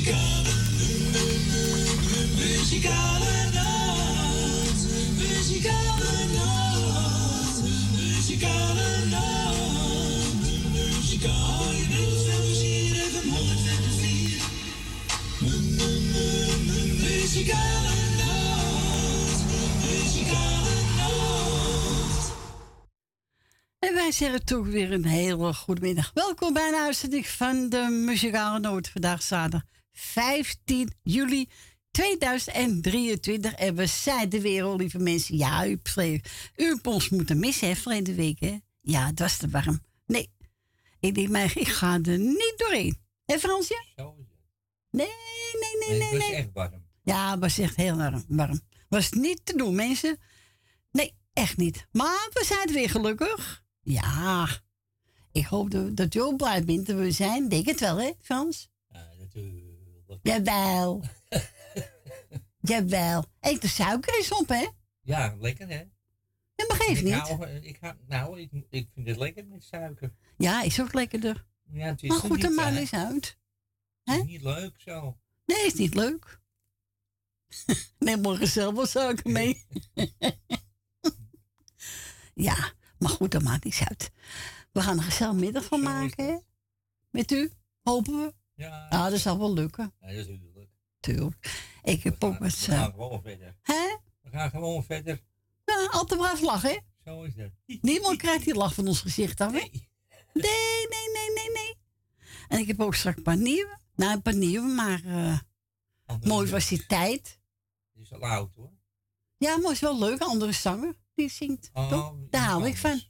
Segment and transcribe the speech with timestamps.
[0.00, 0.54] Muzikale,
[2.36, 4.80] muzikale nacht.
[5.18, 7.62] Muzikale nacht.
[7.96, 10.32] Muzikale nacht.
[10.72, 11.88] Muzikale
[17.02, 19.40] Muzikale nacht.
[19.84, 22.32] Muzikale nacht.
[23.78, 26.10] En wij zeggen toch weer een hele goede middag.
[26.14, 28.88] Welkom bij een uitzending van de Muzikale Noot.
[28.88, 29.62] Vandaag zaterdag
[29.92, 31.48] 15 juli
[31.90, 33.52] 2023.
[33.52, 35.36] En we zijn er weer, lieve mensen.
[35.36, 35.80] Ja, u,
[36.56, 38.58] u hebt ons moeten missen, hè, verleden week, hè?
[38.80, 39.80] Ja, het was te warm.
[40.06, 40.30] Nee,
[41.00, 42.98] ik denk, maar ik ga er niet doorheen.
[43.24, 43.84] Hé, Fransje?
[43.94, 44.06] Het.
[44.90, 45.06] Nee,
[45.60, 46.36] nee, nee, nee, het was nee.
[46.36, 46.84] echt warm.
[47.02, 48.24] Ja, het was echt heel warm.
[48.28, 48.60] warm.
[48.88, 50.18] Was niet te doen, mensen.
[50.92, 51.86] Nee, echt niet.
[51.92, 53.64] Maar we zijn er weer gelukkig.
[53.82, 54.48] Ja.
[55.32, 57.48] Ik hoop dat, dat je ook blij bent dat we zijn.
[57.48, 58.69] Denk het wel, hè, Frans?
[60.22, 61.04] Jawel.
[62.60, 63.24] Jawel.
[63.40, 64.66] Eet de suiker eens op, hè?
[65.00, 65.82] Ja, lekker hè?
[66.54, 67.14] Ja, maar geeft ik niet.
[67.14, 70.12] Hou, ik hou, nou, ik, ik vind het lekker met suiker.
[70.36, 71.46] Ja, is ook lekkerder.
[71.72, 73.38] Ja, het is Maar er goed, maakt eh, eens uit.
[74.04, 75.18] het is niet leuk zo.
[75.46, 76.40] Nee, is niet leuk.
[77.98, 79.66] Neem morgen zelf wel suiker mee.
[82.48, 84.10] ja, maar goed, dat maakt niets uit.
[84.72, 86.36] We gaan er een gezellig middag van is maken, hè?
[87.10, 88.34] Met u, hopen we.
[88.60, 90.70] Ja, Ah, dat zal wel lukken, ja natuurlijk.
[91.00, 91.68] tuurlijk.
[91.82, 92.52] Ik heb ook We wat...
[92.54, 93.56] gaan gewoon verder.
[93.62, 93.96] Hè?
[94.20, 95.20] We gaan gewoon verder.
[95.64, 96.78] Ja, altijd maar even lachen, hè?
[97.04, 97.50] Zo is dat.
[97.66, 99.58] Niemand krijgt die lach van ons gezicht af, hè?
[99.58, 99.88] Nee.
[100.32, 101.74] Nee, nee, nee, nee, nee.
[102.48, 103.78] En ik heb ook straks een paar nieuwe.
[103.94, 105.02] Nou, een paar nieuwe, maar
[106.06, 107.40] Andere- mooi was die tijd.
[107.92, 108.70] Het is al oud hoor.
[109.36, 110.20] Ja, maar is wel leuk.
[110.20, 111.70] Andere zanger die zingt.
[111.72, 112.14] Oh, toch?
[112.30, 113.02] Daar hou ik van.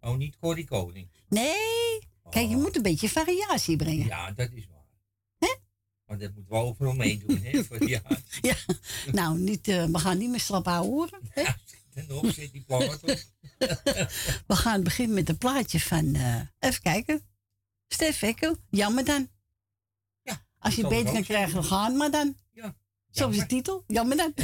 [0.00, 1.10] Oh, niet Corrie Koning.
[1.28, 1.98] Nee.
[2.30, 2.62] Kijk, je Oh.
[2.62, 4.06] moet een beetje variatie brengen.
[4.06, 4.75] Ja, dat is waar.
[6.06, 7.64] Maar dat moeten we overal meedoen, hè?
[7.64, 8.02] Voor ja,
[8.40, 8.54] Ja.
[9.12, 11.20] Nou, niet, eh, we gaan niet meer slap horen.
[11.28, 11.42] Hè?
[11.42, 11.56] ja,
[11.94, 13.00] en nog zit die plaat.
[14.46, 16.14] We gaan beginnen met een plaatje van...
[16.14, 17.22] eh, even kijken.
[17.88, 18.56] Stef Ekkel.
[18.70, 19.28] Jammer dan.
[20.22, 22.36] Ja, Als je beter kan krijgen, dan gaan maar dan.
[22.52, 22.76] Ja.
[23.10, 23.84] Zo is de titel.
[23.86, 24.34] Jammer dan.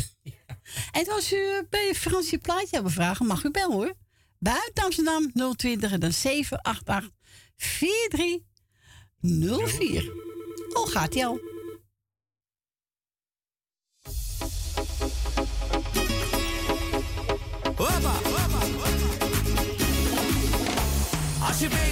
[0.93, 3.95] En als u bij Frans je plaatje hebben vragen, mag u bellen hoor.
[4.39, 7.11] Buiten Amsterdam 020 en dan 788
[7.57, 10.13] 4304.
[10.73, 11.41] Oh, gaat hij al.
[17.83, 18.13] Hoppa.
[21.49, 21.92] Als je beter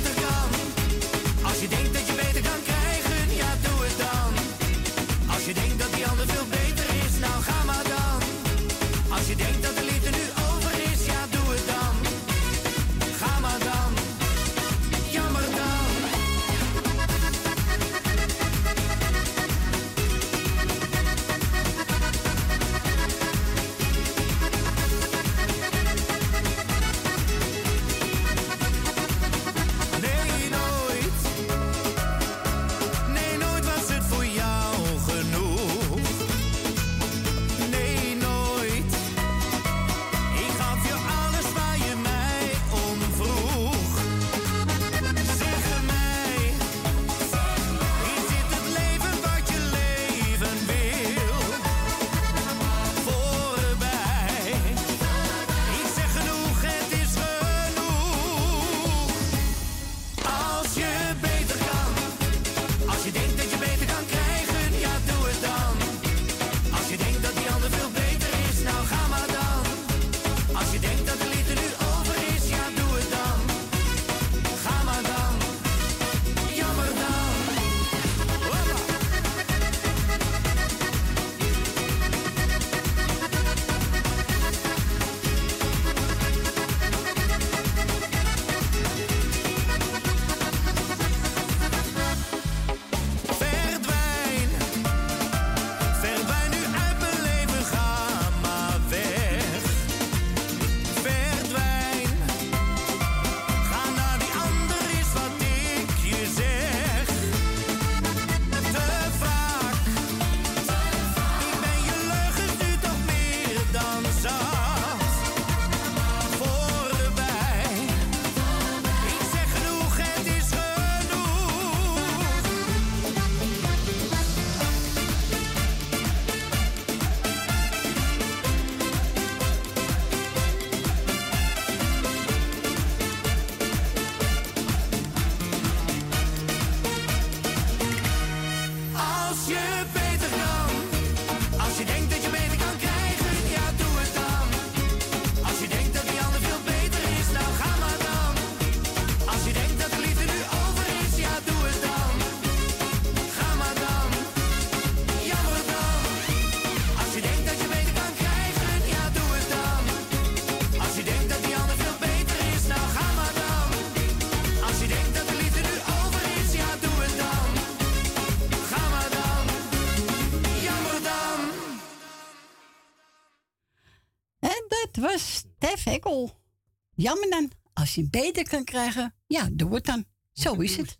[176.94, 177.50] Jammer dan.
[177.73, 180.05] Als je het beter kan krijgen, ja, doe het dan.
[180.32, 180.97] Zo is het.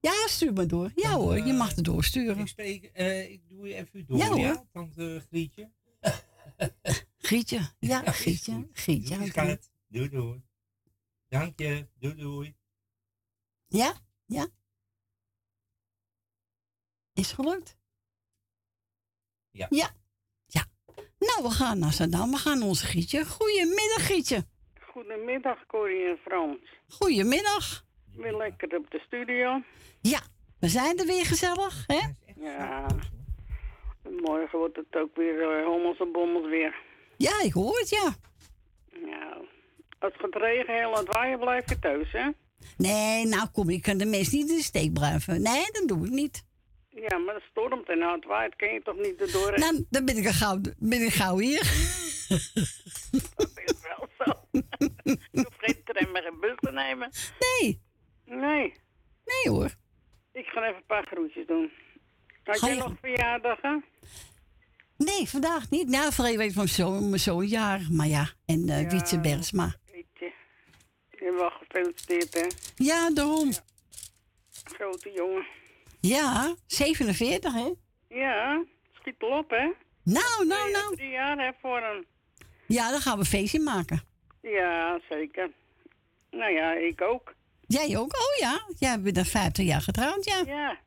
[0.00, 0.92] Ja, stuur maar door.
[0.94, 2.38] Ja Dan, hoor, je eh, mag het doorsturen.
[2.38, 4.66] Ik, spreek, eh, ik doe je even door, Ja, ja, hoor.
[4.72, 5.70] tante Grietje?
[7.18, 7.72] Grietje.
[7.78, 8.68] Ja, is Grietje.
[8.72, 9.16] Grietje.
[9.16, 9.70] Doei, schat.
[9.88, 10.42] Doei, doei.
[11.28, 11.88] Dank je.
[11.98, 12.56] Doei, doei.
[13.66, 13.94] Ja,
[14.26, 14.48] ja.
[17.12, 17.76] Is gelukt?
[19.50, 19.66] Ja.
[19.70, 19.76] Ja.
[19.76, 19.94] Ja.
[21.28, 22.30] Nou, we gaan naar Zandam.
[22.30, 23.24] We gaan naar onze Grietje.
[23.24, 24.44] Goedemiddag, Grietje.
[24.80, 26.58] Goedemiddag, Corrie en Frans.
[26.88, 27.84] Goedemiddag.
[28.16, 29.62] Weer lekker op de studio.
[30.00, 30.20] Ja,
[30.60, 32.00] we zijn er weer gezellig, hè?
[32.36, 32.86] Ja.
[34.20, 36.74] Morgen wordt het ook weer uh, hommels en bommels weer.
[37.16, 38.14] Ja, ik hoor het, ja.
[39.06, 39.36] Ja.
[39.98, 42.28] Als het gaat regenen en laat waaien, blijf je thuis, hè?
[42.76, 45.42] Nee, nou kom, ik kan de mensen niet in de steek blijven.
[45.42, 46.44] Nee, dat doe ik niet.
[46.94, 49.58] Ja, maar het stormt en hard waait, kan je toch niet erdoor?
[49.58, 51.60] Nou, dan ben ik, er gauw, ben ik gauw hier.
[53.36, 54.32] Dat is wel zo.
[55.02, 57.10] je hoeft geen tram meer en bus te nemen.
[57.38, 57.82] Nee,
[58.26, 58.72] Nee,
[59.24, 59.70] nee hoor.
[60.32, 61.70] ik ga even een paar groetjes doen.
[62.44, 63.84] Had Ga jij je- nog verjaardagen?
[64.96, 65.88] Nee, vandaag niet.
[65.88, 67.80] Nou, vrij weet van zo'n zo'n jaar.
[67.90, 68.88] Maar ja, en eh Ja.
[68.88, 69.74] Wietse Bergsma.
[69.92, 70.32] Weet je.
[71.10, 72.46] Je hebt wel gefeliciteerd, hè?
[72.84, 73.52] Ja, daarom.
[74.64, 75.46] Grote jongen.
[76.08, 77.72] Ja, 47, hè?
[78.08, 79.70] Ja, schiet wel op, hè?
[80.04, 80.96] Nou, nou, nou.
[80.96, 82.04] Drie jaar, hè, voor hem.
[82.66, 84.02] Ja, dan gaan we een feestje maken.
[84.42, 85.50] Ja, zeker.
[86.30, 87.34] Nou ja, ik ook.
[87.66, 88.12] Jij ook?
[88.16, 90.42] Oh ja, jij bent dan 50 jaar getrouwd, ja.
[90.46, 90.78] Ja.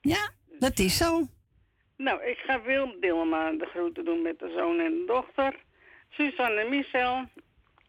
[0.00, 1.26] Ja, dat is zo.
[1.96, 5.54] Nou, ik ga Willem Dilma de groeten doen met de zoon en de dochter.
[6.10, 7.24] Suzanne en Michel.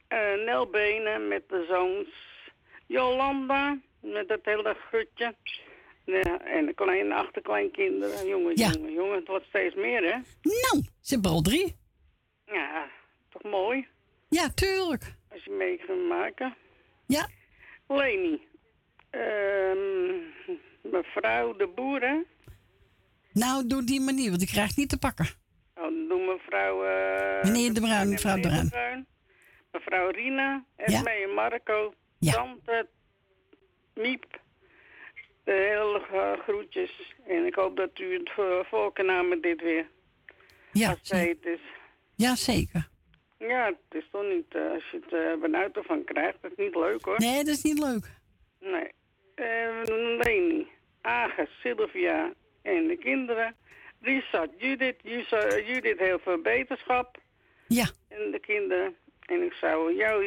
[0.08, 2.10] eh Nel Benen met de zoons.
[2.88, 5.36] Jolanda met het hele groetje.
[6.06, 8.28] Ja, en de kleine achterkleinkinderen.
[8.28, 8.70] Jongen, Ja.
[8.70, 9.16] jongen, jongen.
[9.16, 10.18] Het wordt steeds meer, hè?
[10.42, 11.76] Nou, ze hebben al drie.
[12.46, 12.90] Ja,
[13.30, 13.88] toch mooi.
[14.30, 15.16] Ja, tuurlijk.
[15.32, 16.56] Als je mee kunt maken.
[17.08, 17.28] Ja,
[17.88, 18.42] Leni.
[19.10, 20.16] Ehm,
[20.92, 22.26] mevrouw de Boeren.
[23.34, 25.26] nou, doe die manier, want ik krijg niet te pakken.
[25.76, 26.84] Oh, dan doen mevrouw...
[26.84, 29.08] eh, Meneer De Bruin, en mevrouw De Bruin.
[29.72, 32.32] Mevrouw Rina, Esme en Marco, Ja.
[32.34, 32.88] tante
[33.96, 34.40] Miep.
[35.52, 37.14] De hele eh, groetjes.
[37.28, 39.88] En ik hoop dat u het voor voor kan met dit weer.
[40.72, 41.60] Ja, Als het is.
[42.16, 42.88] ja zeker.
[43.38, 44.56] Ja, het is toch niet...
[44.56, 47.16] eh, als je het eh benauwd ervan krijgt, dat is niet leuk hoor.
[47.20, 48.06] Nee, dat is niet leuk.
[48.60, 48.92] Nee.
[49.36, 49.82] Eh,
[50.18, 50.68] Leni,
[51.02, 53.56] Aga, Sylvia en de kinderen.
[54.02, 57.18] Richard, Judith, Jusa- Judith heel veel beterschap.
[57.68, 58.96] Ja, En de kinderen.
[59.26, 60.22] En ik zou jouw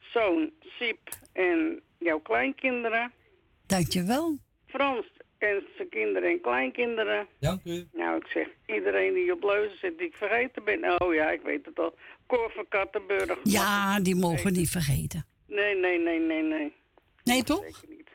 [0.00, 0.98] zoon, Siep
[1.32, 3.12] en jouw kleinkinderen.
[3.66, 4.38] dankjewel.
[4.76, 5.06] Frans
[5.38, 7.26] en zijn kinderen en kleinkinderen.
[7.40, 7.88] Dank u.
[7.92, 11.00] Nou, ik zeg iedereen die op leuzen zit die ik vergeten ben.
[11.00, 11.94] Oh ja, ik weet het al.
[12.26, 13.38] Cor van Kattenburg.
[13.42, 15.26] Ja, die mogen we niet vergeten.
[15.46, 16.72] Nee, nee, nee, nee, nee.
[17.24, 17.62] Nee, toch?
[17.64, 18.08] Zeker niet.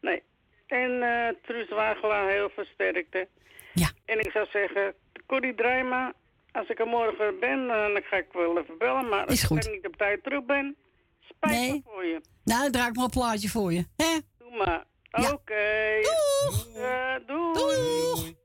[0.00, 0.22] Nee.
[0.66, 3.28] En eh Truus Wagelaar heel versterkte.
[3.74, 3.90] Ja.
[4.04, 4.94] En ik zou zeggen,
[5.26, 6.12] Corrie Drijma,
[6.52, 9.08] als ik er morgen ben, eh, dan ga ik wel even bellen.
[9.08, 10.76] Maar als ik er niet op tijd terug ben,
[11.20, 11.72] spijt Nee.
[11.72, 12.20] me voor je.
[12.44, 13.84] Nou, dan draai ik maar een plaatje voor je.
[13.96, 14.18] Hè?
[14.38, 14.84] Doe maar.
[15.16, 15.32] Ja.
[15.32, 16.00] Oké.
[16.02, 16.66] Doeg!
[16.74, 17.52] Eh, doei.
[17.52, 18.14] Doeg!
[18.14, 18.36] Doei.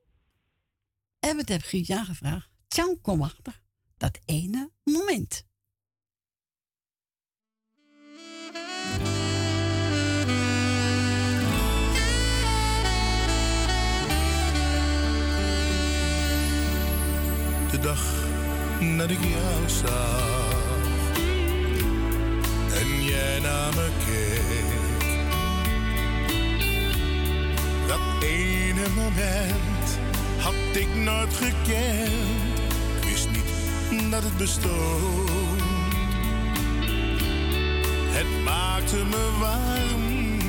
[1.19, 2.49] En wat heb Gietje aangevraagd?
[2.67, 3.61] Tjan, kom achter.
[3.97, 5.49] Dat ene moment.
[17.71, 18.03] de dag
[18.97, 20.53] dat ik jou zag
[22.73, 24.30] en jij naar me keek.
[27.91, 30.00] Dat ene moment
[30.38, 32.60] had ik nooit gekend.
[33.05, 35.29] Wist niet dat het bestond.
[38.10, 40.39] Het maakte me warm.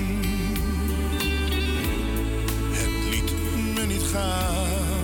[2.73, 3.33] Het liet
[3.75, 5.03] me niet gaan.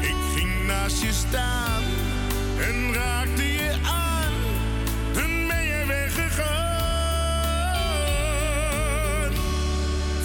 [0.00, 1.82] Ik ging naast je staan
[2.60, 4.13] en raakte je aan.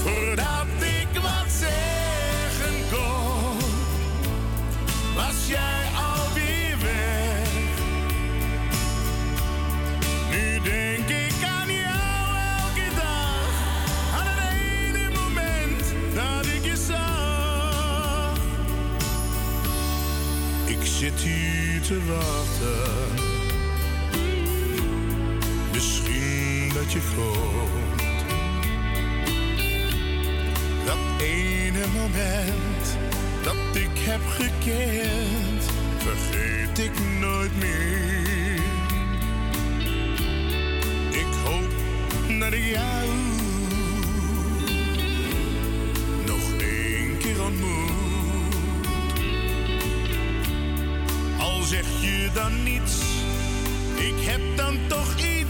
[0.03, 3.57] Voordat ik wat zeggen kon,
[5.15, 7.49] was jij alweer weg.
[10.31, 13.51] Nu denk ik aan jou elke dag,
[14.17, 18.37] aan het ene moment dat ik je zag.
[20.65, 23.27] Ik zit hier te wachten.
[25.71, 27.88] Misschien dat je komt.
[31.21, 32.97] Ene moment
[33.43, 35.63] dat ik heb gekend.
[35.97, 38.59] vergeet ik nooit meer.
[41.11, 41.69] Ik hoop
[42.39, 43.07] dat ik jou
[46.25, 48.55] nog één keer ontmoet.
[51.39, 53.01] Al zeg je dan niets,
[53.95, 55.48] ik heb dan toch iets,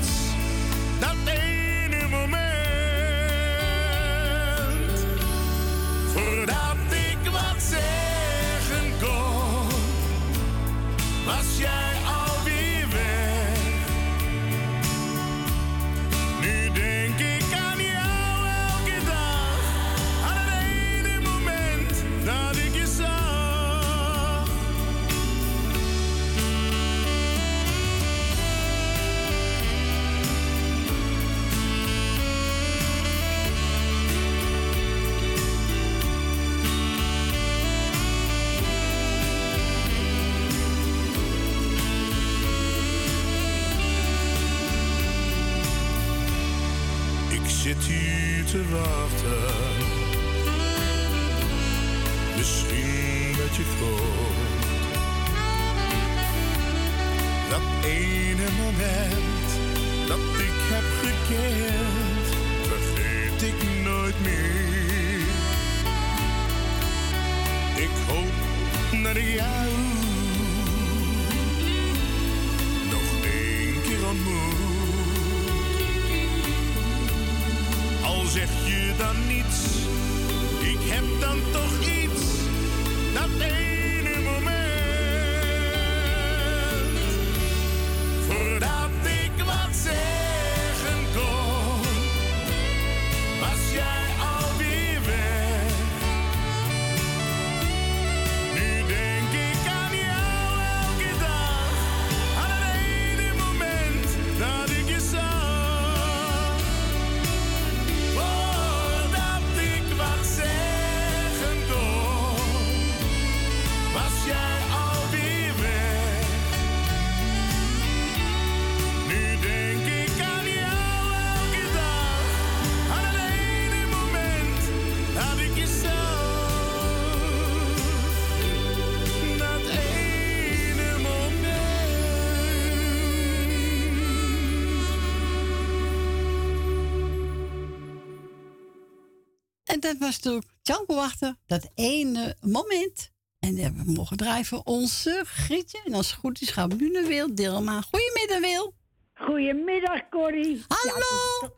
[139.80, 143.12] En dat was toen Janko Wachter, dat ene moment.
[143.40, 145.82] En we mogen draaien voor onze Grietje.
[145.86, 147.82] En als het goed is gaan we nu naar Wil Dilma.
[147.82, 148.74] Goedemiddag Wil.
[149.14, 150.64] Goedemiddag, Corrie.
[150.68, 150.96] Hallo.
[150.96, 151.52] Ja, toch-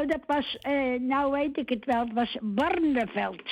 [0.00, 3.42] oh, dat was, eh, nou weet ik het wel, het was Barneveld.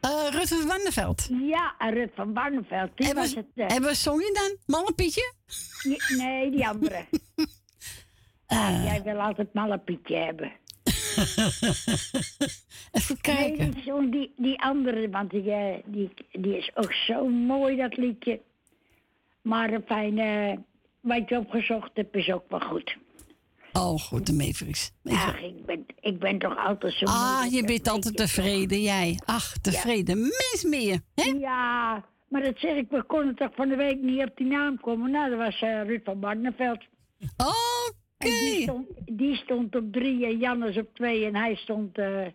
[0.00, 1.28] Eh Rut van Wanneveld.
[1.40, 2.90] Ja, Rut van Barneveld.
[2.96, 3.46] Die En was het.
[3.54, 4.76] eh, en zong je dan?
[4.78, 5.32] Malle Pietje?
[5.82, 7.04] die- nee, die andere.
[8.46, 10.52] Eh, Jij wil altijd Mallepietje hebben.
[12.98, 13.70] even kijken.
[13.70, 18.40] die, die, die andere, want die, eh, die, die is ook zo mooi, dat liedje.
[19.42, 20.58] Maar een fijne,
[21.00, 22.96] wat je opgezocht hebt, is ook wel goed.
[23.72, 24.92] Oh, goed, de Meefries.
[25.04, 29.20] Ach, ik ben, ik ben toch altijd zo Ah, je bent altijd tevreden, jij.
[29.24, 31.00] Ach, tevreden mens meer.
[31.14, 31.30] Hè?
[31.38, 34.80] Ja, maar dat zeg ik, we konden toch van de week niet op die naam
[34.80, 35.10] komen.
[35.10, 36.84] Nou, dat was eh Ruud van Barneveld.
[37.36, 38.00] Oké.
[38.22, 42.26] En die stond, die stond op drie en Jannes op twee en hij stond, eh,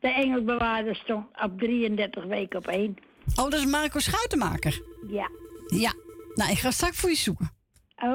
[0.00, 2.96] de engelbewaarder stond op 33 weken op één.
[3.36, 4.82] Oh, dat is Marco Schuitenmaker.
[5.08, 5.28] Ja,
[5.66, 5.92] Ja.
[6.34, 7.50] Nou, ik ga straks voor je zoeken.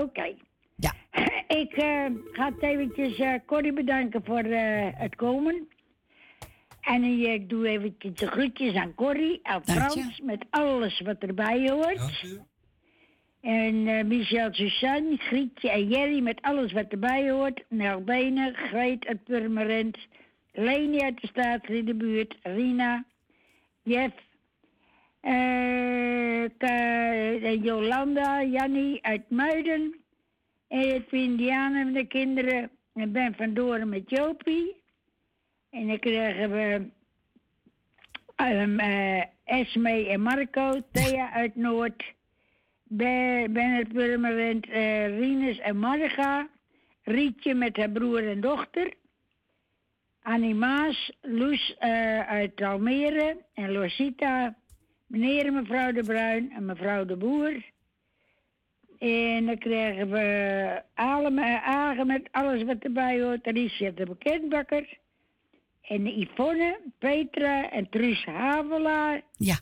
[0.02, 0.36] oké.
[0.76, 0.94] Ja.
[1.48, 5.68] Ik eh, ga het eventjes eh Corrie bedanken voor eh, het komen.
[6.82, 9.72] En eh, ik doe eventjes de groetjes aan Corrie, aan je.
[9.72, 11.98] Frans, met alles wat erbij hoort.
[11.98, 12.40] Dank u.
[13.42, 17.64] En eh, Michel, Suzanne, Grietje en Jerry met alles wat erbij hoort.
[17.70, 19.98] Nel Benen, Greet uit Purmerend,
[20.52, 23.06] Leni uit de staat in de buurt, Rina,
[23.84, 24.16] Jeff,
[25.22, 26.52] en
[27.62, 29.96] Jolanda, Jannie uit Muiden,
[30.68, 34.76] Edwin, Diana met de kinderen en Ben van Doren met Jopie.
[35.70, 36.88] En dan krijgen we
[38.36, 42.04] um, eh, Esme en Marco, Thea uit Noord.
[42.92, 46.48] Be- Bennett Purmerend, eh Rinus en Marga.
[47.04, 48.94] Rietje met haar broer en dochter.
[50.22, 54.56] Annie Maas, Loes eh, uit Almere en Losita.
[55.08, 57.64] Meneer en mevrouw de Bruin en mevrouw de Boer.
[59.00, 60.20] En dan krijgen we
[60.94, 63.48] eh, Agen met alles wat erbij hoort.
[63.48, 64.98] Alicia de Bekendbakker.
[65.82, 69.22] En Yvonne, Petra en Truus Havelaar.
[69.38, 69.58] Ja.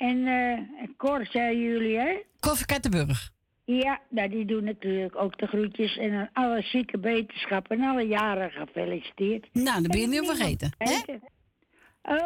[0.00, 2.22] En eh Cor, zei jullie, hè?
[2.66, 3.30] Kattenburg.
[3.64, 5.96] Ja, nou, die doen natuurlijk ook de groetjes.
[5.96, 9.48] En alle zieke wetenschappen en alle jaren gefeliciteerd.
[9.52, 10.74] Nou, dat ben je niet vergeten.
[10.78, 10.98] Hè?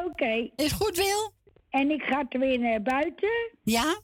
[0.04, 0.50] Oké.
[0.56, 1.32] Is goed, Wil?
[1.70, 3.50] En ik ga er weer naar buiten.
[3.62, 4.00] Ja?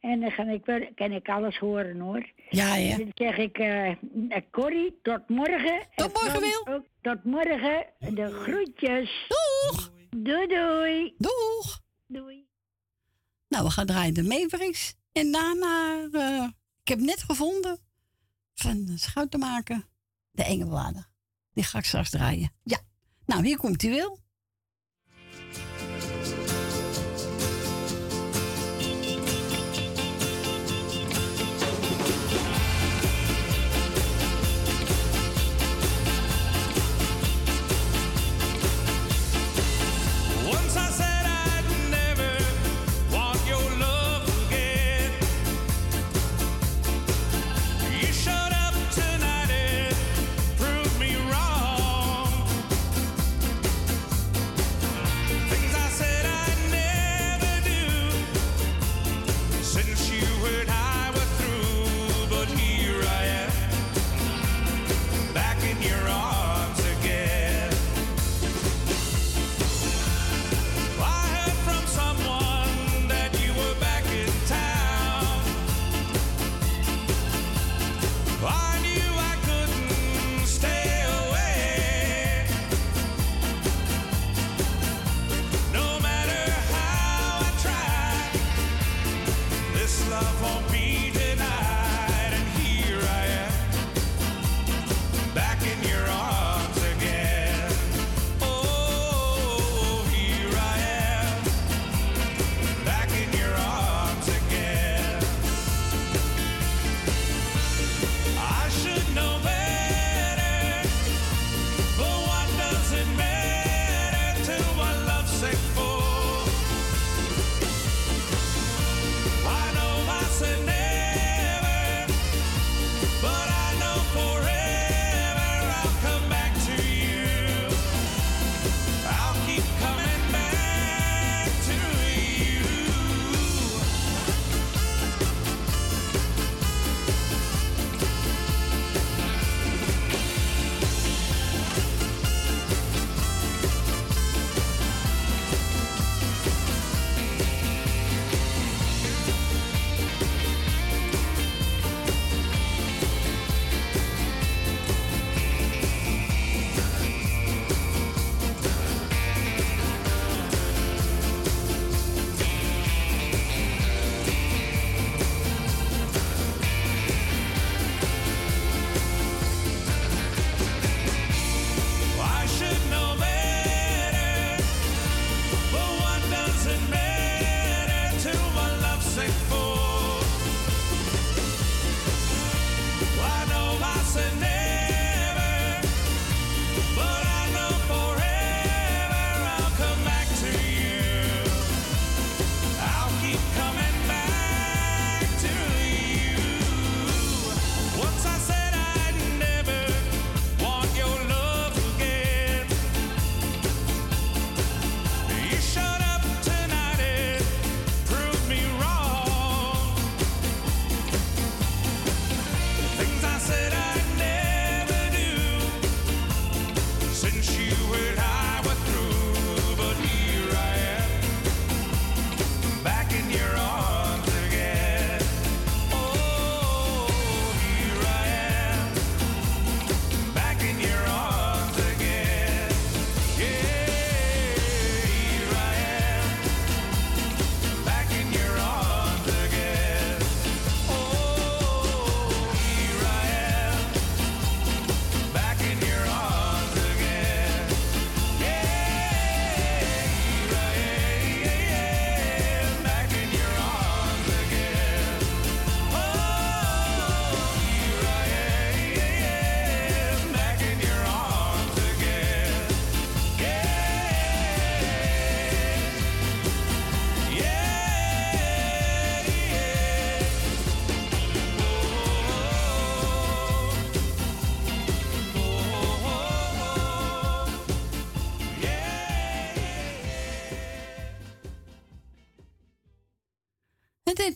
[0.00, 2.30] En dan kan ik, kan ik alles horen, hoor.
[2.50, 2.96] Ja, ja.
[2.96, 3.92] Dan zeg ik, eh,
[4.50, 5.86] Corrie, tot morgen.
[5.94, 6.84] Tot morgen, Wil.
[7.00, 7.86] Tot morgen.
[7.98, 9.26] De groetjes.
[9.28, 9.90] Doeg!
[10.10, 11.14] Doei, doei.
[11.18, 11.80] Doeg!
[12.06, 12.45] Doei.
[13.56, 14.94] Nou, we gaan draaien de Mavericks.
[15.12, 16.48] En daarna, eh,
[16.82, 17.78] ik heb net gevonden
[18.54, 19.84] van schout te maken,
[20.30, 21.06] de Engelbladen.
[21.52, 22.52] Die ga ik straks draaien.
[22.62, 22.78] Ja.
[23.26, 24.18] Nou, hier komt hij Wil.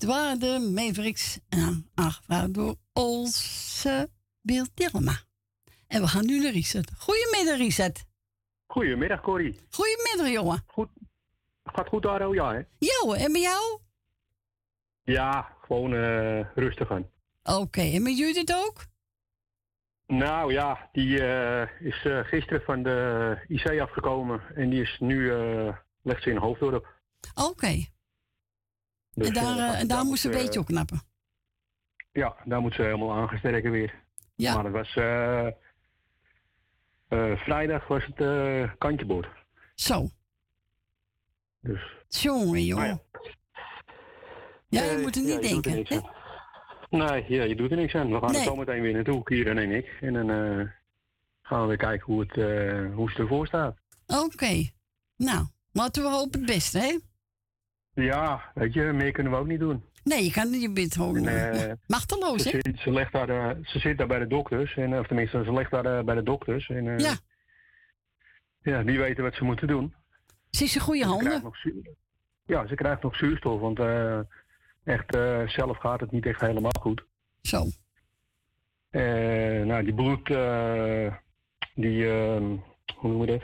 [0.00, 1.38] Dit waren de Mavericks.
[1.48, 4.10] En aangevraagd door Olse
[4.40, 5.18] Bill Dilma.
[5.86, 6.92] En we gaan nu naar Reset.
[6.96, 8.06] Goedemiddag, Reset.
[8.66, 9.60] Goedemiddag, Corrie.
[9.70, 10.64] Goedemiddag, jongen.
[11.64, 12.60] Gaat goed daar, oh ja, hè?
[12.78, 13.80] Ja en met jou?
[15.02, 17.10] Ja, gewoon eh, rustig aan.
[17.42, 18.84] Oké, en met Judith ook?
[20.06, 25.32] Nou ja, die eh, is eh, gisteren van de IC afgekomen en die is nu,
[26.02, 26.86] legt ze in Hoofddorp.
[27.34, 27.84] Oké.
[29.20, 31.00] Dus, en daar, eh, eh, en daar moest ze een beetje eh, opknappen.
[32.12, 33.94] Ja, daar moet ze helemaal aangesterken weer.
[34.34, 34.54] Ja.
[34.54, 35.46] Maar het was, eh,
[37.08, 39.26] eh, vrijdag was het eh kantjebord.
[39.74, 40.08] Zo.
[41.60, 42.86] Dus, Jongen, jongen.
[42.86, 42.98] ja.
[44.68, 46.04] Ja, je moet er niet er denken.
[46.90, 48.12] Nee, ja, je doet er niks aan.
[48.12, 48.38] We gaan Nee.
[48.40, 49.96] er zo meteen weer naartoe, Kieran en ik.
[50.00, 50.66] En dan eh,
[51.42, 53.76] gaan we weer kijken hoe het, eh, hoe het ervoor staat.
[54.06, 54.70] Oké.
[55.16, 56.98] Nou, laten we hopen het beste, hè?
[58.00, 59.84] Ja, weet je, meer kunnen we ook niet doen.
[60.04, 62.58] Nee, je kan je bent gewoon eh, eh, machteloos, Ze, hè?
[62.62, 65.52] zit, ze, legt daar, eh, ze zit daar bij de dokters, en, of tenminste, ze
[65.52, 66.68] ligt daar eh, bij de dokters.
[66.68, 67.14] En, eh, Ja.
[68.62, 69.94] Ja, die weten wat ze moeten doen.
[70.50, 71.42] Ze is in goede handen.
[71.42, 71.56] nog
[72.46, 73.78] ja, ze krijgt nog zuurstof, want
[74.84, 75.16] echt
[75.50, 77.04] zelf gaat het niet echt helemaal goed.
[77.42, 77.64] Zo.
[78.90, 80.26] Nou, die bloed,
[81.74, 82.56] die, ehm,
[82.96, 83.42] hoe noem je dat?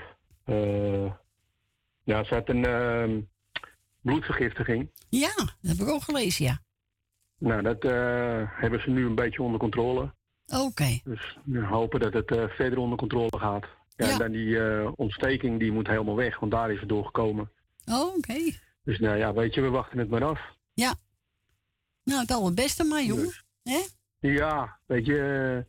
[2.05, 3.21] Ja, ze had een ehm,
[4.07, 4.90] bloedvergiftiging.
[5.09, 6.59] Ja, dat heb ik ook gelezen, ja.
[7.38, 10.14] Nou, dat eh, hebben ze nu een beetje onder controle.
[10.47, 11.01] Oké.
[11.05, 13.66] Dus we hopen dat het eh, verder onder controle gaat.
[13.97, 14.12] Ja, Ja.
[14.12, 17.51] En dan die eh, ontsteking, die moet helemaal weg, want daar is het doorgekomen.
[17.87, 18.38] Oké.
[18.85, 20.40] Dus nou ja, weet je, we wachten het maar af.
[20.75, 20.95] Ja.
[22.05, 23.25] Nou, het allerbeste maar, jongen.
[23.25, 23.45] Dus.
[23.62, 23.81] Hè?
[24.29, 25.64] Ja, weet je,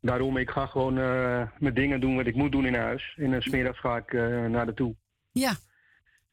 [0.00, 0.94] daarom, ik ga gewoon
[1.58, 3.14] mijn dingen doen wat ik moet doen in huis.
[3.16, 4.12] En dan smiddags ga ik
[4.48, 4.94] naar de toe.
[5.32, 5.52] Ja.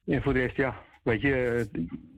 [0.06, 1.68] En voor de rest, ja, weet je,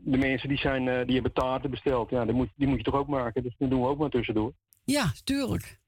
[0.03, 2.09] de mensen die, zijn, eh, die hebben taarten besteld.
[2.09, 4.09] Ja, die moet, die moet je toch ook maken, dus dat doen we ook maar
[4.09, 4.53] tussendoor.
[4.83, 5.79] Ja, tuurlijk.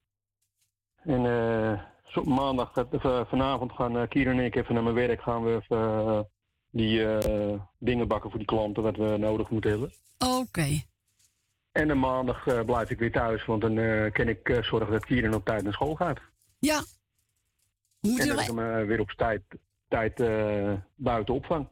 [1.04, 5.22] En eh, maandag, eh, vanavond gaan Kieran en ik even naar mijn werk.
[5.22, 6.30] Gaan we even
[6.70, 7.06] die
[7.78, 9.92] dingen bakken voor die klanten wat we nodig moeten hebben.
[10.18, 10.82] Oké.
[11.72, 13.76] En dan maandag blijf ik weer thuis, want dan
[14.12, 16.20] kan ik zorgen dat Kieran op tijd naar school gaat.
[16.60, 16.84] Ja.
[18.00, 19.42] Moet en dat ik hem weer op tijd,
[19.88, 20.16] tijd
[20.96, 21.68] buiten opvang.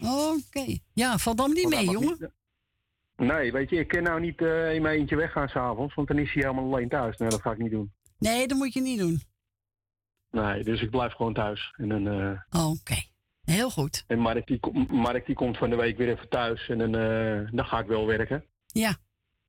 [0.00, 0.76] Oké.
[0.92, 2.16] Ja, val dan niet mee, jongen.
[2.18, 2.30] niet-
[3.16, 6.18] Nee, weet je, ik kan nou niet eh, in mijn eentje weggaan s'avonds, want dan
[6.18, 7.16] is hij helemaal alleen thuis.
[7.16, 7.92] Nee, dat ga ik niet doen.
[8.18, 9.20] Nee, dat moet je niet doen.
[10.30, 11.74] Nee, dus ik blijf gewoon thuis.
[11.76, 12.06] En dan...
[12.08, 12.94] eh, Oké.
[13.44, 14.04] Heel goed.
[14.06, 17.50] En Mark die, Mark die komt van de week weer even thuis en dan, eh,
[17.52, 18.44] dan ga ik wel werken.
[18.66, 18.96] Ja.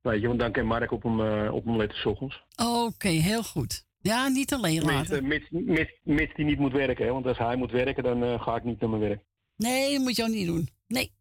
[0.00, 2.42] Weet je, want dan kan Mark op hem, eh, op hem letten 's ochtends.
[2.56, 3.86] Oké, heel goed.
[4.00, 5.26] Ja, niet alleen laten.
[5.26, 7.06] mits, mits, mits hij niet moet werken.
[7.06, 7.12] Hè?
[7.12, 9.22] Want als hij moet werken, dan eh, ga ik niet naar mijn werk.
[9.58, 10.68] Nee, dat moet je ook niet doen.
[10.86, 11.12] Nee.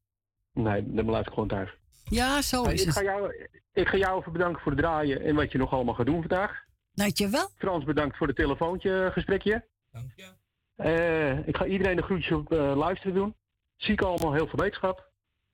[0.54, 1.70] Nee, dan blijf ik gewoon thuis.
[2.04, 3.10] Ja, zo is ik, ga het.
[3.10, 6.06] jou, ik ga jou even bedanken voor het draaien en wat je nog allemaal gaat
[6.06, 6.66] doen vandaag.
[6.94, 7.50] Dankjewel.
[7.58, 9.66] Frans, bedankt voor het telefoontje eh, gesprekje.
[9.92, 10.34] Dank je.
[10.76, 13.36] Eh, ik ga iedereen de groetjes op eh, luisteren doen.
[13.76, 15.12] Ziek allemaal heel veel wetenschap.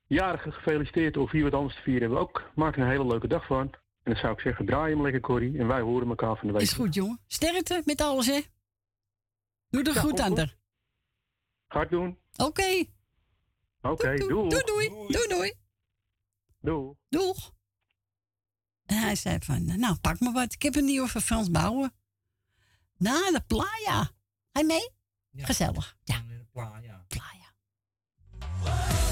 [0.08, 2.52] Jarigen gefeliciteerd of hier wat anders te vieren hebben we ook.
[2.56, 3.62] Maak er een hele leuke dag van.
[4.04, 5.60] En dan zou ik zeggen, draai hem lekker Corrie.
[5.60, 6.62] En wij horen elkaar van de week.
[6.62, 7.20] Is goed, jongen.
[7.28, 8.40] Sterkte met alles, hè?
[9.70, 10.38] Doe er Ja, goed aan goed.
[10.38, 10.56] haar.
[12.34, 12.48] Ik doen.
[12.48, 12.86] Oké.
[13.82, 14.50] Oké, doei.
[14.50, 14.90] Doei, doei.
[14.90, 15.54] Doei, doei.
[16.60, 16.94] Doei.
[17.10, 17.54] Doeg.
[18.86, 20.54] En hij zei van, nou, pak maar wat.
[20.54, 21.94] Ik heb een nieuwe van Frans Bouwen.
[22.98, 24.12] Nou, de playa.
[24.52, 24.90] Hij mee?
[25.30, 25.46] Ja.
[25.46, 25.98] Gezellig.
[26.04, 27.06] Ja, de pla, ja.
[27.08, 29.03] playa.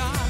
[0.00, 0.29] star.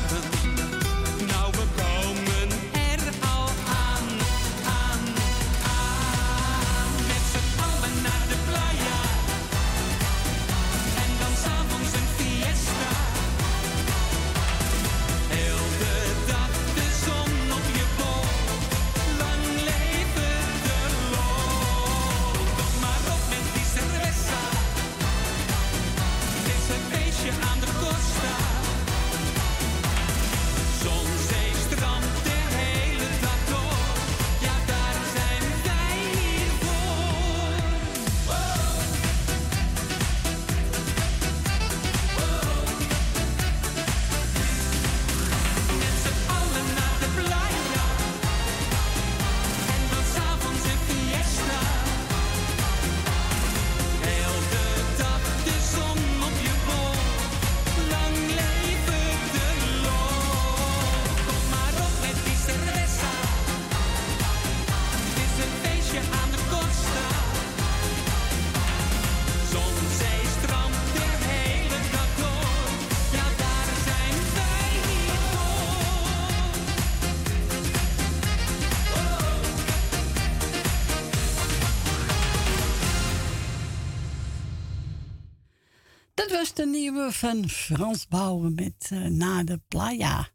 [86.20, 90.28] Dat was de nieuwe van Frans Bouwen met eh, Na de Playa.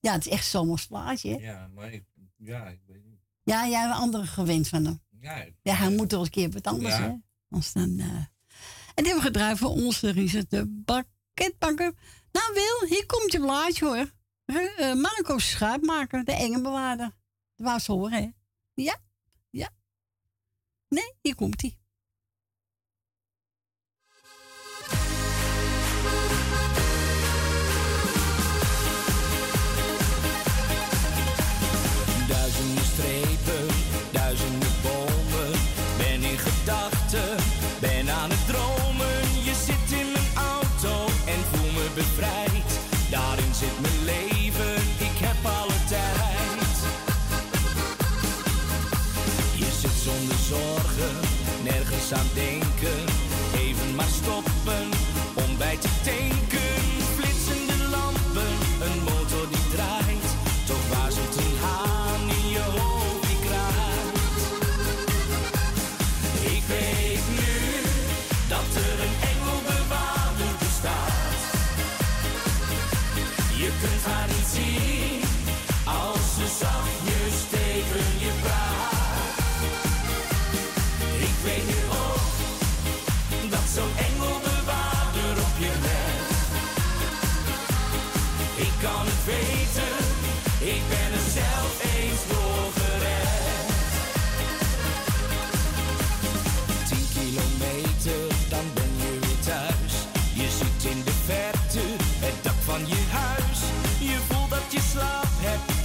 [0.00, 1.30] Ja, het is echt zomers plaatje.
[1.30, 1.36] hè?
[1.36, 2.04] Ja, maar ik,
[2.36, 3.20] ja, ik weet niet.
[3.42, 5.00] Ja, jij hebt een andere gewend van hem.
[5.20, 7.02] Ja, ik- Ja, hij moet toch een keer wat anders, Ja.
[7.02, 7.14] hè?
[7.48, 8.06] Anders dan, eh.
[8.06, 11.92] En die hebben we gedraaid voor onze Richard de Bakketbakker.
[12.32, 14.12] Nou Wil, hier komt je blaadje hoor.
[14.44, 17.16] Eh, Marco Schuitmaker, de enge bewaarder.
[17.56, 18.28] Dat ze horen, hè?
[18.82, 18.96] Ja,
[19.50, 19.68] ja.
[20.88, 21.76] Nee, hier komt hij.
[32.86, 33.35] streek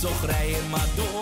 [0.01, 1.20] toch rij je maar door.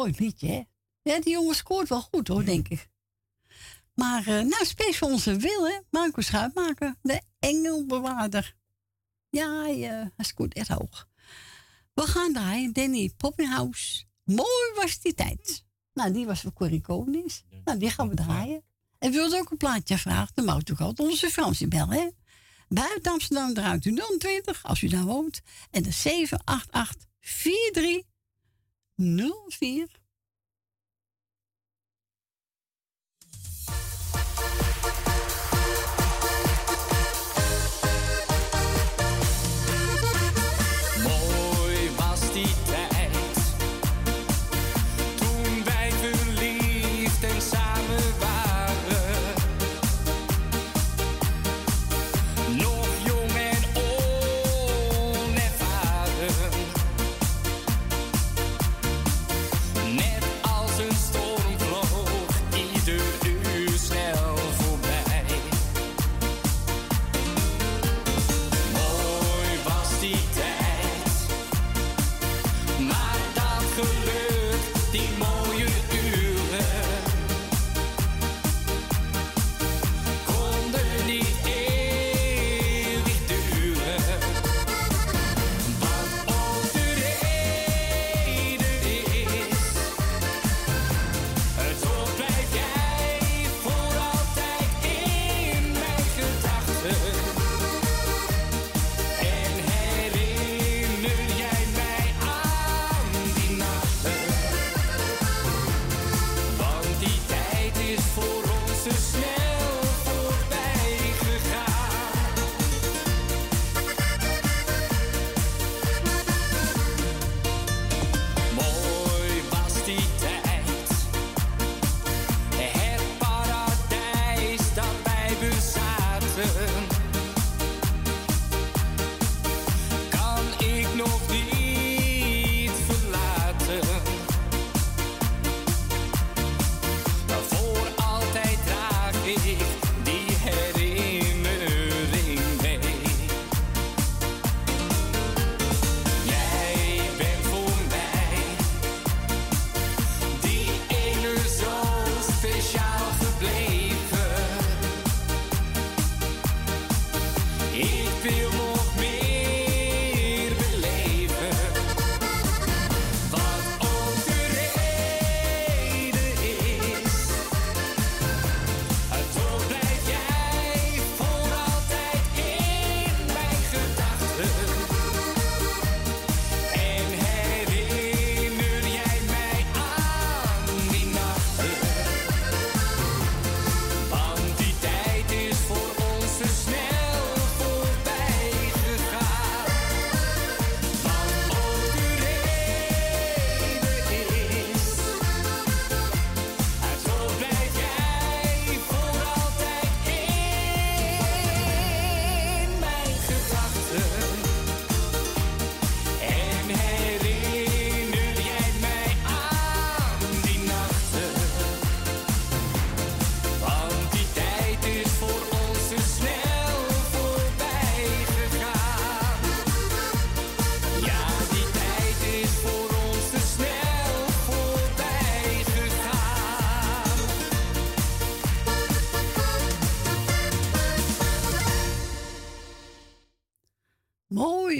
[0.00, 0.62] Mooi liedje, hè?
[1.02, 2.88] Ja, die jongen scoort wel goed, hoor, denk ik.
[3.94, 5.78] Maar, eh nou, voor onze Wil, hè?
[5.90, 8.56] Marco Schuitmaker, de engelbewaarder.
[9.30, 11.08] Ja, hij, eh, hij scoort echt hoog.
[11.94, 14.04] We gaan draaien, Danny Poppinghouse.
[14.24, 15.64] Mooi was die tijd.
[15.92, 17.44] Nou, die was voor Corrie Konings.
[17.64, 18.64] Nou, die gaan we draaien.
[18.98, 22.08] En wilde ook een plaatje vragen, dan mag toch altijd onze Fransie bellen, hè?
[22.68, 25.40] Buiten Amsterdam draait u 020 als u daar woont.
[25.70, 27.06] En de 788
[29.00, 29.88] 4304.
[29.88, 29.99] Mooi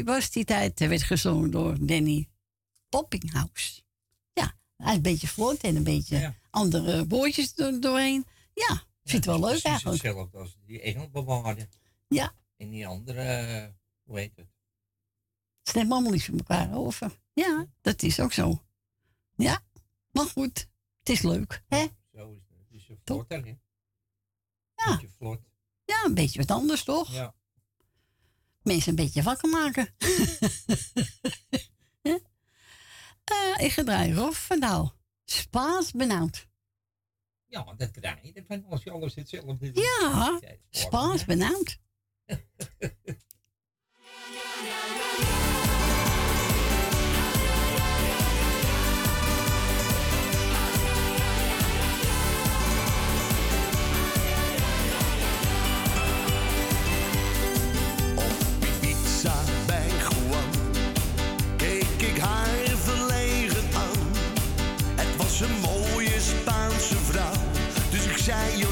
[0.04, 0.78] mooi was die tijd.
[0.78, 2.28] Hij werd gezongen door Danny
[2.88, 3.82] Poppinghouse.
[4.32, 6.34] Ja, hij is een beetje vlot en een beetje Ja.
[6.50, 8.26] andere woordjes er doorheen.
[8.54, 10.02] Ja, vind het wel leuk eigenlijk.
[10.02, 11.68] hetzelfde als die engelbewaarder.
[12.08, 13.68] Ja, En die andere, eh,
[14.02, 14.48] hoe heet het?
[15.74, 17.18] nemen allemaal iets van elkaar over.
[17.32, 18.62] Ja, dat is ook zo.
[19.36, 19.60] Ja,
[20.10, 21.62] maar goed, het is leuk.
[21.68, 21.86] Hè?
[22.12, 22.58] Zo is het.
[22.58, 23.54] Het is een vlotter, hè?
[24.74, 24.90] Ja.
[24.96, 25.40] Beetje vlot.
[25.84, 27.12] Ja, een beetje wat anders toch?
[27.12, 27.34] Ja.
[28.70, 29.88] Mensen een beetje wakker maken.
[33.24, 34.94] Eh, ik ga draaien Rof van Daal.
[35.24, 36.48] Spaans benauwd.
[37.46, 39.84] Ja, dat krijg je als je alles hetzelfde doet.
[39.84, 40.40] Ja,
[40.70, 41.36] Spaans waar.
[41.36, 41.78] benauwd.
[62.20, 64.08] haar verlegen aan.
[64.94, 67.40] Het was een mooie Spaanse vrouw,
[67.90, 68.68] dus ik zei yo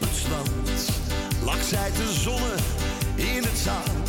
[0.00, 0.90] het strand
[1.44, 2.56] lag zij te zonnen
[3.16, 4.03] in het zand.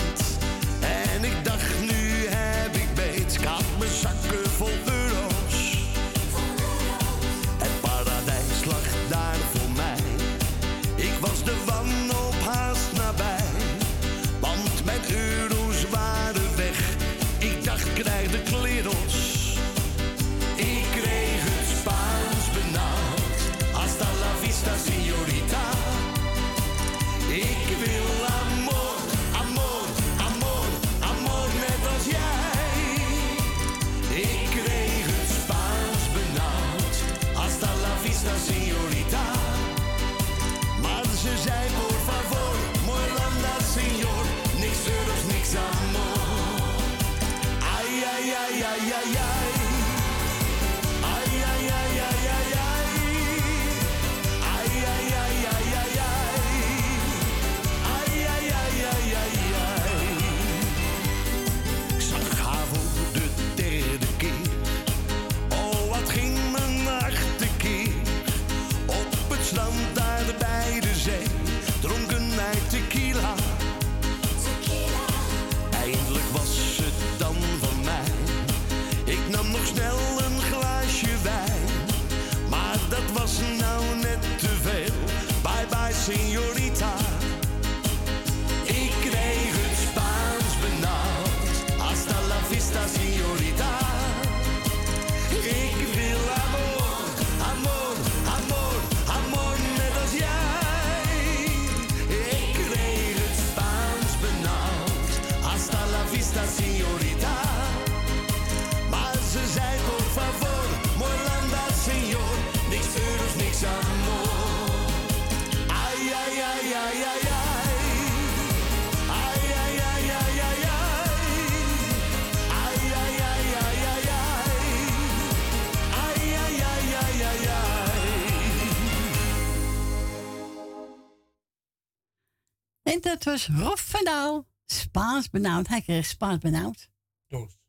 [133.26, 134.48] Was Rof van Daal.
[134.66, 135.68] Spaans benauwd.
[135.68, 136.90] Hij kreeg Spaans benauwd.
[137.28, 137.60] Toast.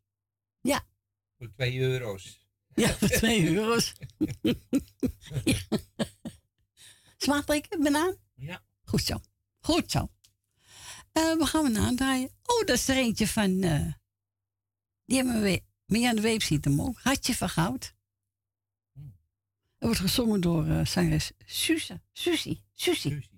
[0.61, 0.87] Ja.
[1.39, 2.47] Voor 2 euro's.
[2.75, 3.93] Ja, voor 2 euro's.
[7.17, 8.17] Smaakt lekker, banaan?
[8.35, 8.65] Ja.
[8.85, 9.21] Goed zo.
[9.61, 10.09] Goed zo.
[11.13, 12.31] Eh we gaan we nadraaien.
[12.43, 13.63] Oh, dat is er eentje van...
[13.63, 13.93] eh,
[15.05, 15.61] die hebben we weer.
[15.87, 17.01] Mirjam de Weep ziet hem ook.
[17.01, 17.95] Hartje van goud.
[19.79, 22.03] Er wordt gezongen door eh zangeres Suze.
[22.13, 22.65] Susie.
[22.75, 23.29] Susie.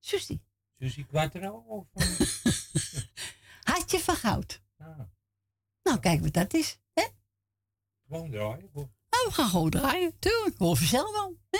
[0.00, 0.44] Susie.
[0.78, 1.06] Susie.
[1.06, 1.50] Quattro?
[1.66, 1.86] Of,
[3.70, 4.60] Hartje van goud.
[4.78, 5.00] ah.
[5.82, 6.78] Nou, kijk wat dat is.
[6.92, 7.06] Hè?
[8.08, 8.70] Gewoon draaien.
[8.72, 8.90] hoor.
[9.10, 10.18] Nou, we gaan gewoon draaien.
[10.18, 11.36] Tuurlijk, hoor vanzelf wel.
[11.50, 11.58] Hè?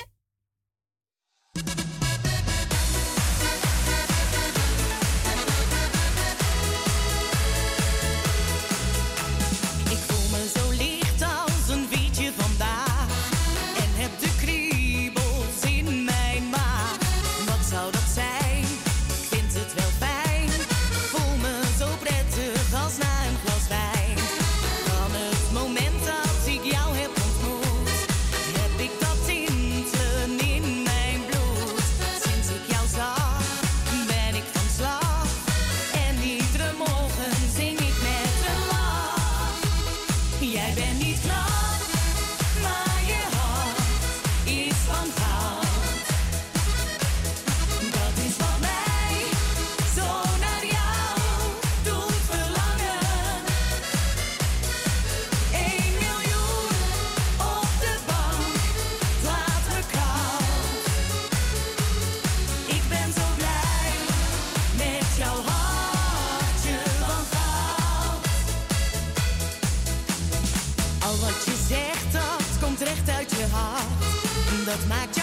[74.76, 75.15] Dat maakt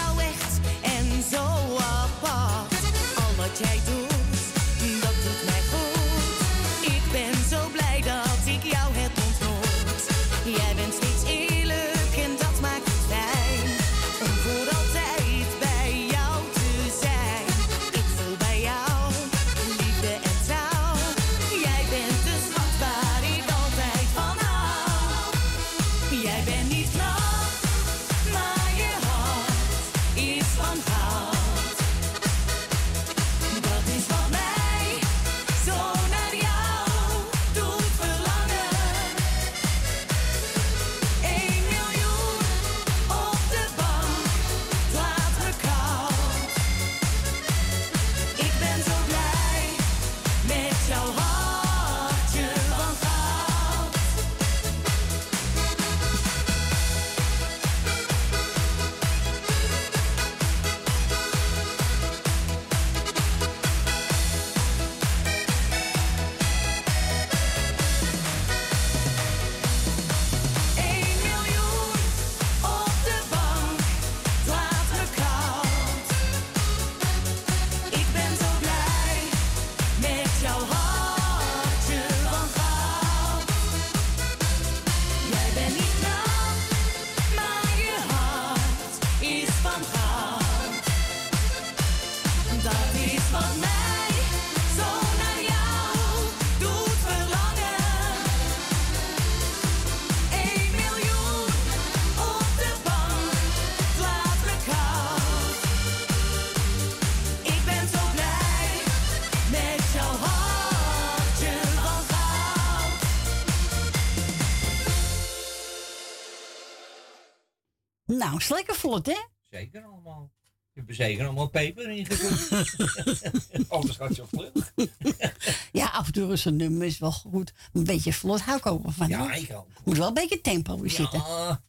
[118.34, 119.22] Nou, is lekker vlot, hè?
[119.50, 120.32] Zeker allemaal.
[120.72, 123.68] Je hebt er zeker allemaal peper in gegooid.
[123.70, 124.72] Anders gaat het zo vlug.
[125.72, 127.52] Ja, af en toe is een nummer is wel goed.
[127.72, 129.08] Een beetje vlot hou ik ook wel van.
[129.08, 129.66] Ja, ik ook.
[129.84, 131.18] Moet wel een beetje tempo in zitten.
[131.18, 131.62] Ja.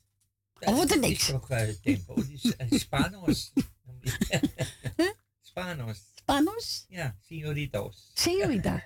[0.60, 1.22] Of wordt er Het niks?
[1.22, 2.14] is toch eh, tempo.
[2.30, 3.54] Is eh, Spanos.
[5.42, 5.98] Spanos.
[6.16, 6.86] Spanos?
[6.90, 8.12] Ja, señoritos.
[8.14, 8.84] Señorita.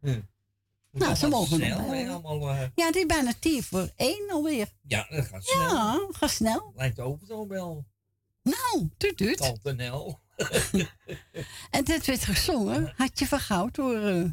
[0.00, 0.20] Hm.
[0.98, 4.68] Nou, ze mogen nog snel, allemaal, eh, Ja, het is bijna tien voor één alweer.
[4.82, 5.60] ja, dat gaat snel.
[5.74, 6.72] Ja, ga snel.
[6.76, 7.86] Lijkt over dan wel.
[8.42, 9.36] Nou, tuut tuut.
[9.36, 10.20] Tante Nel.
[11.70, 14.24] En dat werd gezongen, had je van goud door eh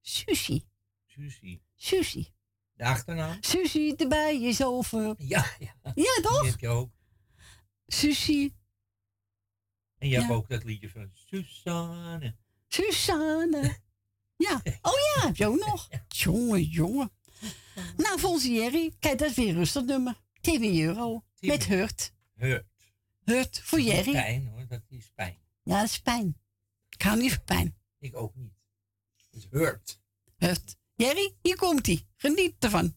[0.00, 0.68] Susie.
[1.06, 1.62] Susie.
[1.76, 2.34] Susie.
[2.72, 3.36] De achternaam?
[3.40, 5.14] Susie, erbij is over.
[5.18, 5.74] Ja, ja.
[5.82, 6.44] Ja, Die toch?
[6.46, 6.90] heb je ook.
[7.86, 8.56] Susie.
[9.98, 12.36] En je hebt ook dat liedje van Susanne.
[12.68, 13.76] Susanne.
[14.48, 14.62] Ja.
[14.82, 15.88] Oh ja, heb je ook nog.
[16.08, 17.10] Jongen, jongen.
[17.96, 20.20] Nou, volgens Jerry, kijk, dat is weer een rustig nummer.
[20.40, 21.24] 10 euro.
[21.40, 22.12] Met Hurt.
[22.34, 22.66] Hurt.
[23.24, 24.12] Hurt voor Dat is Jerry.
[24.12, 25.38] Pijn hoor, dat is pijn.
[25.62, 26.36] Ja, dat is pijn.
[26.88, 27.76] Ik hou niet van pijn.
[27.98, 28.52] Ik ook niet.
[29.16, 30.00] Het is hurt.
[30.36, 30.76] Hurt.
[30.94, 32.06] Jerry, hier komt hij.
[32.16, 32.96] Geniet ervan.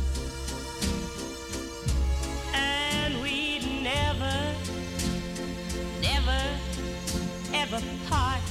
[7.73, 8.50] apart.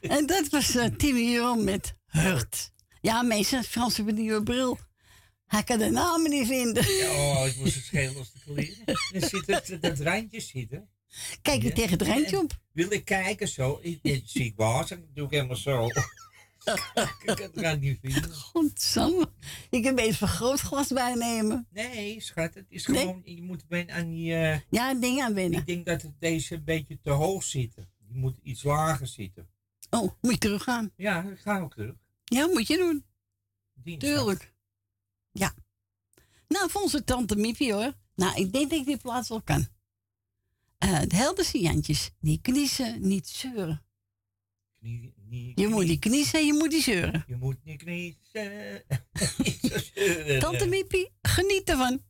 [0.01, 2.73] En dat was uh, Timmy met Hurt.
[3.05, 4.79] Ja, mensen, Frans heeft een nieuwe bril.
[5.47, 6.93] Hij kan de namen niet vinden.
[6.93, 8.85] Ja, oh, ik moest het schelen als te leren.
[9.13, 10.89] Er zit het, dat randje zitten.
[11.43, 11.75] Kijk je Ja.
[11.75, 12.59] tegen het randje En op.
[12.73, 13.79] Wil ik kijken zo?
[13.83, 15.87] Ik, zie ik was, dan doe ik helemaal zo.
[15.87, 16.01] ik
[17.25, 18.33] kan het rand niet vinden.
[18.35, 19.31] Godsamme.
[19.71, 21.67] Ik kan beter vergrootglas bijnemen.
[21.71, 22.99] Nee, schat, het is Nee?
[23.01, 24.35] gewoon, je moet ben aan die...
[24.35, 25.61] eh, Ja, een ding aan winnen.
[25.61, 27.89] ik denk dat het deze een beetje te hoog zitten.
[28.09, 29.49] Die moet iets lager zitten.
[29.91, 30.91] Oh, moet je teruggaan.
[30.97, 31.95] Ja, ik ga ook terug.
[32.25, 33.05] Ja, moet je doen.
[33.99, 34.53] Tuurlijk.
[35.33, 35.55] Ja.
[36.49, 37.93] Nou, voor onze tante Miepie hoor.
[38.15, 39.67] Nou, ik denk dat ik die plaats wel kan.
[40.79, 42.11] Eh de Helderse Jantjes.
[42.21, 43.83] Die kniezen, niet zeuren.
[44.79, 47.25] Knie, Je moet niet kniezen, je moet niet zeuren.
[47.27, 48.83] Je moet niet kniezen.
[49.39, 50.41] Niet zeuren.
[50.41, 52.03] Tante Miepie, geniet ervan.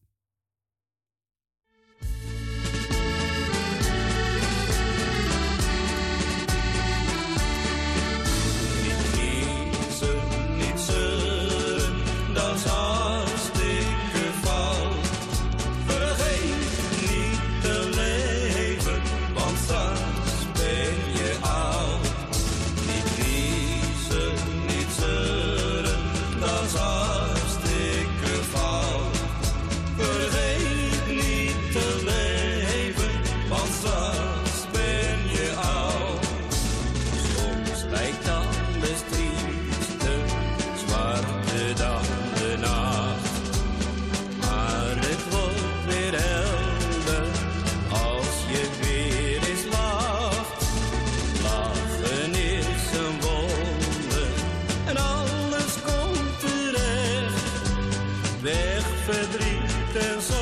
[59.07, 60.34] Weg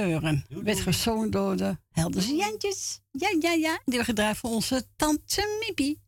[0.00, 0.44] zeuren.
[0.48, 3.00] Werd gezongen door de Helderse Jantjes.
[3.10, 3.72] Ja, ja, ja.
[3.72, 6.00] Die hebben gedraaid voor onze tante Miepie.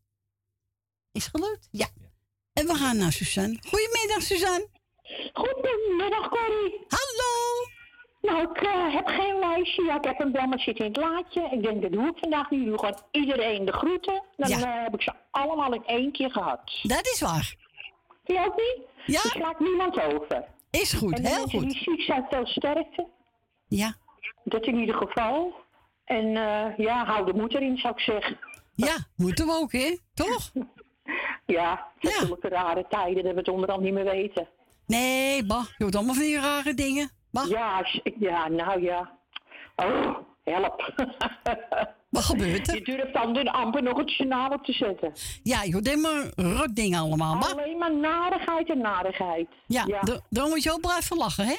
[1.12, 1.68] Is gelukt?
[1.70, 1.86] Ja.
[2.52, 3.58] En we gaan naar Suzanne.
[3.68, 4.68] Goedemiddag, Suzanne.
[5.32, 6.84] Goedemiddag, Corrie.
[6.88, 7.32] Hallo.
[8.20, 9.82] Nou, ik eh, heb geen lijstje.
[9.84, 11.48] Ja, ik heb een maar zit in het laadje.
[11.52, 12.60] Ik denk, dat doe ik vandaag niet.
[12.60, 14.22] Ik doe gewoon iedereen de groeten.
[14.36, 14.56] Dan Ja.
[14.56, 16.60] eh, heb ik ze allemaal in één keer gehad.
[16.82, 17.54] Dat is waar.
[18.24, 18.78] Vind je ook niet?
[19.06, 19.24] Ja.
[19.24, 20.44] Ik laat niemand over.
[20.70, 21.60] Is goed, en heel goed.
[21.62, 23.06] die ziek zijn, veel sterkte.
[23.68, 23.94] Ja.
[24.44, 25.54] Dat in ieder geval.
[26.04, 28.38] En eh, ja, hou de moed erin, zou ik zeggen.
[28.74, 29.96] Ja, moeten we ook, hè?
[30.14, 30.50] Toch?
[31.46, 34.48] Ja, zulke rare tijden dat we het onderhand niet meer weten.
[34.86, 37.10] Nee, bah, je hoort allemaal van die rare dingen.
[37.30, 37.48] Bah.
[37.48, 37.86] Ja,
[38.18, 39.18] ja, nou ja.
[39.76, 40.92] Oh, help.
[42.10, 42.74] Wat gebeurt er?
[42.74, 45.12] Je durft dan de amper nog het journaal op te zetten.
[45.42, 47.34] Ja, je hoort helemaal rotdingen allemaal.
[47.34, 49.48] Maar Alleen maar narigheid en narigheid.
[49.66, 49.84] ja,
[50.28, 51.56] dan moet je ook blijven lachen, hè?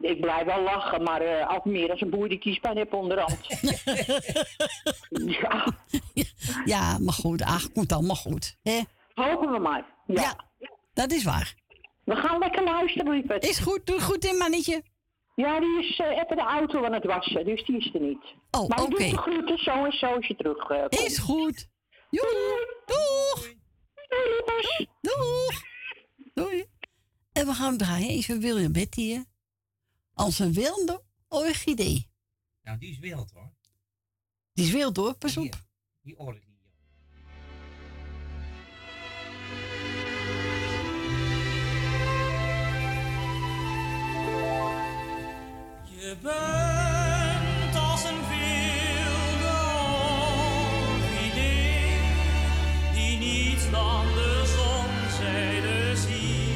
[0.00, 3.38] Ik blijf wel lachen, maar eh als meer als een boer die kiespijn heeft onderhand.
[5.40, 5.66] ja.
[6.64, 8.56] Ja, maar goed, ach, komt allemaal goed.
[8.62, 8.80] Hè?
[9.14, 9.84] Hopen we maar.
[10.06, 10.36] Ja.
[10.92, 11.54] dat is waar.
[12.04, 13.44] We gaan lekker luisteren, lieverd.
[13.44, 14.82] Is goed, doe goed in, mannetje.
[15.34, 18.24] Ja, die is eh, even de auto aan het wassen, dus die is er niet.
[18.50, 18.90] Oh, maar oké.
[18.90, 21.00] doe de groeten zo en zo als je terug eh, komt.
[21.00, 21.68] Is goed.
[22.10, 23.52] Joe, doeg.
[25.00, 25.62] Doeg.
[26.34, 26.64] Doei.
[27.32, 29.24] En we gaan draaien even William Betty hier.
[30.20, 32.08] Als een wilde orchidee.
[32.62, 33.52] Nou, die is wild hoor.
[34.52, 35.66] Die is wild hoor, pas op.
[36.00, 36.58] Die orgie.
[45.84, 49.58] Je bent als een wilde
[50.92, 51.98] orchidee
[52.94, 56.48] die niets dan de zonzijde ziet.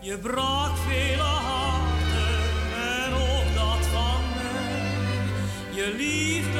[0.00, 1.11] Je brak vele
[5.82, 6.51] Je liefde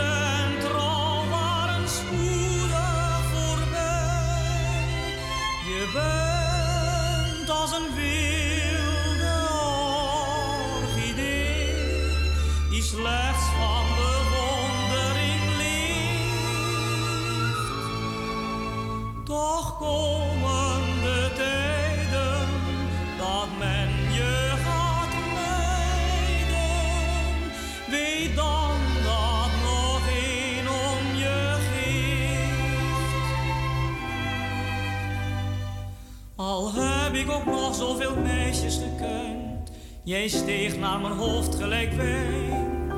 [37.22, 39.70] ik ook nog zoveel meisjes gekend,
[40.02, 42.92] jij steeg naar mijn hoofd gelijk wijn.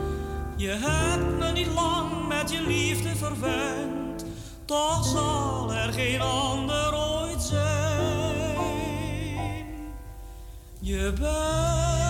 [0.56, 4.24] Je hebt me niet lang met je liefde verwend,
[4.64, 8.56] toch zal er geen ander ooit zijn.
[10.80, 12.03] Je bent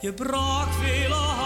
[0.00, 1.37] Je brak vele harten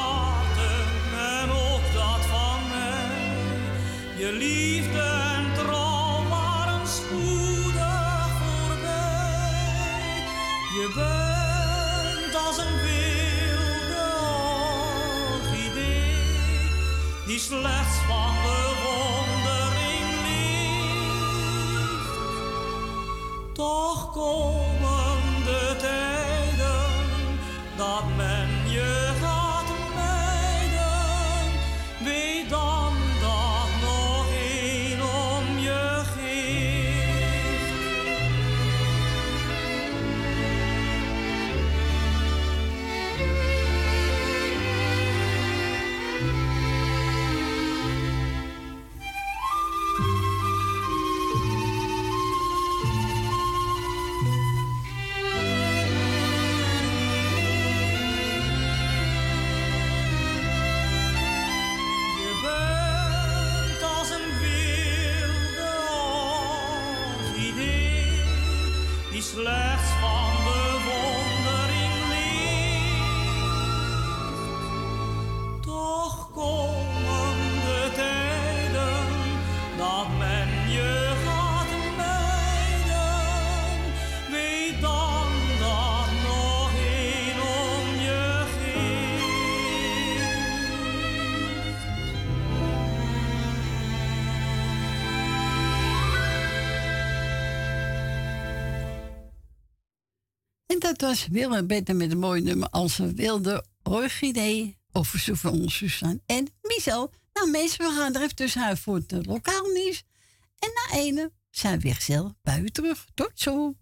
[101.02, 104.78] was Willem Betten met een mooi nummer als we wilde orchidee.
[104.92, 107.12] Of van ons Susan en Michel.
[107.32, 110.04] Nou mensen, we gaan er even tussenuit voor het lokaal nieuws.
[110.58, 113.06] En na ene zijn we weer zelf bij u terug.
[113.14, 113.74] Tot zo!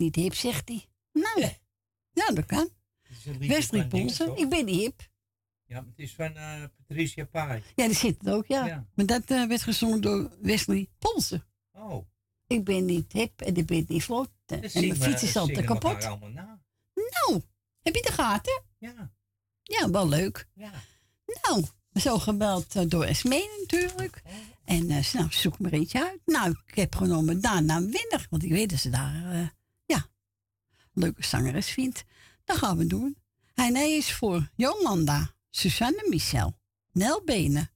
[0.00, 0.86] niet hip, zegt hij.
[1.12, 1.40] Nou,
[2.12, 2.68] ja, dat kan.
[3.38, 5.08] Wesley Polsen, ik ben niet hip.
[5.64, 6.32] Ja, het is van
[6.76, 7.62] Patricia Pai.
[7.74, 8.86] Ja, die zit het ook, ja.
[8.94, 11.46] Maar dat eh, werd gezongen door Wesley Polsen.
[11.72, 12.06] Oh.
[12.46, 14.30] Ik ben niet hip en ik ben niet vlot.
[14.46, 16.02] En mijn fiets is is altijd kapot.
[16.94, 17.42] Nou,
[17.82, 18.62] heb je de gaten?
[18.78, 19.12] Ja.
[19.62, 20.48] Ja, wel leuk.
[20.54, 20.72] Ja.
[21.42, 24.22] Nou, zo gebeld eh, door Esme natuurlijk.
[24.64, 26.20] En uh, nou, zoek maar iets uit.
[26.24, 28.26] Nou, ik heb genomen daarna winnaar.
[28.30, 29.54] Want ik weet dat ze daar
[30.92, 32.04] leuke zangeres vindt.
[32.44, 33.16] Dat gaan we doen.
[33.54, 36.58] Hij hij is voor Jolanda, Susanne Michel,
[36.92, 37.70] Nel Benen,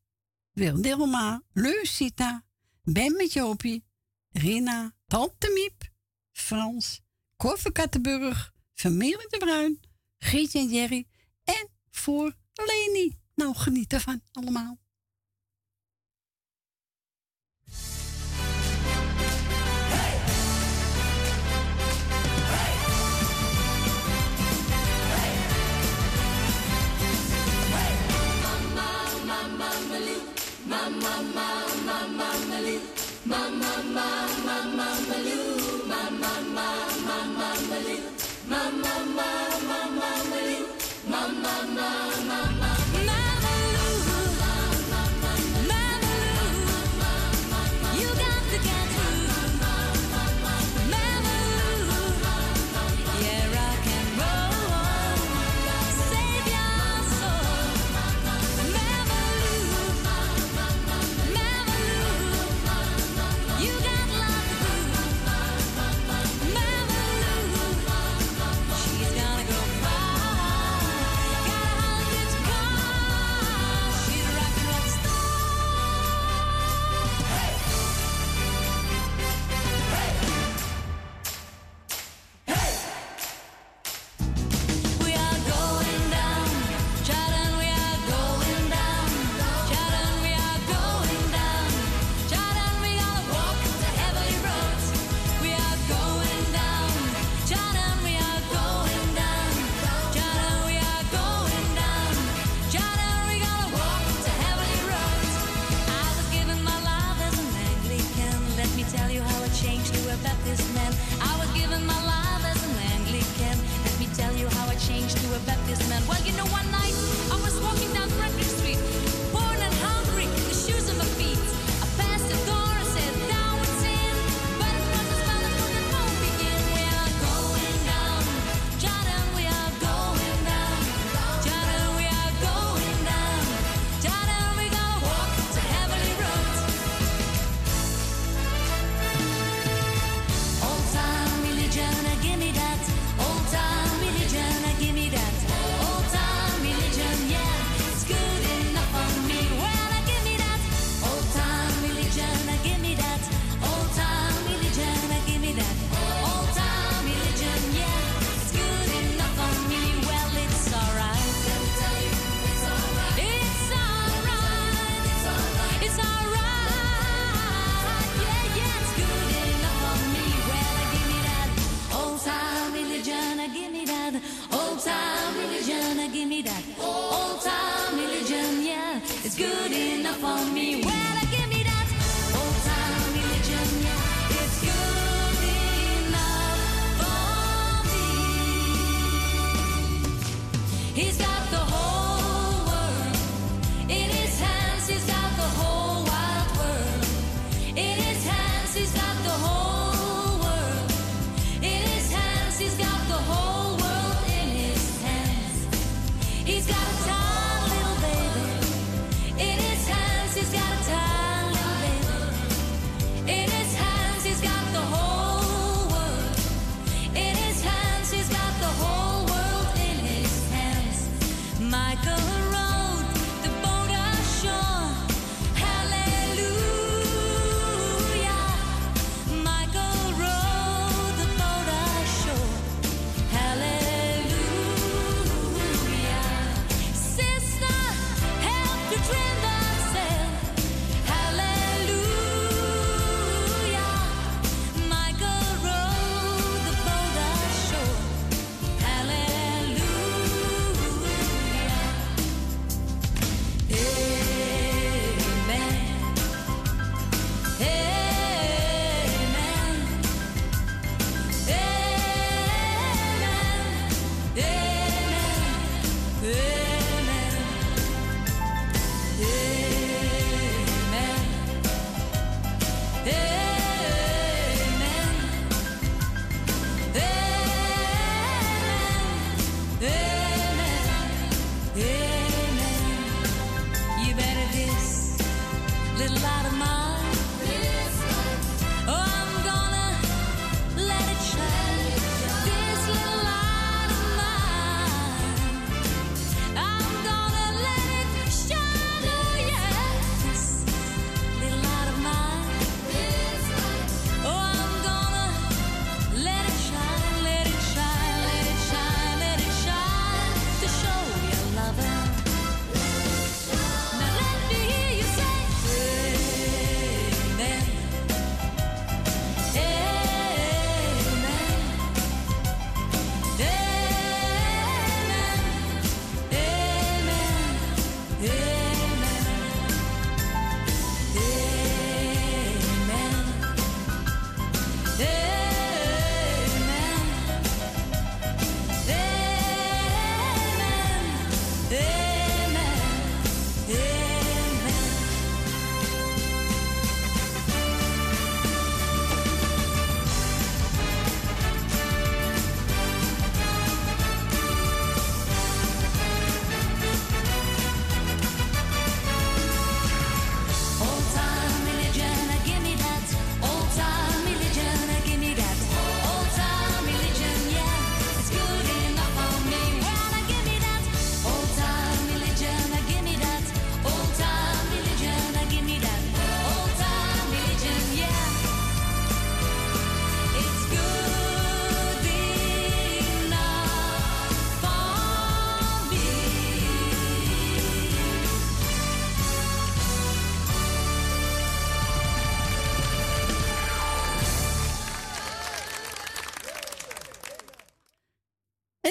[0.53, 2.45] Wil Dilma, Leusita,
[2.83, 3.85] Ben met Jopie,
[4.31, 5.91] Rina, Tante Miep,
[6.33, 7.01] Frans,
[7.37, 9.81] Koffer Kattenburg, Familie de Bruin,
[10.19, 11.07] Gietje en Jerry
[11.45, 13.19] en voor Leni.
[13.35, 14.79] Nou, geniet ervan allemaal.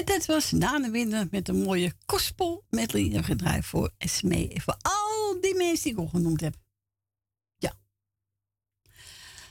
[0.04, 3.92] En dat was Daan Winder met een mooie gospel medley gedraaid voor.
[3.98, 4.08] En
[4.60, 6.56] voor al die mensen die ik al genoemd heb.
[7.56, 7.78] Ja.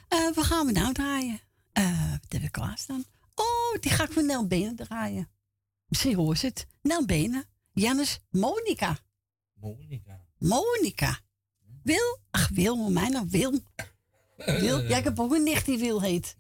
[0.08, 1.40] Eh wat gaan we nou draaien?
[1.72, 3.04] Eh wat heb ik klaarstaan?
[3.36, 5.30] Oh, die ga ik voor Nel Benen draaien.
[5.86, 6.68] Misschien hoor je het.
[6.82, 7.46] Nel Benen.
[7.72, 8.98] Jannes Monica.
[9.54, 10.26] Monica.
[10.38, 11.20] Monica.
[11.84, 12.20] Wil?
[12.32, 13.52] Ach, Wil, hoe mij nou Wil.
[14.36, 14.80] Wil?
[14.90, 16.36] Ja, ik heb ook een nicht die Wil heet.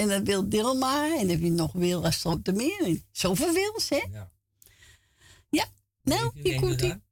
[0.00, 1.04] En dan Wil Dilma.
[1.04, 3.02] En dan heb je nog Wil als de meer.
[3.12, 3.96] Zoveel Wils, hè?
[4.10, 4.32] Ja.
[5.50, 5.66] Ja.
[6.02, 7.02] Nou, die hier komt dan?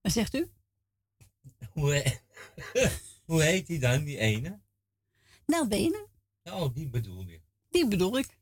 [0.00, 0.50] Wat zegt u?
[1.72, 2.18] Hoe, he-
[3.26, 4.60] hoe heet die dan, die ene?
[5.46, 6.06] Nel Benen.
[6.42, 7.40] Oh, die bedoel je.
[7.68, 8.38] Die bedoel ik.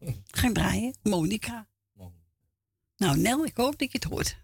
[0.26, 0.94] Ga ik draaien.
[1.02, 1.68] Monica.
[2.96, 4.36] Nou, Nel, ik hoop dat je het hoort.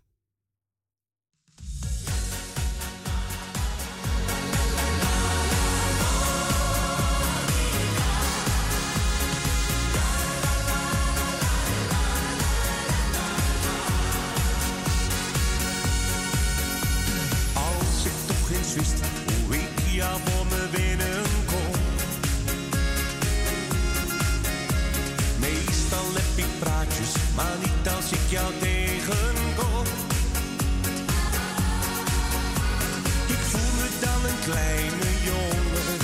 [18.81, 21.73] Wist hoe ik jou voor me binnenkom.
[25.41, 29.87] Meestal heb ik praatjes, maar niet als ik jou tegenkom.
[33.35, 35.97] Ik voel me dan een kleine jongen,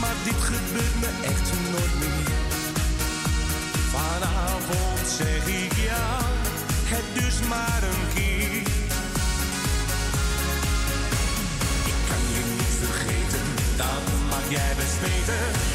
[0.00, 2.30] maar dit gebeurt me echt nooit meer.
[3.94, 6.18] Vanavond zeg ik ja,
[6.92, 8.01] het dus maar een
[14.52, 15.71] jij best weten.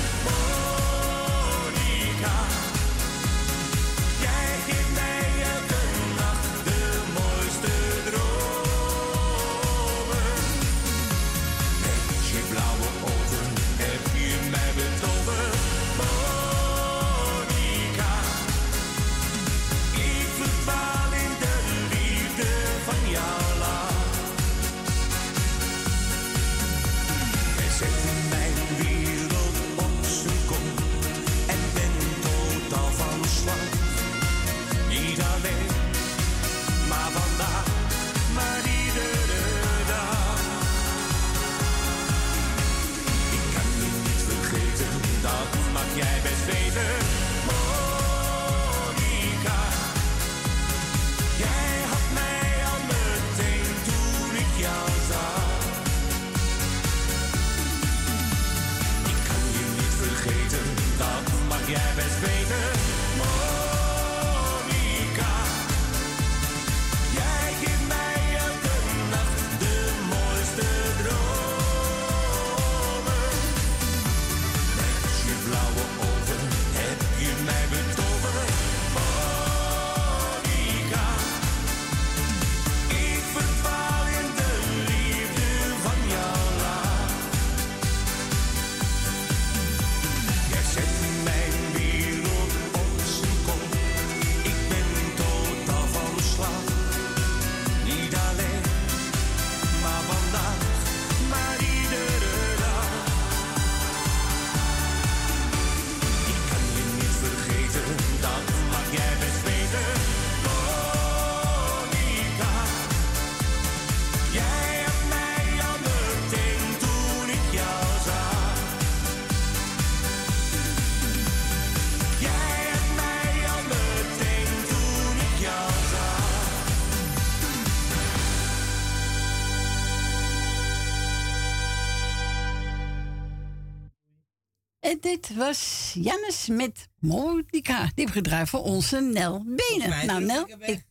[135.01, 137.81] Dit was Jannes met Monica.
[137.83, 140.05] Die heeft gedraaid voor onze Nel Benen.
[140.07, 140.85] Nou, Nel, ik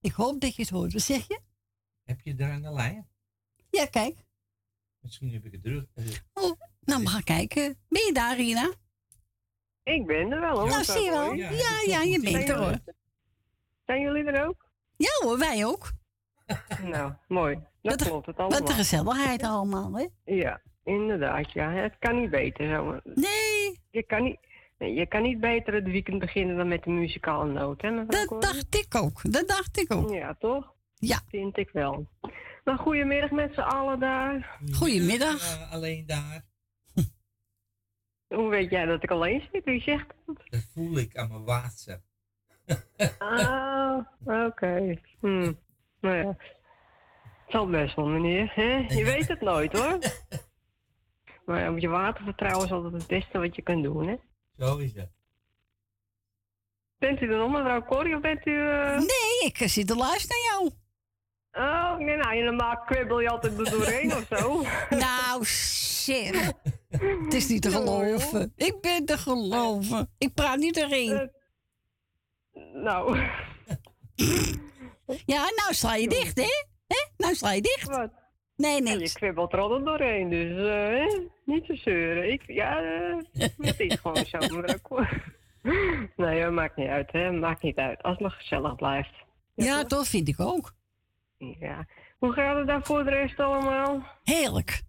[0.00, 0.92] ik, hoop dat je het hoort.
[0.92, 1.40] Wat zeg je?
[2.04, 3.08] Heb je daar aan de lijn?
[3.70, 4.24] Ja, kijk.
[5.00, 5.86] Misschien heb ik het druk.
[5.94, 7.78] eh, Oh, nou, we gaan kijken.
[7.88, 8.72] Ben je daar, Rina?
[9.82, 10.68] Ik ben er wel hoor.
[10.68, 11.32] Nou, zie je wel.
[11.32, 11.50] Ja,
[11.86, 12.78] ja, je bent er hoor.
[13.86, 14.70] Zijn jullie er ook?
[14.96, 15.92] Ja hoor, wij ook.
[16.82, 17.58] Nou, mooi.
[17.82, 18.58] Dat klopt het allemaal.
[18.60, 20.06] Wat een gezelligheid allemaal, hè?
[20.24, 21.52] Ja, inderdaad.
[21.52, 21.72] Ja.
[21.72, 22.68] Het kan niet beter.
[22.68, 23.00] Zo.
[23.04, 23.80] Nee.
[23.90, 24.38] Je kan niet,
[24.78, 28.06] nee, je kan niet beter het weekend beginnen dan met de muzikale noot, hè?
[28.06, 29.32] Dat dacht ik ook.
[29.32, 30.10] Dat dacht ik ook.
[30.10, 30.74] Ja, toch?
[30.94, 31.20] Ja.
[31.28, 32.06] Vind ik wel.
[32.64, 34.58] Nou, goedemiddag met z'n allen daar.
[34.72, 35.70] Goedemiddag.
[35.70, 36.46] alleen daar.
[38.28, 39.64] Hoe weet jij dat ik alleen zit?
[39.64, 40.36] Wie zegt dat?
[40.44, 42.02] Dat voel ik aan mijn WhatsApp.
[43.18, 43.98] Ah,
[44.46, 44.94] oké.
[45.20, 45.52] Hm.
[46.00, 46.36] Nou ja.
[47.48, 48.52] Het zal best wel, meneer.
[48.54, 48.76] Hè?
[48.76, 49.98] Je weet het nooit, hoor.
[51.48, 54.16] Maar op je water vertrouwen is altijd het beste wat je kan doen, hè?
[54.58, 55.08] Zo is het.
[56.98, 58.68] Bent u er nog, mevrouw Corrie, of bent u...
[58.68, 60.70] eh, Nee, ik zit te luisteren naar jou.
[61.52, 64.62] Oh, nee, nou, normaal kwibbel je altijd er doorheen of zo.
[65.04, 66.52] Nou, zeg.
[66.90, 68.52] Het is niet te geloven.
[68.56, 70.10] Ik ben te geloven.
[70.18, 71.30] Ik praat niet doorheen.
[72.72, 73.16] nou.
[75.26, 76.64] Ja, nou sla je dicht, hè?
[76.86, 77.06] hè?
[77.16, 77.86] Nou sla je dicht.
[77.88, 78.10] Wat?
[78.58, 79.12] Nee, niks.
[79.12, 82.32] je kwibbelt er altijd doorheen, dus eh, niet te zeuren.
[82.32, 83.16] Ik, ja, eh,
[83.58, 84.38] het is gewoon zo,
[84.82, 85.22] Corrie.
[86.16, 87.32] Nee, maakt niet uit, hè.
[87.32, 88.02] Maakt niet uit.
[88.02, 89.14] Als het maar gezellig blijft.
[89.54, 90.72] Ja, toch vind ik ook.
[91.38, 91.86] Ja.
[92.18, 94.02] Hoe gaat het daar voor de rest allemaal?
[94.24, 94.82] Heerlijk.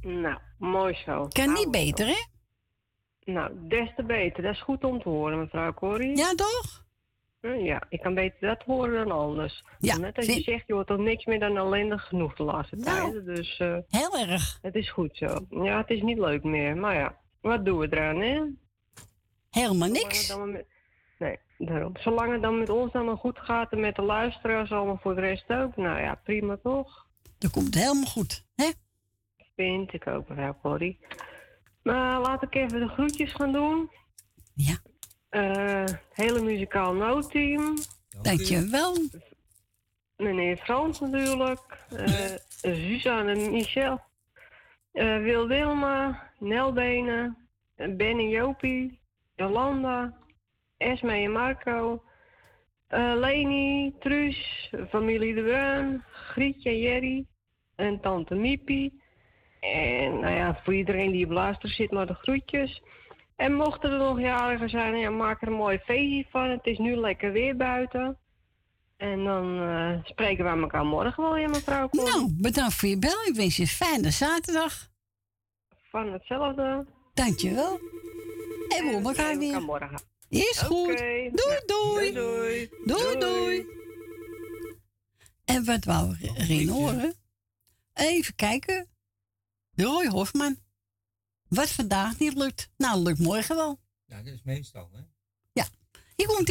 [0.00, 1.28] Nou, mooi zo.
[1.28, 2.24] Kan niet beter, hè?
[3.32, 4.42] Nou, des te beter.
[4.42, 6.16] Dat is goed om te horen, mevrouw Corrie.
[6.16, 6.81] Ja, toch?
[7.42, 9.64] Ja, ik kan beter dat horen dan anders.
[9.78, 12.76] Ja, Net als je zegt, je wordt toch niks meer dan ellendig genoeg de laatste
[12.76, 13.34] Nou, tijden.
[13.34, 14.58] Dus eh, Heel erg.
[14.62, 15.46] het is goed zo.
[15.50, 16.76] Ja, het is niet leuk meer.
[16.76, 18.42] Maar ja, wat doen we eraan, hè?
[19.50, 20.28] Helemaal niks.
[20.28, 20.66] dan met-
[21.18, 21.96] Nee, daarom.
[21.96, 25.14] Zolang het dan met ons dan maar goed gaat en met de luisteraars allemaal voor
[25.14, 25.76] de rest ook.
[25.76, 27.06] Nou ja, prima toch?
[27.38, 28.70] Dat komt helemaal goed, hè?
[29.56, 30.98] Vind ik ook, mevrouw Corrie.
[31.82, 33.90] Maar laat ik even de groetjes gaan doen.
[34.54, 34.76] Ja.
[35.32, 37.74] Eh, hele muzikaal noodteam.
[38.22, 38.96] Dankjewel.
[40.16, 41.60] Meneer Frans natuurlijk.
[41.96, 42.34] eh
[42.74, 44.00] Suzanne en Michel.
[44.92, 46.30] eh Wil Wilma.
[46.38, 47.36] Nelbenen.
[47.76, 49.00] Ben en Jopie.
[49.36, 50.14] Jolanda.
[50.76, 52.02] Esme en Marco.
[52.88, 53.94] Leni.
[54.00, 54.70] Truus.
[54.88, 56.04] Familie De Bruin.
[56.10, 57.26] Grietje en Jerry.
[57.76, 59.02] En tante Miepie.
[59.60, 62.82] En nou ja, voor iedereen die op luister zit, maar de groetjes.
[63.42, 66.50] En mochten er nog jarigen zijn, ja, maak er een mooi feestje van.
[66.50, 68.18] Het is nu lekker weer buiten.
[68.96, 72.10] En dan eh, spreken we elkaar morgen wel weer, mevrouw Corrie.
[72.10, 73.24] Nou, bedankt voor je bel.
[73.26, 74.88] Ik wens je een fijne zaterdag.
[75.90, 76.86] Van hetzelfde.
[77.14, 77.80] Dankjewel.
[78.68, 79.62] En we horen elkaar weer.
[79.62, 80.00] morgen.
[80.28, 80.92] Is goed.
[80.92, 81.30] Oké.
[81.32, 82.12] Doei, doei.
[82.12, 83.66] Doei, Doei, doei.
[85.44, 87.14] En wat wou Rien horen?
[87.94, 88.88] Even kijken.
[89.74, 90.56] Roy Hofman.
[91.54, 92.70] Wat vandaag niet lukt.
[92.76, 93.80] Nou, lukt morgen wel.
[94.04, 95.00] Ja, dat is meestal, hè?
[95.52, 95.66] Ja,
[96.16, 96.48] hier komt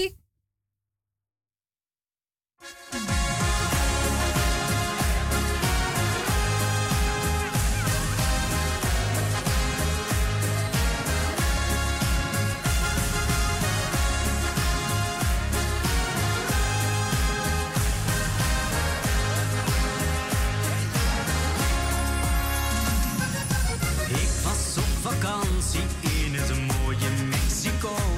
[27.81, 28.10] go.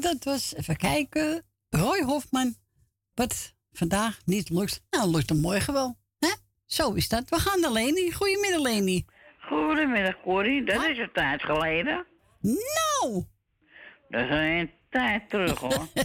[0.00, 2.54] En dat was, even kijken, Roy Hofman.
[3.14, 4.82] Wat vandaag niet lukt.
[4.90, 5.96] Nou, lukt hem morgen wel.
[6.18, 6.28] Hè?
[6.66, 7.28] Zo is dat.
[7.30, 8.12] We gaan naar Leni.
[8.12, 9.04] Goedemiddag, Leni.
[9.40, 10.64] Goedemiddag, Corrie.
[10.64, 12.06] Dat is een tijd geleden.
[12.40, 13.24] Nou!
[14.08, 15.86] Dat is een tijd terug, hoor.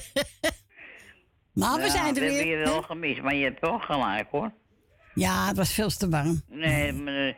[1.53, 2.57] Maar we Ja, zijn er We hebben weer.
[2.59, 4.51] je wel gemist, maar je hebt wel gelijk, hoor.
[5.13, 6.41] Ja, het was veel te warm.
[6.47, 7.35] Nee, maar eh,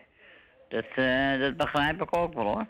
[0.69, 2.67] dat, eh, dat begrijp ik ook wel, hoor.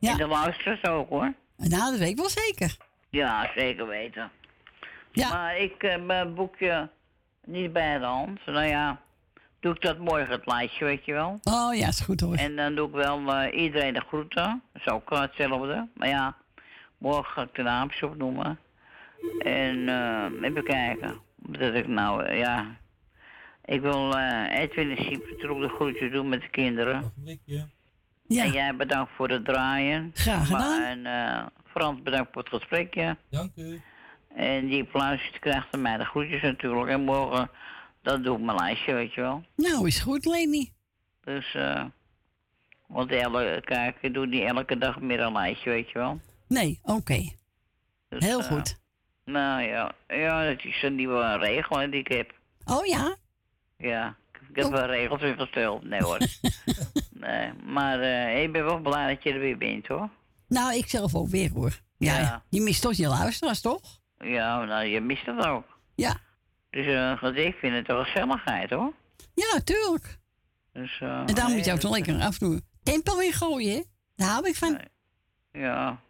[0.00, 1.34] En de luisteraars ook, hoor.
[1.56, 2.76] Nou, dat weet ik wel zeker.
[3.12, 4.30] Ja, zeker weten.
[5.30, 6.88] Maar ik heb mijn boekje
[7.44, 8.46] niet bij de hand.
[8.46, 9.00] Nou ja,
[9.60, 11.40] doe ik dat morgen het lijstje, weet je wel.
[11.42, 12.34] Oh ja, is goed hoor.
[12.34, 14.62] En dan doe ik wel eh, iedereen de groeten.
[14.72, 15.88] Dat is ook eh, hetzelfde.
[15.94, 16.36] Maar ja,
[16.98, 18.58] morgen ga ik de naampjes opnoemen.
[19.38, 21.18] En eh, even kijken.
[21.36, 22.66] Dat ik nou, eh, ja.
[23.64, 27.12] Ik wil eh Edwin en Siep ook de groetjes doen met de kinderen.
[27.44, 28.42] Ja.
[28.44, 30.10] En jij bedankt voor het draaien.
[30.14, 30.60] Graag gedaan.
[30.80, 33.16] Maar- En eh, Frans bedankt voor het gesprekje.
[33.30, 33.80] Dank u.
[34.34, 36.90] En die applausjes krijgt van mij de groetjes natuurlijk.
[36.90, 37.50] En morgen,
[38.02, 39.44] dat doe ik mijn lijstje, weet je wel.
[39.56, 40.72] Nou, is goed, Leni.
[41.24, 41.84] Dus, eh.
[42.86, 46.20] want elke, kijk, ik doe niet elke dag meer een lijstje, weet je wel.
[46.48, 47.30] Nee, oké.
[48.08, 48.80] Dus, Heel eh, goed.
[49.24, 52.32] Nou ja, ja, dat is een nieuwe regel hè, die ik heb.
[52.64, 53.16] Oh ja?
[53.76, 54.16] Ja,
[54.48, 55.84] ik heb wel regels weer gesteld.
[55.84, 56.18] Nee hoor.
[57.24, 60.08] nee, maar eh, ik ben wel blij dat je er weer bent hoor.
[60.52, 61.80] Nou, ik zelf ook weer hoor.
[61.98, 62.42] Ja, Ja.
[62.48, 63.80] je mist toch je luisteraars, toch?
[64.18, 65.64] Ja, nou, je mist het ook.
[65.94, 66.16] Ja.
[66.70, 68.92] Dus eh, want ik vind het toch gezelligheid hoor.
[69.34, 70.18] Ja, tuurlijk.
[70.72, 73.74] Dus, eh, En daar moet je ook nog lekker af en toe tempo in gooien,
[73.74, 73.82] hè?
[74.16, 74.80] Daar hou ik van.
[75.52, 76.00] Ja,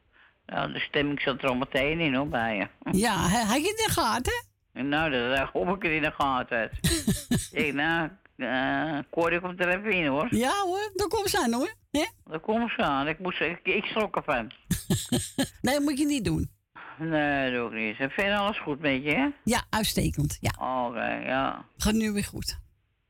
[0.47, 2.69] nou, de stemming zat er al meteen in hoor, bij je.
[2.99, 4.45] Ja, had je het in de gaten?
[4.73, 6.71] En nou, dat daar hoop ik er in de gaten.
[7.67, 10.27] ik nou, eh Corrie komt er even in hoor.
[10.35, 11.75] Ja hoor, daar komt ze aan hoor.
[11.91, 12.07] Hè?
[12.25, 13.09] Daar komt ze aan.
[13.09, 14.51] Ik, moest, ik, ik schrok ervan.
[15.63, 16.51] Nee, dat moet je niet doen.
[16.99, 17.99] Nee, dat doe ik niet.
[18.01, 19.29] En verder alles goed met je, hè?
[19.45, 20.39] Ja, uitstekend.
[20.41, 20.51] Ja,
[20.87, 21.65] Oké, ja.
[21.77, 22.59] gaat nu weer goed.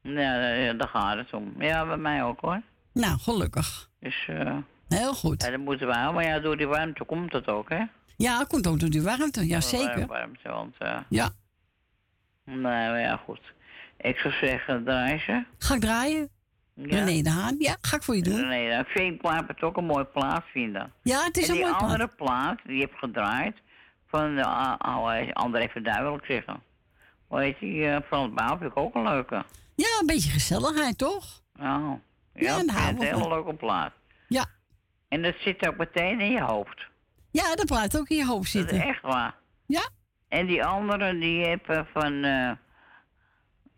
[0.02, 1.54] Ja, daar, gaat het om.
[1.62, 2.60] Ja, bij mij ook hoor.
[2.92, 3.90] Nou, gelukkig.
[4.00, 4.56] Dus, eh
[4.88, 5.42] Heel goed.
[5.42, 6.14] ja, dat moeten we houden.
[6.14, 7.82] Maar ja, door die warmte komt het ook, hè?
[8.16, 9.40] Ja, het komt ook door die warmte.
[9.46, 10.06] Ja, Door de zeker.
[10.06, 11.30] warmte, want, eh Ja.
[12.44, 13.40] nee, maar ja, goed.
[14.02, 15.44] Ik zou zeggen, draai ze.
[15.58, 16.28] Ga ik draaien?
[16.74, 17.04] Ja.
[17.04, 17.54] René de Haan.
[17.58, 18.48] Ja, ga ik voor je doen.
[18.48, 20.92] Nee, ik vind het ook een mooi plaat vinden.
[21.02, 21.90] Ja, het is en een die mooi plaat.
[21.90, 23.56] andere plaat die je hebt gedraaid,
[24.06, 26.62] van de uh, oude André Verduin wil ik zeggen.
[27.26, 29.44] Hoe heet die, eh, van het bouw vind ik ook een leuke.
[29.74, 31.24] Ja, een beetje gezelligheid, toch?
[31.60, 31.92] Oh,
[32.34, 33.92] ja, Ja, een hele leuke plaat.
[34.28, 34.44] Ja.
[35.08, 36.86] En dat zit ook meteen in je hoofd.
[37.30, 38.88] Ja, dat plaat ook in je hoofd Dat is zitten.
[38.88, 39.34] echt waar.
[39.66, 39.88] Ja.
[40.28, 42.24] En die andere, die heb eh, van...
[42.24, 42.50] eh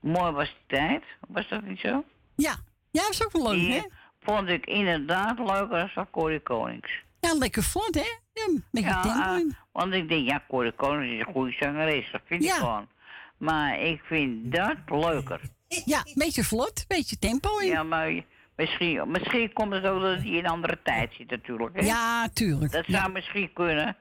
[0.05, 1.02] Mooi was die tijd.
[1.28, 2.05] Was dat niet zo?
[2.35, 2.55] Ja.
[2.90, 3.82] Ja, dat is ook wel leuk, Die hè?
[4.22, 7.02] vond ik inderdaad leuker dan Corrie Konings.
[7.20, 8.01] Ja, lekker vlot, hè?
[8.32, 9.56] Ja, Ja, tempo in.
[9.72, 12.10] want ik denk, ja, Corrie Konings is een goede zangeres.
[12.12, 12.89] Dat vind ik gewoon.
[13.39, 15.40] Maar ik vind dat leuker.
[15.85, 17.66] Ja, beetje vlot, beetje tempo in.
[17.66, 18.22] Ja, maar
[18.56, 21.76] misschien, misschien komt het ook dat hij in een andere tijd zit natuurlijk.
[21.81, 21.86] Hè?
[21.86, 22.72] Ja, tuurlijk.
[22.72, 23.97] Dat zou misschien kunnen.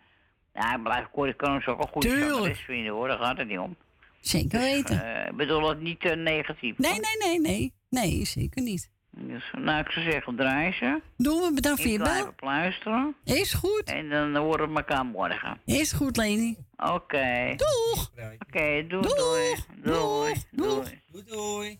[0.53, 3.59] Ja, ik blijf Corrie Konings ook een goede zangeres vinden hoor, daar gaat het niet
[3.59, 3.75] om.
[4.23, 5.15] Zeker weten.
[5.15, 6.77] Eh, Ik bedoel het niet te negatief.
[6.77, 7.73] Nee, nee, nee, nee.
[7.89, 8.91] Nee, zeker niet.
[9.17, 11.01] Dus, nou, ik zou zeggen, draai ze.
[11.17, 12.33] Doen we, bedankt voor je bel.
[12.39, 13.15] luisteren.
[13.23, 13.83] Is goed.
[13.83, 15.61] En dan horen we elkaar morgen.
[15.65, 16.57] Is goed, Leni.
[16.77, 17.55] Oké.
[17.55, 18.11] Doeg.
[18.47, 19.55] Oké, doei, doei.
[19.83, 20.33] Doei.
[20.51, 21.01] Doei.
[21.11, 21.79] Doei, doei.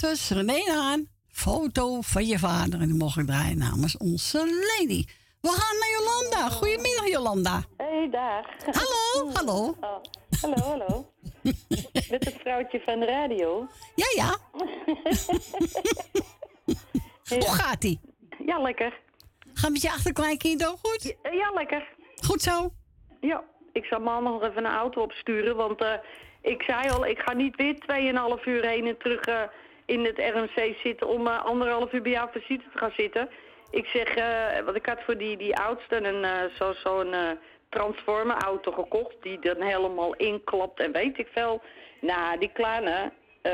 [0.00, 1.08] Was René aan.
[1.28, 2.80] Foto van je vader.
[2.80, 5.04] En die mocht ik draaien namens onze lady.
[5.40, 6.56] We gaan naar Jolanda.
[6.56, 7.62] Goedemiddag, Jolanda.
[7.76, 8.46] Hey, dag.
[8.64, 9.76] Hallo, hallo.
[9.80, 10.00] Oh,
[10.40, 11.12] hallo, hallo.
[12.10, 13.66] Met het vrouwtje van de radio.
[13.94, 14.36] Ja, ja.
[17.38, 18.00] Hoe gaat ie?
[18.46, 19.00] Ja, lekker.
[19.54, 21.16] Gaat met je achterkleinkind ook goed?
[21.22, 21.88] Ja, ja, lekker.
[22.24, 22.70] Goed zo?
[23.20, 25.92] Ja, ik zal maandag nog even een auto opsturen, want eh,
[26.42, 27.74] ik zei al, ik ga niet weer
[28.38, 29.42] 2,5 uur heen en terug eh,
[29.90, 33.28] in het RMC zitten om eh, anderhalf uur bij jou visite te gaan zitten.
[33.70, 37.30] Ik zeg, eh want ik had voor die, die oudste een, zo, zo'n eh,
[37.68, 41.62] transformer auto gekocht, die dan helemaal inklapt en weet ik veel.
[42.00, 43.12] Nou, die kleine,
[43.42, 43.52] eh,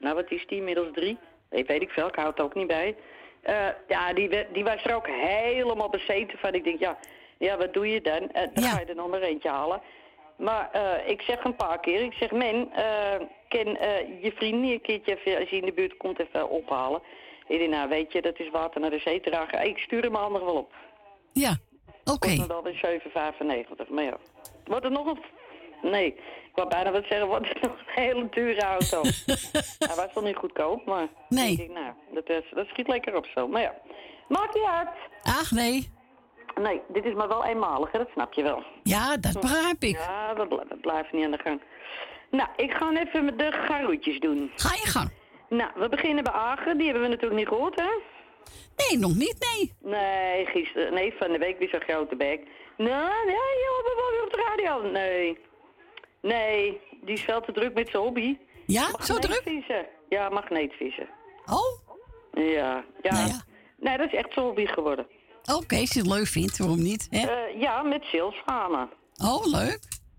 [0.00, 1.18] nou wat is die, inmiddels drie?
[1.50, 2.96] Ik weet ik veel, ik hou het ook niet bij.
[3.88, 6.54] Ja, die, die was er ook helemaal bezeten van.
[6.54, 6.98] Ik denk, ja,
[7.38, 8.30] ja wat doe je dan?
[8.30, 9.80] Eh, dan ga je er nog maar eentje halen.
[10.36, 12.70] Maar eh, ik zeg een paar keer, ik zeg, men,
[13.48, 16.50] ken eh, je vriend niet een keertje even, als hij in de buurt komt, even
[16.50, 17.02] ophalen?
[17.46, 19.66] Ik denk, nou weet je, dat is water naar de zee dragen.
[19.66, 20.74] Ik stuur hem handig wel op.
[21.32, 21.56] Ja,
[22.04, 22.34] oké.
[22.36, 23.00] Wordt dan weer
[23.86, 24.16] 7,95, maar ja.
[24.64, 25.20] Wordt er nog een...
[25.82, 29.02] Nee, ik wou bijna wat zeggen, wordt er nog een hele dure auto.
[29.88, 31.08] Hij was wel niet goedkoop, maar...
[31.28, 31.50] Nee.
[31.50, 33.48] Ik denk, nou, dat, is, dat schiet lekker op zo.
[33.48, 33.74] Maar ja,
[34.28, 34.88] maakt niet uit.
[35.22, 35.96] Ach nee.
[36.54, 37.98] Nee, dit is maar wel eenmalig, hè?
[37.98, 38.62] dat snap je wel.
[38.82, 39.96] Ja, dat begrijp ik.
[39.96, 41.60] Ja, dat, dat blijft niet aan de gang.
[42.30, 44.50] Nou, ik ga even met de garoetjes doen.
[44.56, 45.10] Ga je gang.
[45.48, 46.76] Nou, we beginnen bij Agen.
[46.76, 47.90] Die hebben we natuurlijk niet gehoord, hè?
[48.76, 49.72] Nee, nog niet, nee.
[49.92, 52.40] Nee, gisteren, nee, van de week weer zo'n grote bek.
[52.76, 53.34] Nou, nee,
[53.64, 54.90] joh, we wel weer op de radio.
[54.90, 55.38] Nee.
[56.22, 58.38] Nee, die is veel te druk met zijn hobby.
[58.66, 59.44] Ja, zo druk?
[59.44, 59.86] Magneetvissen.
[60.08, 61.08] Ja, magneetvissen.
[61.46, 61.78] Oh?
[62.32, 63.42] Ja, ja.
[63.76, 65.06] Nee, dat is echt zijn hobby geworden.
[65.54, 67.06] Oké, als je het leuk vindt, waarom niet?
[67.10, 67.26] Hè?
[67.26, 68.90] Eh, ja, met zilschamen.
[69.24, 69.78] Oh, leuk.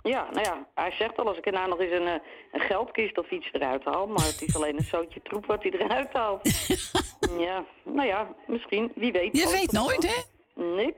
[0.09, 2.13] Ja, nou ja, hij zegt al als ik er nou nog eens een, eh,
[2.51, 5.71] een geldkist of iets eruit haal, maar het is alleen een zootje troep wat hij
[5.71, 6.49] eruit haalt.
[7.47, 9.37] ja, nou ja, misschien, wie weet.
[9.37, 10.21] Je weet nooit, hè?
[10.63, 10.95] Nee.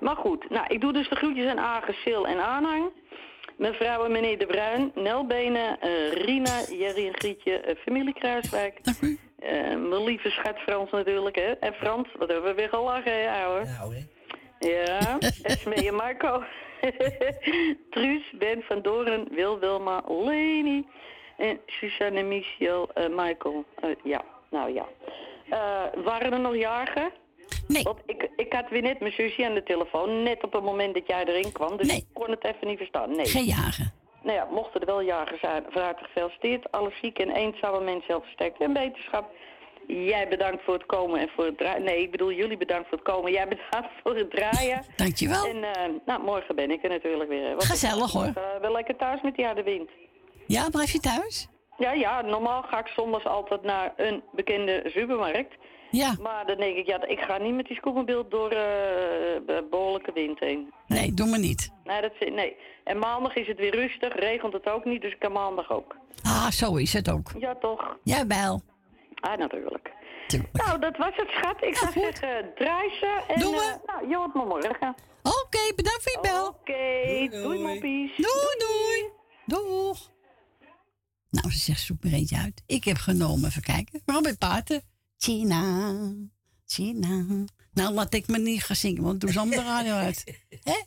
[0.00, 2.90] Maar goed, nou, ik doe dus de groetjes aan Agen, Sil en Aanhang.
[3.56, 8.80] Mevrouw en meneer De Bruin, Nelbenen, eh, Rina, Jerry en Grietje, eh, familie Kruiswijk.
[9.38, 11.50] Eh, mijn lieve schat Frans natuurlijk, hè.
[11.52, 13.64] En Frans, wat hebben we weer gelachen, hè, ouwe?
[13.64, 14.02] Nou, hè.
[14.68, 16.42] Ja, Esmee en Marco.
[17.90, 20.86] Truus, Ben van Doren, Wil, Wilma, Leni.
[21.36, 23.64] En Suzanne, Michel, eh, Michael.
[23.80, 24.86] Eh, ja, nou ja.
[25.48, 27.12] Eh, waren er nog jarigen?
[27.68, 27.82] Nee.
[27.82, 30.94] Want ik, ik had weer net mijn zusje aan de telefoon, net op het moment
[30.94, 31.76] dat jij erin kwam.
[31.76, 33.16] Dus ik kon het even niet verstaan.
[33.16, 33.26] Nee.
[33.26, 33.92] Geen jagen.
[34.22, 36.72] Nou ja, mochten er wel jagers zijn, van harte gefeliciteerd.
[36.72, 39.30] Alle zieke en eenzame mensen zelf versterkt en beterschap.
[39.86, 41.82] Jij bedankt voor het komen en voor het draaien.
[41.82, 43.32] Nee, ik bedoel jullie bedankt voor het komen.
[43.32, 44.84] Jij bedankt voor het draaien.
[44.96, 45.44] Dankjewel.
[45.46, 47.48] En eh, nou, morgen ben ik er natuurlijk weer.
[47.48, 48.24] Want Gezellig, hoor.
[48.24, 49.90] eh, wel lekker thuis met die harde wind.
[50.46, 51.48] Ja, blijf je thuis?
[51.78, 55.54] Ja, ja, normaal ga ik zondags altijd naar een bekende supermarkt.
[55.90, 56.14] Ja.
[56.20, 60.40] Maar dan denk ik, ja, ik ga niet met die scootmobiel door eh behoorlijke wind
[60.40, 60.72] heen.
[60.86, 61.70] Nee, doe maar niet.
[61.84, 62.56] Nee, dat, nee.
[62.84, 65.96] En maandag is het weer rustig, regent het ook niet, dus ik kan maandag ook.
[66.22, 67.30] Ah, zo is het ook.
[67.38, 67.96] Ja, toch?
[68.02, 68.60] Jawel.
[69.24, 69.92] Ah, natuurlijk.
[70.52, 71.62] Nou, dat was het, schat.
[71.62, 73.24] Ik zou zeggen, draai ze.
[73.28, 73.78] En, Doen we.
[73.86, 74.94] eh, nou, je hoort me morgen.
[75.22, 76.46] Oké, bedankt voor je bel.
[76.46, 78.16] Oké, doei, moppies.
[78.16, 79.10] Doei, doei.
[79.46, 80.12] Doeg.
[81.30, 82.62] Nou, ze zegt, zoek er eentje uit.
[82.66, 84.02] Ik heb genomen, even kijken.
[84.06, 84.82] Robert Paten.
[85.18, 85.94] China,
[86.66, 87.24] China.
[87.72, 90.24] Nou, laat ik me niet gaan zingen, want doe ze allemaal de radio uit.
[90.70, 90.78] Hè?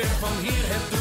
[0.00, 0.99] Ver van hier, het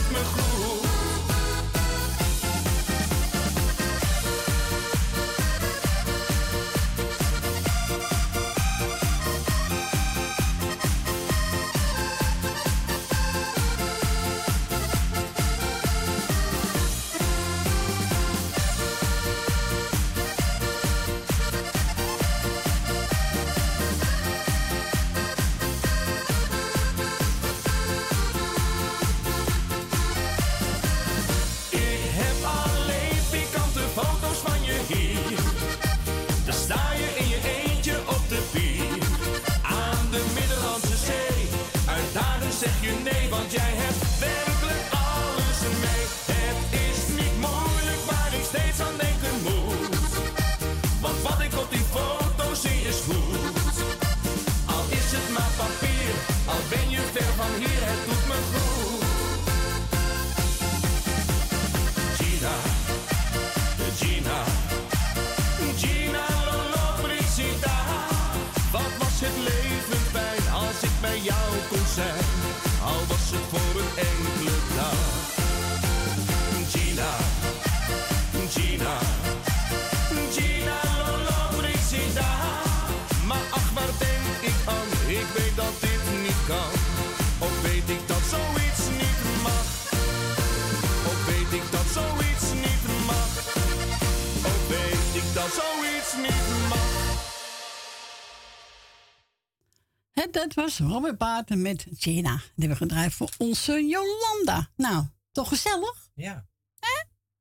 [100.80, 102.35] was Robert Baten met Gina.
[102.35, 104.72] Die hebben we gedraaid voor onze Jolanda.
[104.76, 106.10] Nou, toch gezellig?
[106.14, 106.47] Ja.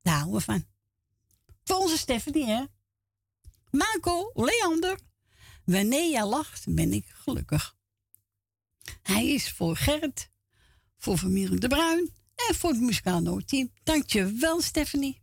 [0.02, 0.66] Daar houden we van.
[1.64, 2.64] Voor onze Stephanie, hè?
[3.70, 4.98] Marco, Leander.
[5.64, 7.76] Wanneer jij lacht, ben ik gelukkig.
[9.02, 10.30] Hij is voor Gerrit,
[10.98, 12.12] voor familie De Bruin
[12.48, 13.72] en voor het muzikale team.
[13.82, 15.22] Dankjewel, Stephanie.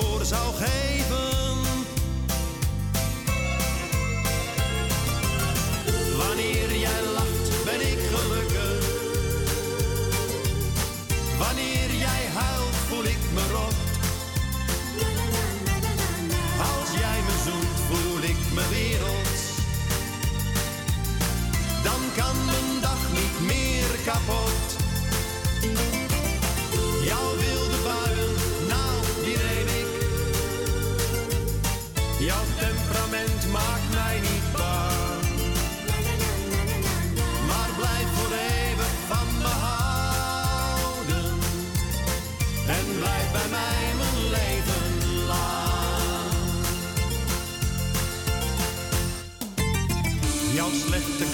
[0.00, 1.58] voor zou geven.
[6.16, 7.02] Wanneer jij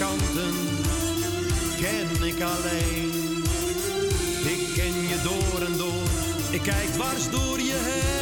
[0.04, 0.54] kanten
[1.80, 3.12] ken ik alleen.
[4.44, 6.08] Ik ken je door en door,
[6.50, 8.13] ik kijk dwars door je heen.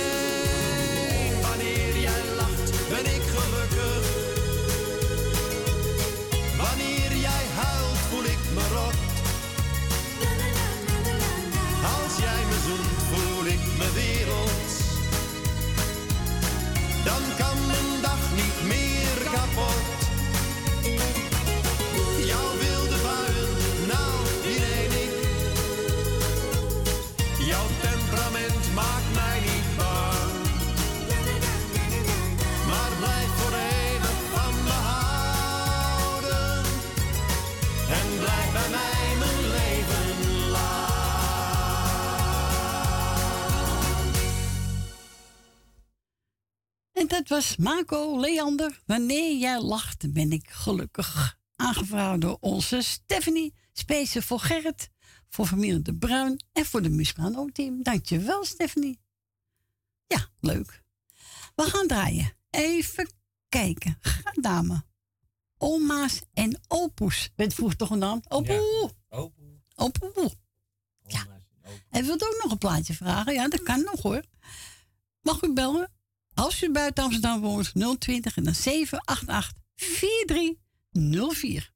[47.33, 48.83] Was Marco Leander.
[48.87, 51.39] Wanneer jij lacht, ben ik gelukkig.
[51.57, 53.55] Aangevraagd door onze Stephanie.
[53.73, 54.91] Speciaal voor Gerrit,
[55.29, 57.83] voor familie De Bruin en voor de Muscano-team.
[57.83, 59.01] Dankjewel, Stephanie.
[60.07, 60.83] Ja, leuk.
[61.55, 62.33] We gaan draaien.
[62.51, 63.13] Even
[63.49, 63.99] kijken.
[64.01, 64.85] Ga, dame.
[65.59, 67.31] Oma's en opoes.
[67.37, 68.23] Werd vroeger toch een naam?
[68.29, 68.91] Opoe.
[69.09, 69.61] Opoe.
[69.75, 70.31] Opoe.
[71.07, 71.27] Ja.
[71.91, 73.35] En wilt ook nog een plaatje vragen?
[73.35, 74.23] Ja, dat kan nog hoor.
[75.21, 75.91] Mag u bellen?
[76.35, 81.71] Als u buiten Amsterdam woont, 020 en dan 788 4304.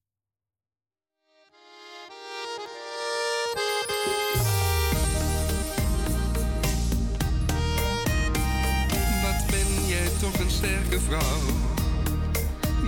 [9.23, 11.41] Wat ben jij toch een sterke vrouw.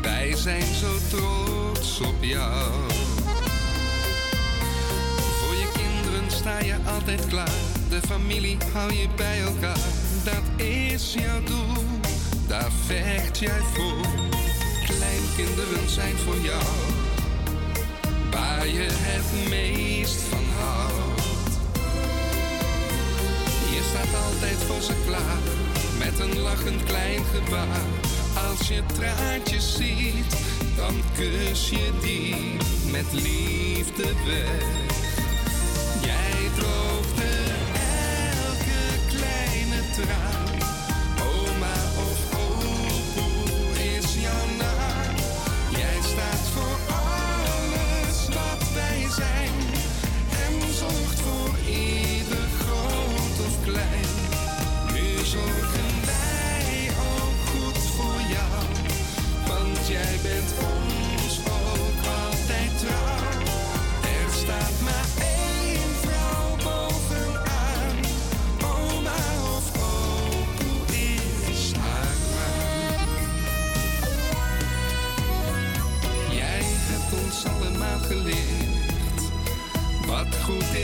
[0.03, 2.91] Wij zijn zo trots op jou.
[5.17, 7.61] Voor je kinderen sta je altijd klaar.
[7.89, 10.08] De familie hou je bij elkaar.
[10.25, 11.85] Dat is jouw doel,
[12.47, 14.07] daar vecht jij voor.
[14.87, 16.65] Kleinkinderen zijn voor jou.
[18.31, 21.59] Waar je het meest van houdt.
[23.71, 25.39] Je staat altijd voor ze klaar,
[25.99, 27.87] met een lachend klein gebaar.
[28.49, 30.37] Als je traantjes ziet,
[30.77, 32.57] dan kus je die
[32.91, 34.63] met liefde weg.
[36.03, 37.38] Jij kleine
[40.01, 45.15] Oma of opoe is jouw naam.
[45.71, 49.53] Jij staat voor alles wat wij zijn.
[50.45, 54.11] En zorgt voor ieder groot of klein.
[54.93, 58.65] Nu zorgen wij ook goed voor jou.
[59.47, 60.98] Want jij bent ons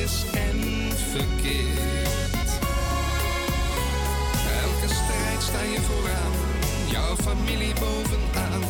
[0.05, 2.51] en verkeerd.
[4.63, 6.33] Elke strijd sta je vooraan,
[6.91, 8.61] jouw familie bovenaan,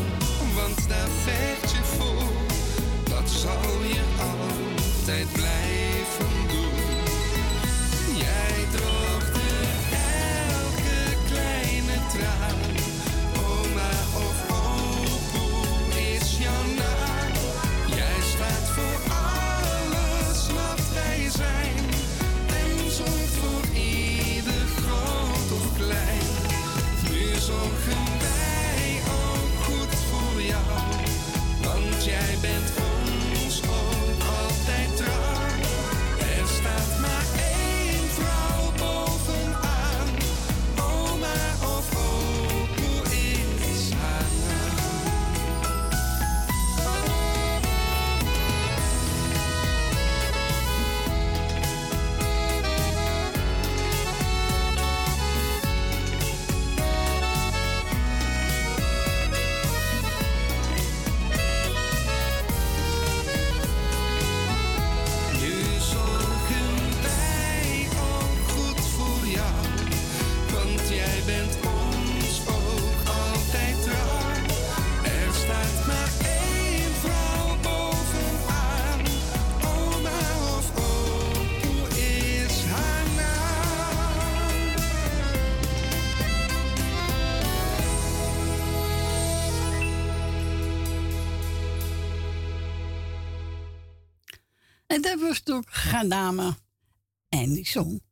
[0.55, 2.33] want daar vecht je voor.
[3.05, 5.54] Dat zal je altijd blijven
[95.65, 96.57] Gaan dame.
[97.29, 98.03] En die zong.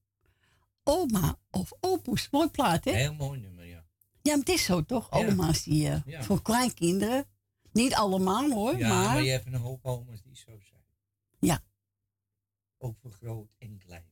[0.85, 2.29] Oma of opus.
[2.31, 2.93] Mooi plaat, hè?
[2.93, 3.85] Heel mooi nummer, ja.
[4.23, 5.09] Ja, maar het is zo toch?
[5.11, 5.27] Ja.
[5.27, 6.23] Oma's die eh, Ja.
[6.23, 7.27] voor kleinkinderen.
[7.73, 10.83] Niet allemaal hoor, Ja, maar, maar je hebt een hoop oma's die zo zijn.
[11.41, 11.63] Ja.
[12.79, 14.05] Ook voor groot en klein.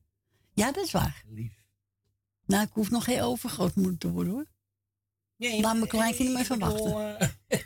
[0.53, 1.23] ja, dat is waar.
[1.27, 1.65] Lief.
[2.45, 4.45] Nou, ik hoef nog geen overgrootmoeder te worden hoor.
[5.35, 7.33] Nee, Laat mijn kleinkinderen maar even wachten.
[7.47, 7.59] eh,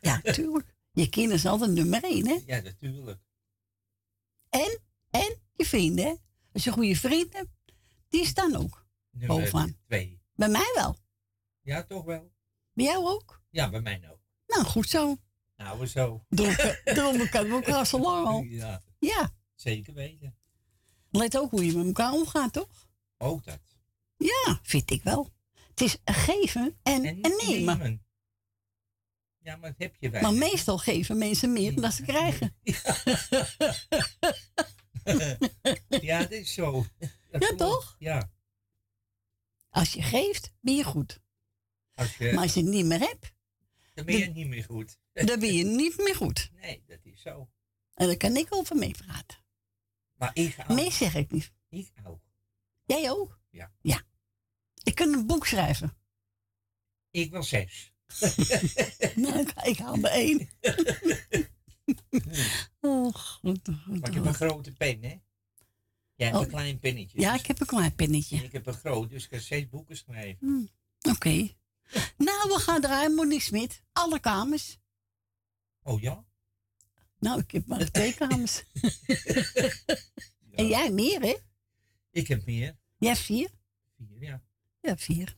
[0.00, 0.69] ja, tuurlijk.
[0.92, 2.38] Je kinderen is altijd nummer één, hè?
[2.46, 3.20] Ja, natuurlijk.
[4.48, 4.80] En,
[5.10, 6.14] en je vrienden, hè?
[6.52, 7.50] Als je goede vrienden hebt,
[8.08, 9.76] die staan ook Nummer bovenaan.
[9.86, 10.20] twee.
[10.34, 10.96] Bij mij wel.
[11.60, 12.32] Ja, toch wel?
[12.72, 13.42] Bij jou ook?
[13.50, 14.20] Ja, bij mij ook.
[14.46, 15.16] Nou, goed zo.
[15.56, 16.24] Nou, we zo.
[16.84, 18.42] Daarom kennen we elkaar zo lang al.
[18.42, 19.34] Ja, Ja.
[19.54, 20.34] zeker weten.
[21.10, 22.88] Let ook hoe je met elkaar omgaat, toch?
[23.18, 23.60] Ook dat.
[24.16, 25.30] Ja, vind ik wel.
[25.68, 28.04] Het is geven en, En nemen.
[29.42, 30.22] Ja, maar dat heb je bij.
[30.22, 32.56] Maar meestal geven mensen meer dan ze krijgen.
[35.88, 36.86] ja, dat is zo.
[37.30, 37.96] Dat Ja, toch?
[37.98, 38.30] Ja.
[39.70, 41.20] Als je geeft, ben je goed.
[41.94, 43.32] Als je, Maar als je het niet meer hebt,
[43.94, 44.98] dan ben je niet meer goed.
[45.12, 46.50] dan ben je niet meer goed.
[46.52, 47.50] Nee, dat is zo.
[47.94, 49.38] En daar kan ik over meepraten.
[50.14, 50.74] Maar ik hou.
[50.74, 51.52] Meer zeg ik niet.
[51.68, 52.18] Ik hou.
[52.84, 53.40] Jij ook?
[53.50, 53.72] Ja.
[53.80, 54.02] Ja.
[54.82, 55.96] Ik kan een boek schrijven.
[57.10, 57.89] Ik wil zes.
[59.14, 60.48] nou, ik, haal er één.
[62.80, 63.66] oh, goed.
[63.86, 65.18] Maar ik heb een grote pen, hè?
[66.14, 66.42] Jij hebt Oh.
[66.42, 67.20] een klein pennetje.
[67.20, 68.38] Ja, ik heb een klein pennetje.
[68.38, 70.38] En ik heb een groot, dus ik kan zes boeken schrijven.
[71.00, 71.48] Hm, Oké.
[72.16, 73.82] Nou, we gaan draaien, Monique Smit.
[73.92, 74.78] Alle kamers.
[75.82, 76.24] Oh ja?
[77.18, 78.62] Nou, ik heb maar twee kamers.
[80.50, 81.36] En jij meer, hè?
[82.10, 82.76] Ik heb meer.
[82.98, 83.50] Jij hebt vier?
[83.96, 84.42] Vier, ja.
[84.80, 85.36] Ja, vier.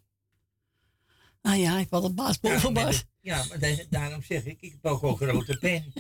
[1.43, 2.97] Ah ja, ik wil de baas Ja, boven baas.
[2.97, 5.93] het- ja, maar da- daarom zeg ik, ik heb ook wel een grote pen.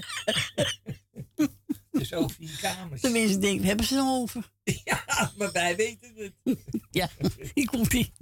[1.90, 3.00] dus ook vier kamers.
[3.00, 4.52] De mensen denken, we hebben ze nog over.
[4.84, 6.34] Ja, maar wij weten het.
[6.90, 7.08] ja,
[7.54, 8.12] hier komt ie.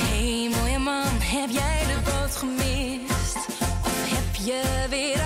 [0.00, 3.36] Hey mooie man, heb jij de boot gemist?
[3.84, 5.20] Of heb je weer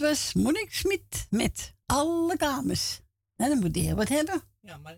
[0.00, 3.00] dat was Monique Smit met alle kamers.
[3.36, 4.42] En dan moet de heer wat hebben.
[4.60, 4.96] Ja, maar...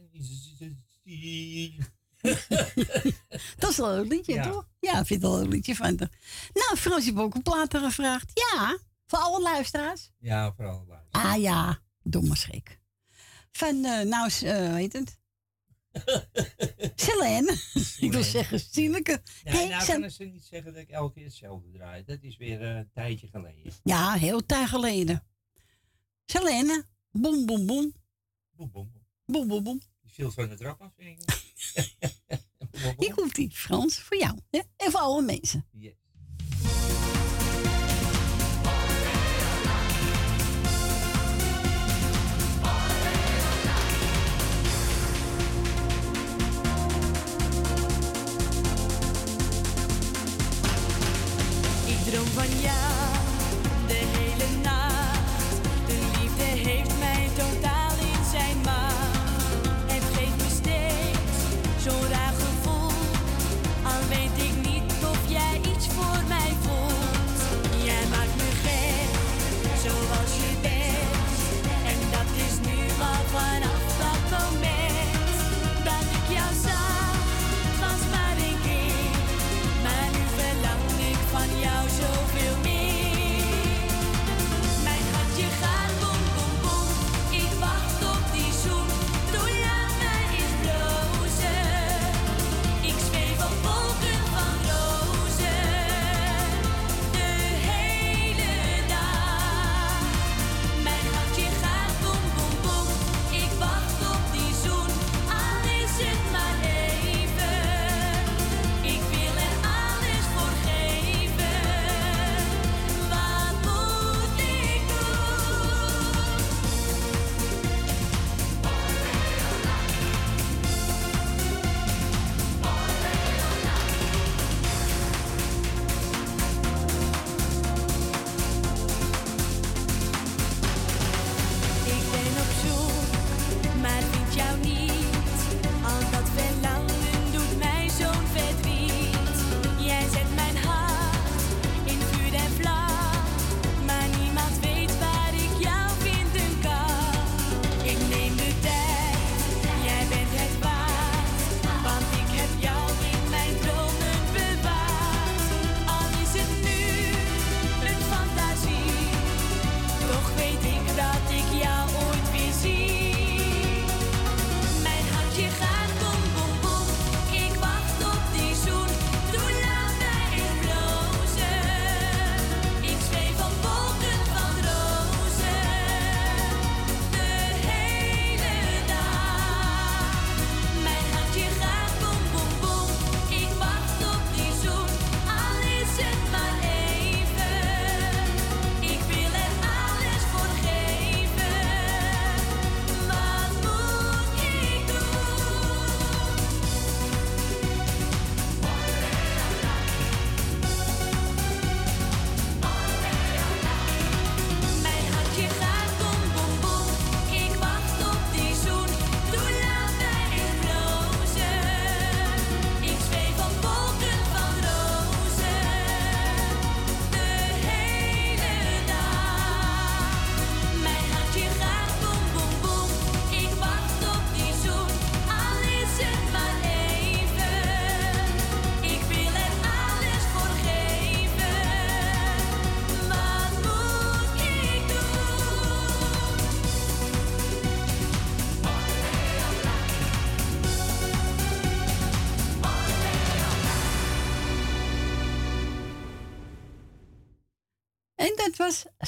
[3.59, 4.51] Dat is wel een liedje, Ja.
[4.51, 4.69] toch?
[4.81, 6.09] Ja, ik vind het wel een liedje van haar.
[6.55, 8.31] Nou, Frans, je hebt ook een gevraagd.
[8.35, 10.11] Ja, voor alle luisteraars.
[10.19, 11.05] Ja, vooral waar.
[11.11, 12.81] Ah ja, domme schrik.
[13.53, 15.19] Van, eh nou, hoe heet het?
[16.95, 17.53] Selene.
[17.99, 19.23] ik wil zeggen, Sieleke.
[19.45, 22.05] Nee, Nee, nou kunnen ze niet zeggen dat ik elke keer hetzelfde draai.
[22.05, 23.73] Dat is weer eh, een tijdje geleden.
[23.83, 25.23] Ja, heel tijd geleden.
[26.25, 26.85] Selene.
[27.11, 27.95] Boem, boem, boem.
[28.51, 28.93] Boem, boem.
[29.27, 29.81] Boem, boem, boem.
[30.03, 30.93] Die viel van de trap af.
[30.97, 31.41] denk ik.
[32.99, 34.39] Hier komt die, Frans, voor jou.
[34.51, 34.61] Hè?
[34.77, 35.67] En voor alle mensen.
[35.71, 35.93] Yes.
[52.23, 53.02] Ik droom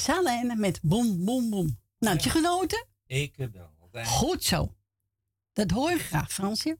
[0.05, 1.79] Salene met Boem, Boem, Boem.
[1.99, 2.85] Nou, heb je genoten?
[3.07, 4.05] Ik heb wel.
[4.05, 4.75] Goed zo.
[5.53, 6.77] Dat hoor je graag, Fransje.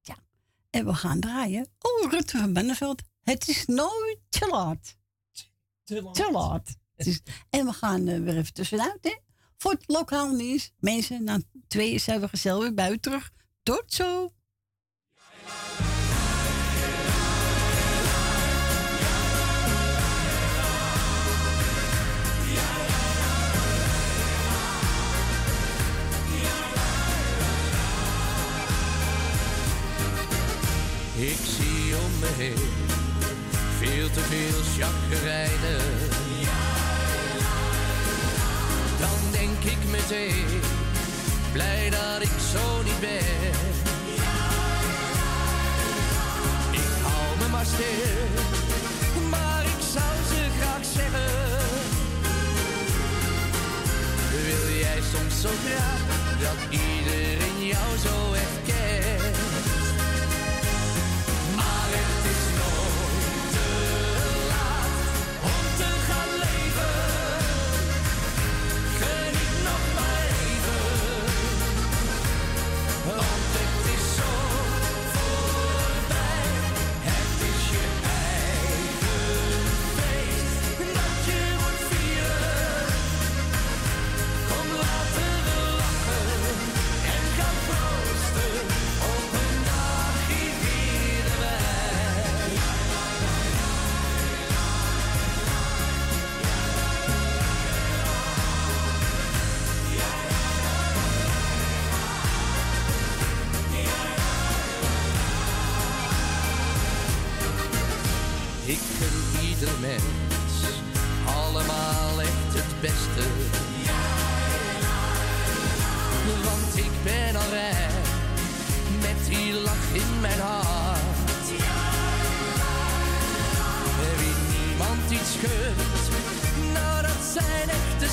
[0.00, 0.16] Ja.
[0.70, 1.68] En we gaan draaien.
[1.78, 3.02] Oh, Rutte van Benneveld.
[3.22, 4.96] Het is nooit te laat.
[5.84, 6.14] Te laat.
[6.14, 6.76] Te laat.
[6.96, 7.20] Het is,
[7.50, 9.16] en we gaan eh, weer even tussenuit, hè.
[9.56, 10.72] Voor het lokaal nieuws.
[10.78, 13.30] Mensen, na twee zijn we gezellig weer buiten terug.
[13.62, 14.32] Tot zo.
[31.20, 32.68] Ik zie om me heen
[33.78, 35.80] veel te veel chagrijnen.
[38.98, 40.60] Dan denk ik meteen,
[41.52, 43.50] blij dat ik zo niet ben.
[46.70, 51.58] Ik hou me maar stil, maar ik zou ze graag zeggen.
[54.46, 56.00] Wil jij soms zo graag
[56.40, 58.59] dat iedereen jou zo echt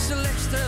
[0.05, 0.65] slechtste.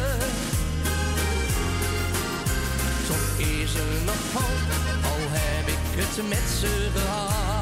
[3.37, 4.67] Is er nog hoop,
[5.03, 7.58] al heb ik het met ze gehad.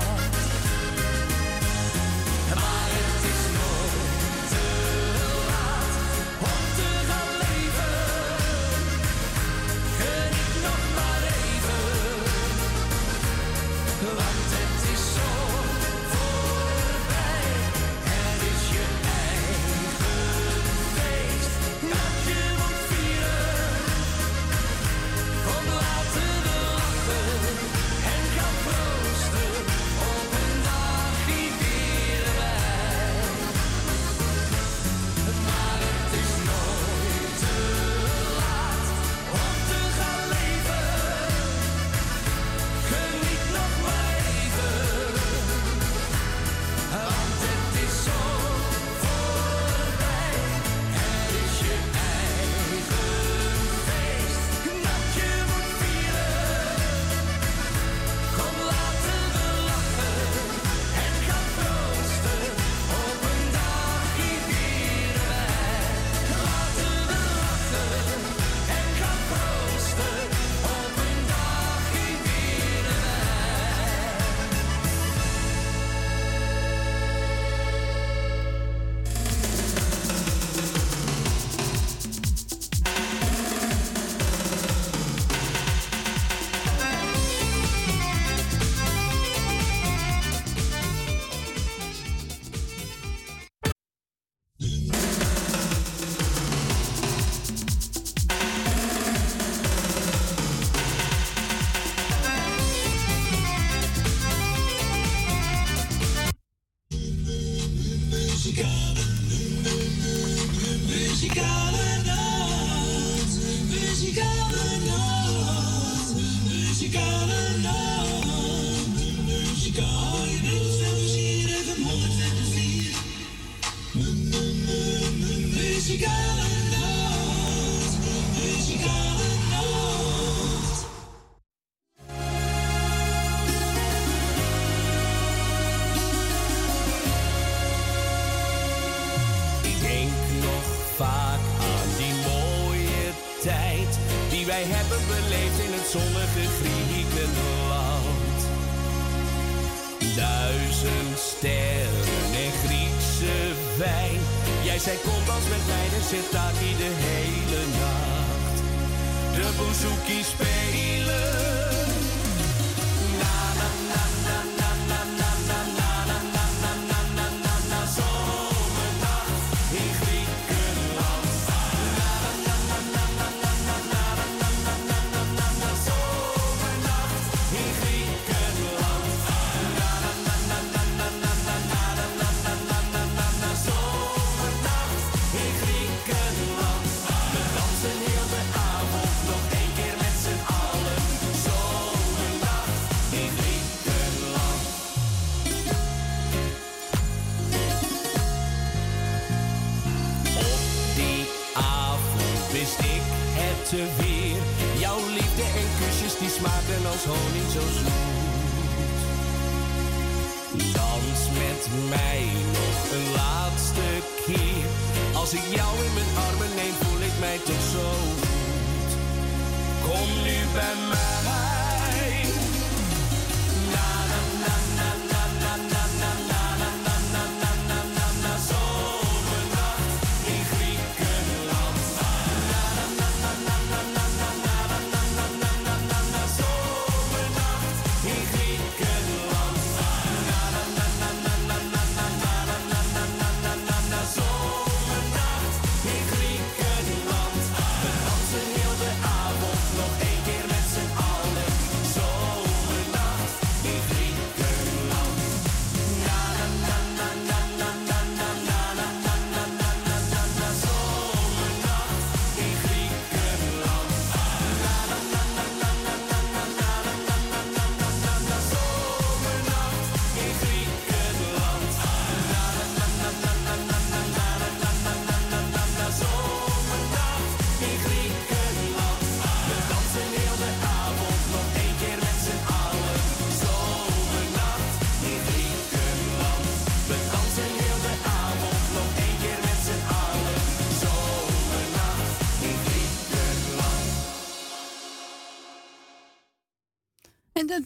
[211.89, 213.87] mij nog een laatste
[214.25, 214.65] keer.
[215.13, 215.66] Als ik jou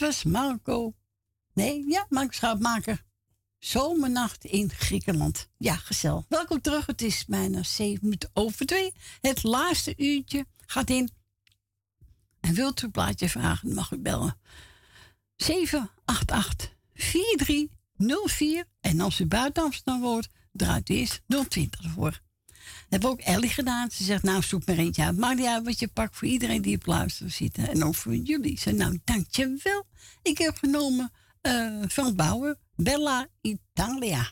[0.02, 0.94] was Marco.
[1.54, 3.04] Nee, ja, Marco Schoutmaker.
[3.60, 5.50] Zomernacht in Griekenland.
[5.58, 6.26] Ja, gezellig.
[6.30, 6.86] Welkom terug.
[6.86, 8.94] Het is bijna 7 minuten over 2.
[9.22, 11.10] Het laatste uurtje gaat in.
[12.40, 14.40] En wilt u een plaatje vragen, mag u bellen.
[15.36, 18.66] 788 4304.
[18.80, 22.22] En als u buiten Amsterdam woont, draait u eerst 020 ervoor.
[22.90, 23.92] Dat hebben we ook Ellie gedaan.
[23.92, 25.18] Ze zegt, nou zoek maar eentje uit.
[25.18, 27.58] Maar ja, wat je pakt voor iedereen die op luisteren zit.
[27.58, 28.60] En ook voor jullie.
[28.60, 29.86] Ze nou dankjewel.
[30.22, 31.12] Ik heb genomen
[31.42, 34.32] eh, van Bouwen, Bella Italia.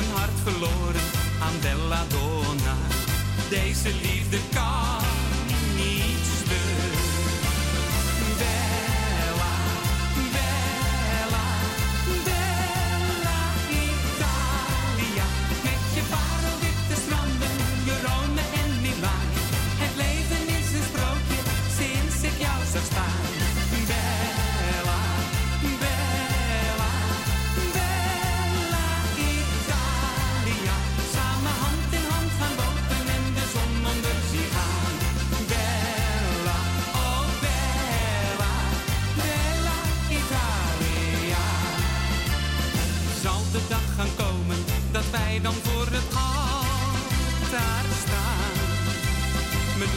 [0.00, 1.00] mijn hart verloren
[1.40, 2.76] aan Bella Donna.
[3.48, 5.09] Deze liefde kan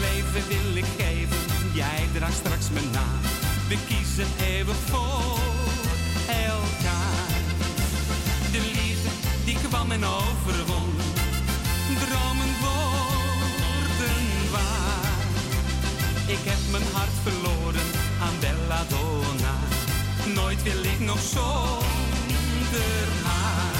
[0.08, 1.38] leven wil ik geven,
[1.74, 3.22] jij draagt straks mijn naam.
[3.68, 5.40] We kiezen eeuwig voor
[6.28, 7.34] elkaar.
[8.52, 9.10] De liefde
[9.46, 10.92] die kwam en overwon,
[12.04, 14.22] dromen worden
[14.52, 15.22] waar.
[16.26, 17.88] Ik heb mijn hart verloren
[18.26, 19.56] aan Belladonna,
[20.36, 23.73] nooit wil ik nog zonder haar.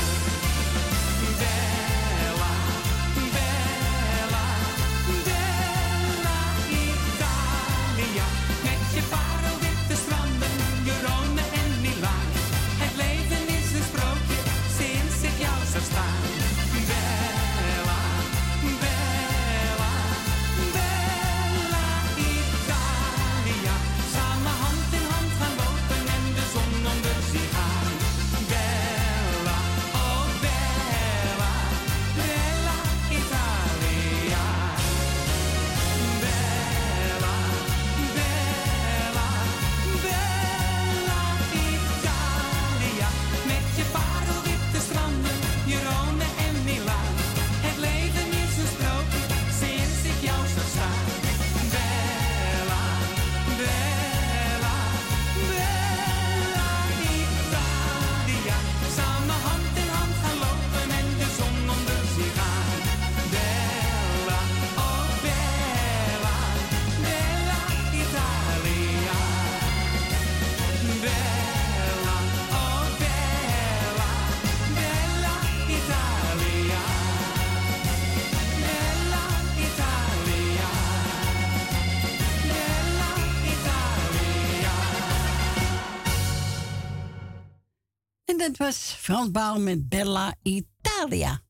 [88.52, 91.42] Was Frans Bauer met Bella Italia.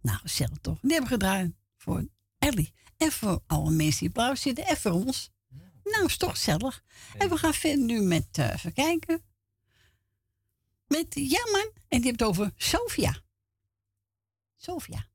[0.00, 0.78] Nou, gezellig toch?
[0.80, 2.06] Die hebben we gedraaid voor
[2.38, 2.72] Ellie.
[2.96, 4.66] En voor alle mensen die blauw zitten.
[4.66, 5.30] En voor ons.
[5.84, 6.82] Nou, is toch gezellig.
[7.18, 9.22] En we gaan verder nu met, eh, even kijken.
[10.86, 11.72] Met Jammer.
[11.88, 13.22] En die heeft het over Sofia.
[14.56, 15.10] Sofia.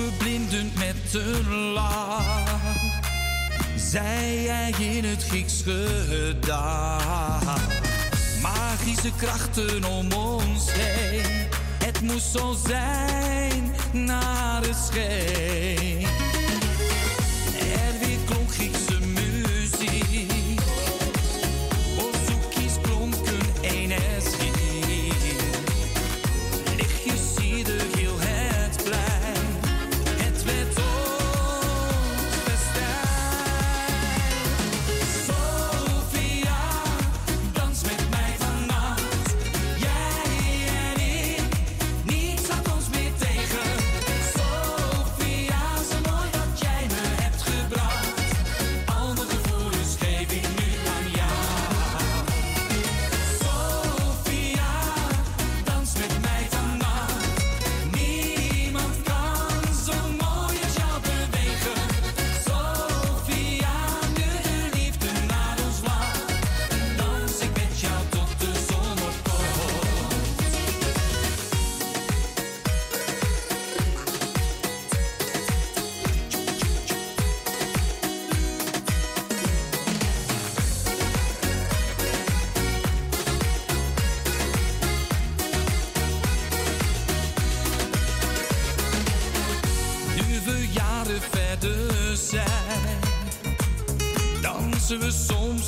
[0.00, 2.48] Oogverblindend met een lach.
[3.76, 7.60] Zei hij in het Grieks gedaan
[8.42, 11.48] Magische krachten om ons heen.
[11.84, 16.09] Het moest zo zijn naar het scheen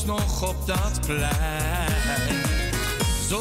[0.04, 2.42] nog op dat plein.
[3.28, 3.40] Zo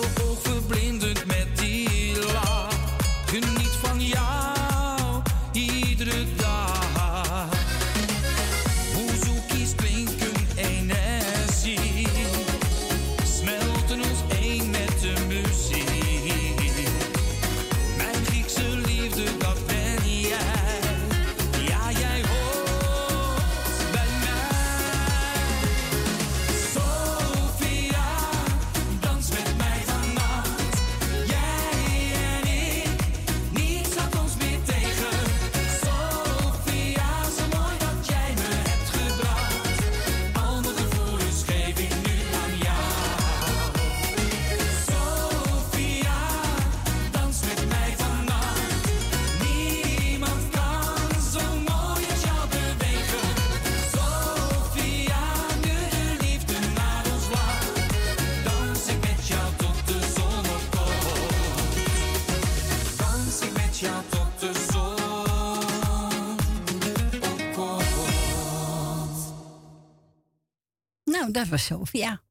[71.42, 72.24] dat was Sofia.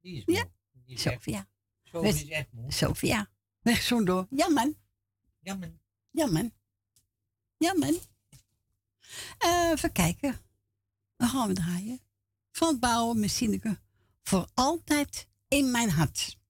[0.00, 1.02] Die is Ja, Die is.
[1.02, 1.46] Sofia
[2.00, 2.48] is echt.
[2.68, 3.30] Sofia.
[3.60, 4.26] Wegzoen door.
[4.30, 4.76] Ja, man.
[5.38, 5.80] Ja, man.
[6.10, 6.52] Ja, man.
[7.56, 7.98] Ja, man.
[9.38, 10.40] Eh, even kijken.
[11.16, 12.00] Dan gaan we draaien.
[12.50, 13.80] Van Bouwen met Sineke.
[14.22, 16.40] Voor altijd in mijn hart.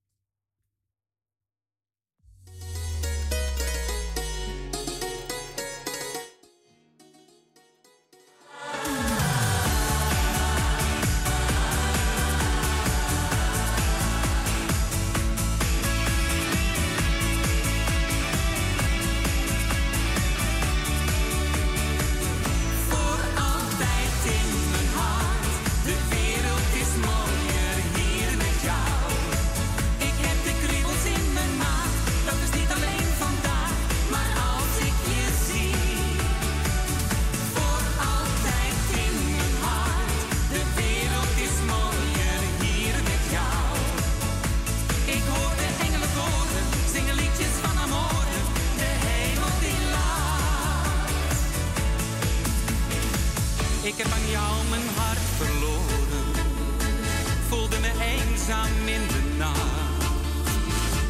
[58.60, 60.04] In de nacht.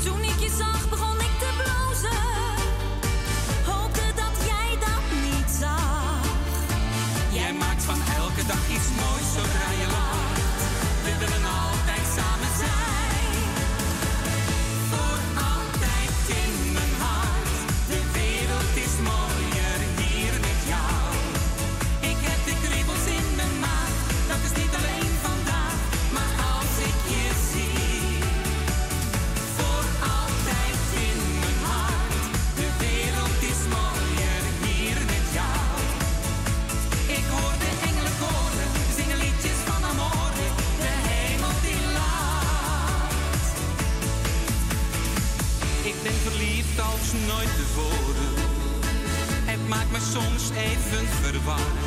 [0.05, 2.20] Toen ik je zag, begon ik te blozen.
[3.64, 6.24] Hoopte dat jij dat niet zag.
[7.32, 9.81] Jij maakt van elke dag iets moois zodra je
[50.62, 51.81] even verward.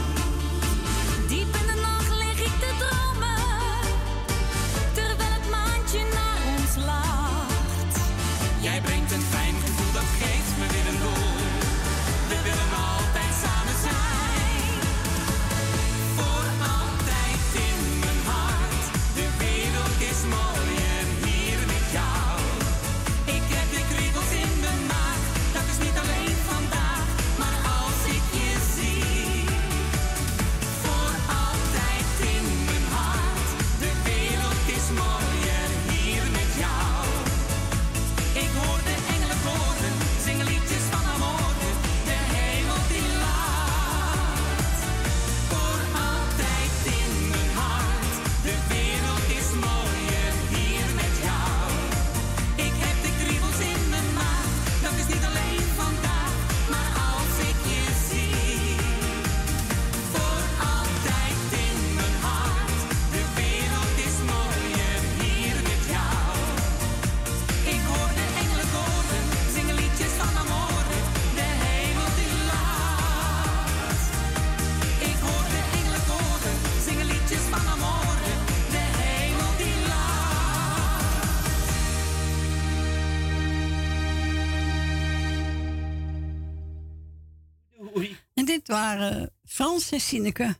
[88.75, 90.55] Waren Frans en Sineke.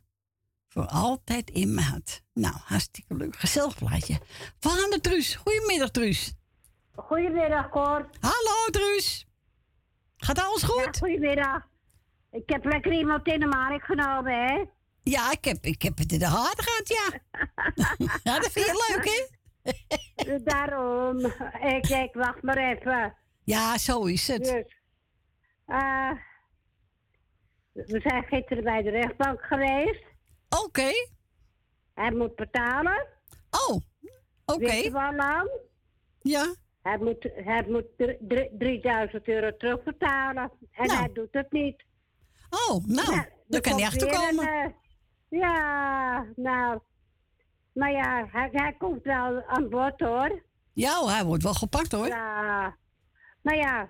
[0.67, 2.21] Voor altijd in mijn hart.
[2.33, 3.35] Nou, hartstikke leuk.
[3.35, 4.19] Gezellig plaatje.
[4.59, 5.35] Van de Truus.
[5.35, 6.33] Goedemiddag, Truus.
[6.95, 8.09] Goedemiddag, Cor.
[8.19, 9.27] Hallo, Truus.
[10.17, 10.97] Gaat alles goed?
[10.97, 11.67] goedemiddag.
[12.31, 14.63] Ik heb lekker iemand in de markt genomen, hè?
[15.03, 17.19] Ja, ik heb, ik heb het in de hart gehad, ja.
[18.23, 20.39] ja, dat vind je leuk, hè?
[20.51, 21.19] Daarom.
[21.75, 23.15] Ik denk, wacht maar even.
[23.43, 24.43] Ja, zo is het.
[24.43, 24.75] Dus,
[25.65, 26.11] eh,
[27.83, 30.03] we zijn gisteren bij de rechtbank geweest.
[30.63, 30.89] Oké.
[31.93, 33.07] Hij moet betalen.
[33.67, 33.75] Oh,
[34.45, 34.65] oké.
[34.65, 35.49] Weet je wel lang?
[36.21, 36.55] Ja.
[36.81, 40.51] Hij moet, hij moet dr- dr- 3000 euro terugbetalen.
[40.71, 40.99] En Nou.
[40.99, 41.83] hij doet het niet.
[42.49, 44.47] Oh, nou, dan kan hij achterkomen.
[44.47, 44.63] een,
[45.29, 46.79] eh, ja, nou.
[47.73, 50.43] Maar ja, hij, hij komt wel aan bod hoor.
[50.73, 52.07] Ja, hoor, hij wordt wel gepakt, hoor.
[52.07, 52.77] Ja.
[53.41, 53.89] Maar ja,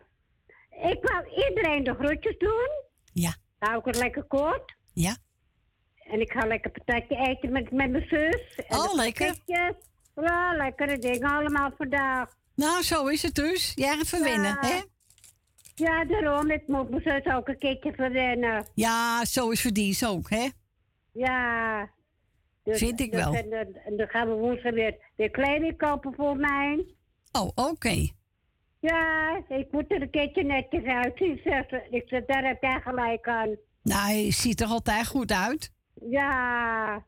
[0.69, 2.69] ik wou iedereen de groetjes doen.
[3.13, 3.35] Ja.
[3.65, 4.75] Hou ik het lekker kort.
[4.93, 5.15] Ja.
[5.95, 8.55] En ik ga lekker patatje eten met, met mijn zus.
[8.67, 9.35] En Oh, lekker.
[9.45, 12.29] Ja, lekkere dingen allemaal vandaag.
[12.55, 13.71] Nou, zo is het dus.
[13.75, 14.81] Jij even wennen, hè?
[15.75, 16.51] Ja, daarom.
[16.51, 18.65] Ik moet mijn zus ook een keertje verwennen.
[18.73, 20.47] Ja, zo is verdiend ook, hè?
[21.11, 21.89] Ja.
[22.63, 23.33] Dus, Vind ik dus wel.
[23.33, 26.85] En, dan- en dan gaan we woensdag weer, weer kleding kopen voor mij.
[27.31, 28.07] Oh, oké.
[28.89, 31.41] Ja, ik moet er een keertje netjes uitzien.
[31.43, 31.87] zeg ze.
[31.89, 33.55] Ik zeg, daar heb jij gelijk aan.
[33.83, 35.71] Nou, hij ziet er altijd goed uit.
[36.09, 37.03] Ja.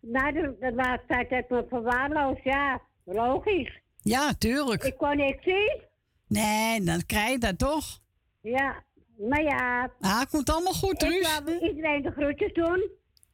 [0.00, 2.44] Nou, de, de laatste tijd heb ik me verwaarloosd.
[2.44, 3.80] Ja, logisch.
[4.02, 4.82] Ja, tuurlijk.
[4.84, 5.80] Ik kon niks zien.
[6.28, 8.00] Nee, dan krijg je dat toch.
[8.40, 8.82] Ja,
[9.18, 9.90] maar ja.
[10.00, 11.40] Ah, het komt allemaal goed, Ik Truus.
[11.44, 12.90] wil iedereen de groetjes doen.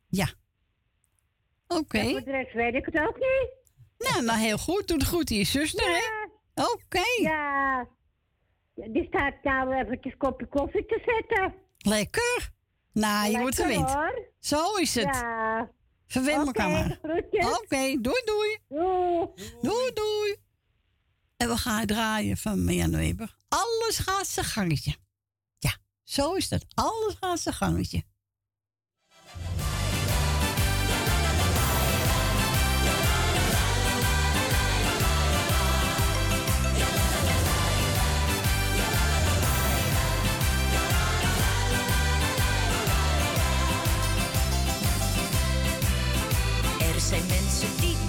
[0.09, 0.27] Ja.
[1.69, 1.99] Oké.
[1.99, 3.49] En voor de rest weet ik het ook niet.
[4.11, 4.89] Nou, nou heel goed.
[4.89, 6.20] Doe goed aan je zuster, hè?
[6.55, 7.05] Oké.
[7.22, 7.86] Ja.
[8.74, 11.55] Die staat nou eventjes kopje koffie te zetten.
[11.78, 12.51] Lekker.
[12.93, 13.93] Nou, je wordt gewend.
[13.93, 14.28] hoor.
[14.39, 15.05] Zo is het.
[15.14, 15.70] Ja.
[16.06, 16.98] Verwen Oké, elkaar maar.
[17.62, 18.59] Oké, doei doei.
[18.68, 19.27] Doei.
[19.60, 20.36] Doei doei.
[21.36, 23.36] En we gaan draaien van Mirjam Weber.
[23.48, 24.94] Alles gaat zijn gangetje.
[25.59, 26.64] Ja, zo is dat.
[26.74, 28.02] Alles gaat zijn gangetje.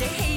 [0.02, 0.31] Mensen die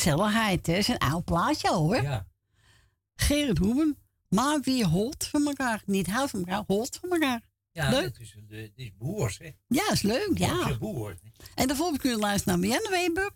[0.00, 0.72] gezelligheid, hè?
[0.74, 2.02] is een oud plaatje hoor.
[2.02, 2.26] Ja.
[3.14, 3.98] Gerrit Hoeven,
[4.28, 5.82] Maar wie holt van elkaar?
[5.86, 7.40] Niet houdt van elkaar, holt van elkaar.
[7.72, 8.04] Ja, leuk.
[8.04, 9.50] het is, het is boers, hè.
[9.66, 10.54] Ja, is leuk, ja.
[10.54, 11.16] Boerse boer.
[11.54, 13.30] En daarvoor kun je luisteren naar Marianne Weber.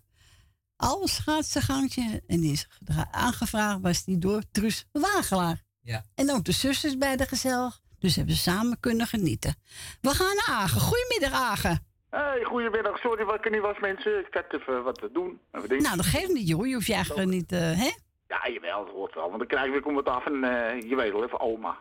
[0.77, 2.23] Alles gaat zijn gangje.
[2.27, 2.67] En die is
[3.11, 5.65] aangevraagd, was die door Truus Wagelaar.
[5.81, 6.05] Ja.
[6.15, 7.81] En ook de zusters bij de gezellig.
[7.99, 9.55] Dus hebben ze samen kunnen genieten.
[10.01, 10.81] We gaan naar Agen.
[10.81, 11.87] Goedemiddag, Agen.
[12.15, 12.99] Hey, goedemiddag.
[12.99, 14.19] Sorry dat ik er niet was, mensen.
[14.19, 15.41] Ik had even wat te doen.
[15.53, 15.85] Even dingen.
[15.85, 16.67] Nou, dat geeft niet, joh.
[16.67, 17.91] Je hoeft je eigenlijk niet, eh, hè?
[18.29, 19.27] Ja, jawel, dat hoort wel.
[19.27, 21.77] Want dan krijg ik weer kom wat af en eh, je weet wel even oma.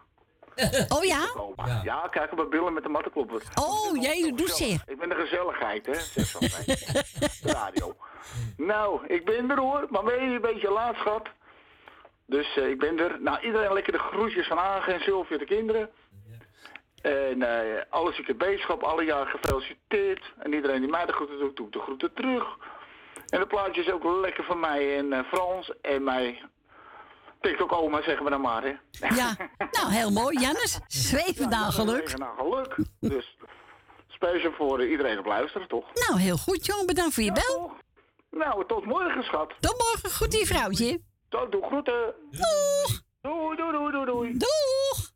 [0.95, 1.33] Oh ja?
[1.37, 1.81] Oma.
[1.83, 3.43] Ja, kijk op mijn billen met de mattenklopper.
[3.55, 4.83] Oh, jij doet zeer.
[4.85, 7.05] Ik ben de gezelligheid, hè, zegt ze altijd.
[7.43, 7.95] De radio.
[8.57, 11.27] Nou, ik ben er hoor, maar ben je een beetje laat, schat.
[12.25, 13.21] Dus eh, ik ben er.
[13.21, 15.89] Nou, iedereen lekker de groetjes van Agen en Sylvia de kinderen.
[17.03, 20.33] En eh alle zieke beterschap, alle jaar gefeliciteerd.
[20.37, 22.57] En iedereen die mij de groeten doet, doet de groeten terug.
[23.29, 25.71] En de plaatje is ook lekker van mij en eh, Frans.
[25.81, 26.41] En mij
[27.41, 28.73] tikt ook oma, zeggen we dan maar, hè.
[29.15, 29.35] Ja,
[29.77, 30.39] nou, heel mooi.
[30.39, 32.17] Jannes, zweven naar geluk.
[32.17, 32.75] Nou, geluk.
[32.99, 33.37] Dus
[34.07, 35.85] speciaal voor iedereen op luisteren, toch?
[35.93, 36.85] Nou, heel goed, jongen.
[36.85, 37.71] Bedankt voor je bel.
[38.31, 39.53] Nou, tot morgen, schat.
[39.59, 40.11] Tot morgen.
[40.17, 41.01] Goed, die vrouwtje.
[41.29, 42.13] Tot, doe groeten.
[42.31, 43.01] Doeg.
[43.21, 44.37] Doei, doei, doei, doei, doei.
[44.37, 45.12] Doeg.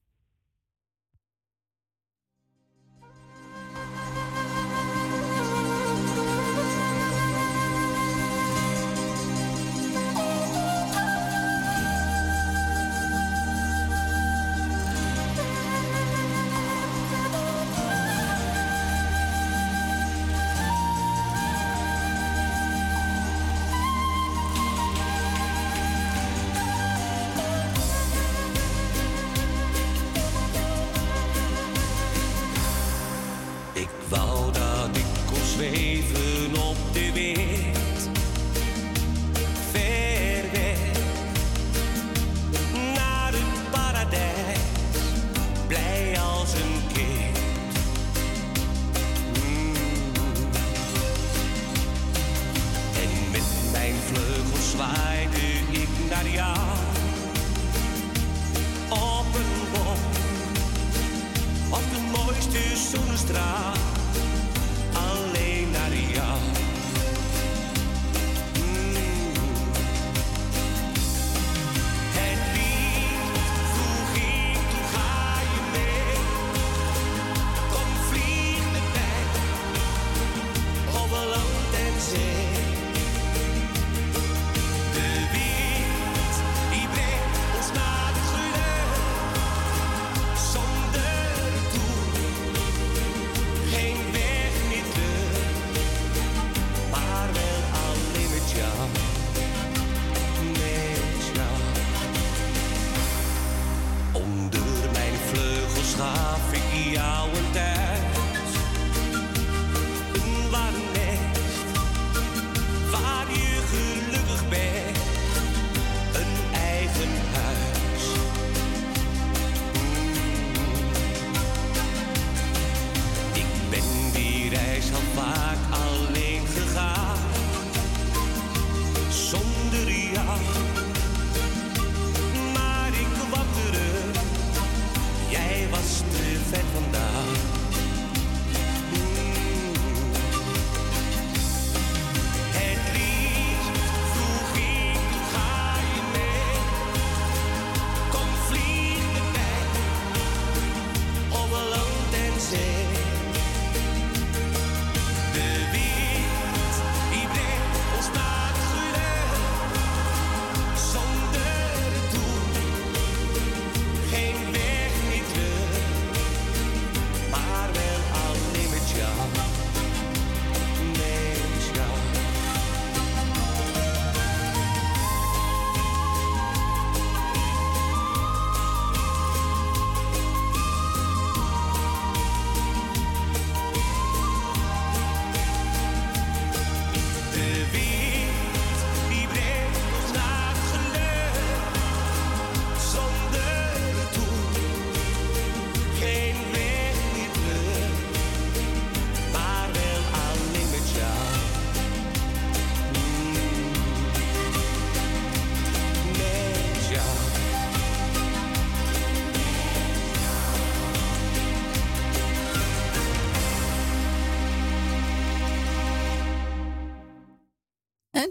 [36.93, 37.76] Zweven op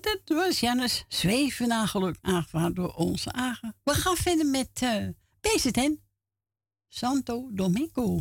[0.07, 3.75] dat was Jannes Zweven aangeluk aangevraagd door onze Agen.
[3.85, 5.09] We gaan verder met eh, uh,
[5.41, 5.99] Bezet
[6.89, 8.20] Santo Domingo.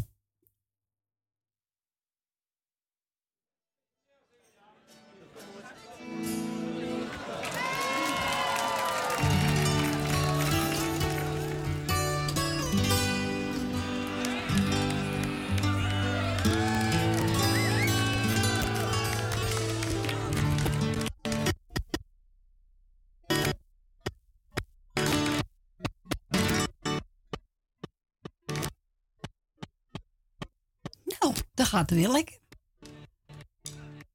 [31.87, 32.39] dat wil ik.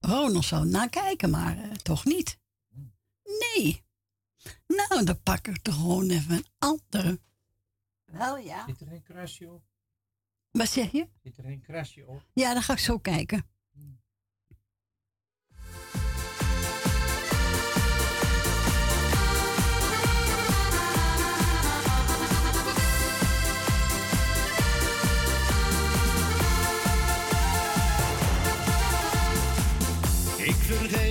[0.01, 2.39] Oh, Ronald zou zo maar eh, toch niet.
[3.23, 3.85] Nee.
[4.67, 7.21] Nou, dan pak ik er gewoon even een andere.
[8.05, 8.65] Wel ja.
[8.67, 9.63] Zit er een krasje op?
[10.51, 11.09] Wat zeg je?
[11.23, 12.23] Zit er een krasje op?
[12.33, 13.51] Ja, dan ga ik zo kijken.
[30.75, 31.10] vergeten.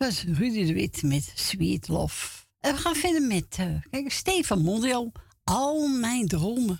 [0.00, 2.44] was Rudy de Wit met Sweet Love.
[2.60, 5.12] En we gaan verder met, eh, kijk, Stefan Mondial.
[5.44, 6.79] Al mijn dromen.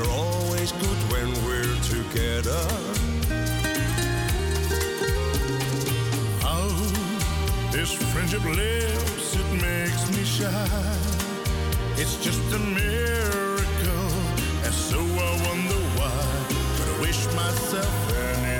[0.00, 2.64] are always good when we're together.
[6.40, 6.68] How
[7.70, 10.96] this friendship lives, it makes me shy.
[11.96, 14.10] It's just a miracle,
[14.64, 16.20] and so I wonder why.
[16.76, 18.59] Could I wish myself an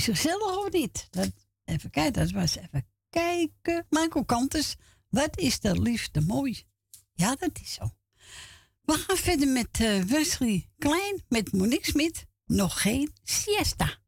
[0.00, 1.06] is gezellig of niet?
[1.10, 1.30] Dat,
[1.64, 3.86] even kijken, dat was even kijken.
[3.88, 4.76] Michael Kantus,
[5.08, 6.62] wat is de liefde mooi?
[7.12, 7.90] Ja, dat is zo.
[8.82, 12.26] We gaan verder met uh, Wesley Klein, met Monique Smit.
[12.46, 13.98] Nog geen siesta.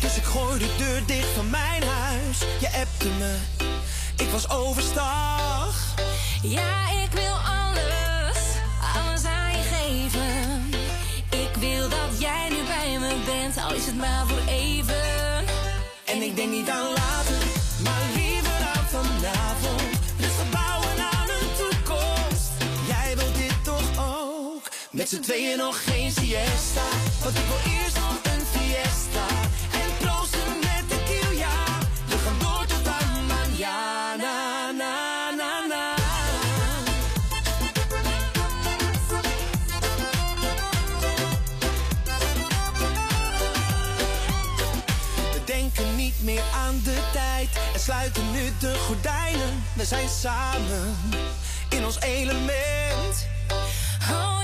[0.00, 2.38] dus ik gooi de deur dicht van mijn huis.
[2.60, 3.36] Je appte me,
[4.16, 5.94] ik was overstag.
[6.42, 8.38] Ja, ik wil alles,
[8.96, 10.70] alles aan je geven.
[11.30, 15.44] Ik wil dat jij nu bij me bent, al is het maar voor even.
[16.04, 17.42] En ik denk niet aan later,
[17.82, 19.82] maar liever aan vanavond.
[20.16, 22.50] Dus we bouwen aan een toekomst.
[22.86, 24.68] Jij wilt dit toch ook?
[24.90, 26.88] Met z'n tweeën nog geen siesta,
[27.22, 28.33] want ik wil eerst nog
[29.72, 31.78] en proosten met tequila.
[32.06, 33.26] We gaan door tot aan
[34.76, 35.94] na, na, na.
[45.32, 49.62] We denken niet meer aan de tijd en sluiten nu de gordijnen.
[49.74, 50.96] We zijn samen
[51.68, 53.26] in ons element.
[54.10, 54.43] Oh,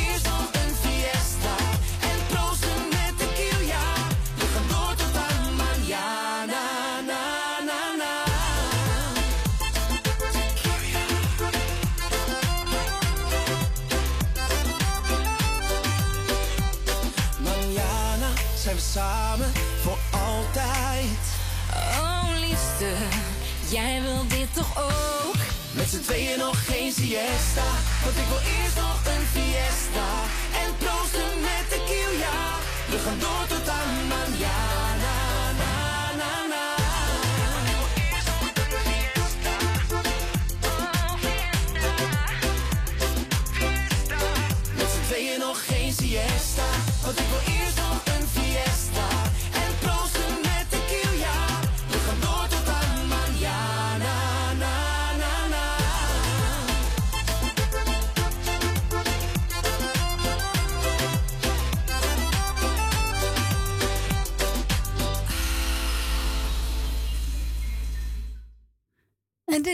[24.53, 25.35] toch ook?
[25.71, 27.67] Met z'n tweeën nog geen siesta.
[28.03, 30.07] Want ik wil eerst nog een fiesta.
[30.63, 32.37] En proosten met tequila.
[32.89, 35.30] We gaan door tot aan mañana.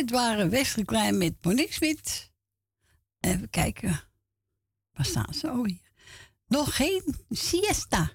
[0.08, 2.32] Dit waren Wesley Klein met Monique Smit.
[3.20, 4.02] Even kijken.
[4.92, 5.48] Waar staan ze?
[5.48, 5.92] Oh, hier.
[6.48, 8.12] Nog geen siesta.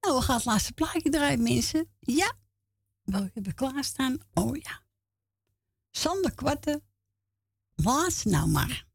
[0.00, 1.88] Nou, we gaan het laatste plaatje draaien, mensen.
[2.00, 2.32] Ja.
[3.02, 4.18] Welke hebben we klaarstaan?
[4.32, 4.82] Oh ja.
[5.90, 6.82] Sander Kwarten.
[7.74, 8.86] Laat nou maar.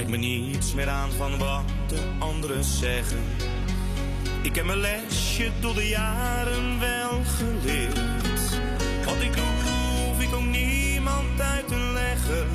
[0.00, 3.24] Trek me niets meer aan van wat de anderen zeggen.
[4.42, 7.98] Ik heb mijn lesje door de jaren wel geleerd.
[9.04, 12.48] Wat ik doe, hoef ik ook niemand uit te leggen.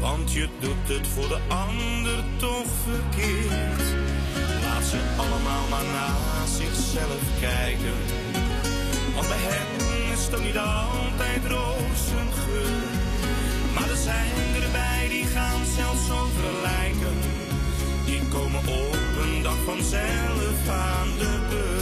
[0.00, 3.84] Want je doet het voor de ander toch verkeerd.
[4.62, 7.98] Laat ze allemaal maar naar zichzelf kijken.
[9.14, 12.89] Want bij hen is het niet altijd rozengeur.
[13.80, 17.16] Maar er zijn erbij die gaan zelfs over lijken.
[18.04, 21.79] Die komen op een dag vanzelf aan de beurt.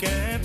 [0.00, 0.35] Zulke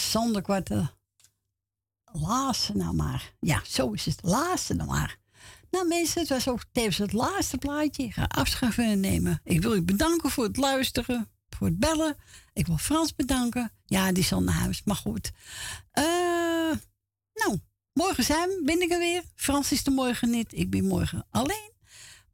[0.00, 0.70] zonder kwart.
[2.12, 3.34] Laatste nou maar.
[3.40, 4.18] Ja, zo is het.
[4.22, 5.18] Laatste nou maar.
[5.70, 8.12] Nou mensen, het was ook tevens het laatste plaatje.
[8.12, 9.40] Ga afscheid nemen.
[9.44, 12.16] Ik wil u bedanken voor het luisteren, voor het bellen.
[12.52, 13.72] Ik wil Frans bedanken.
[13.84, 15.30] Ja, die zal naar huis, maar goed.
[15.90, 16.04] Eh,
[17.34, 17.60] nou,
[17.92, 19.22] morgen zijn ben ik er weer.
[19.34, 20.52] Frans is er morgen niet.
[20.52, 21.72] Ik ben morgen alleen.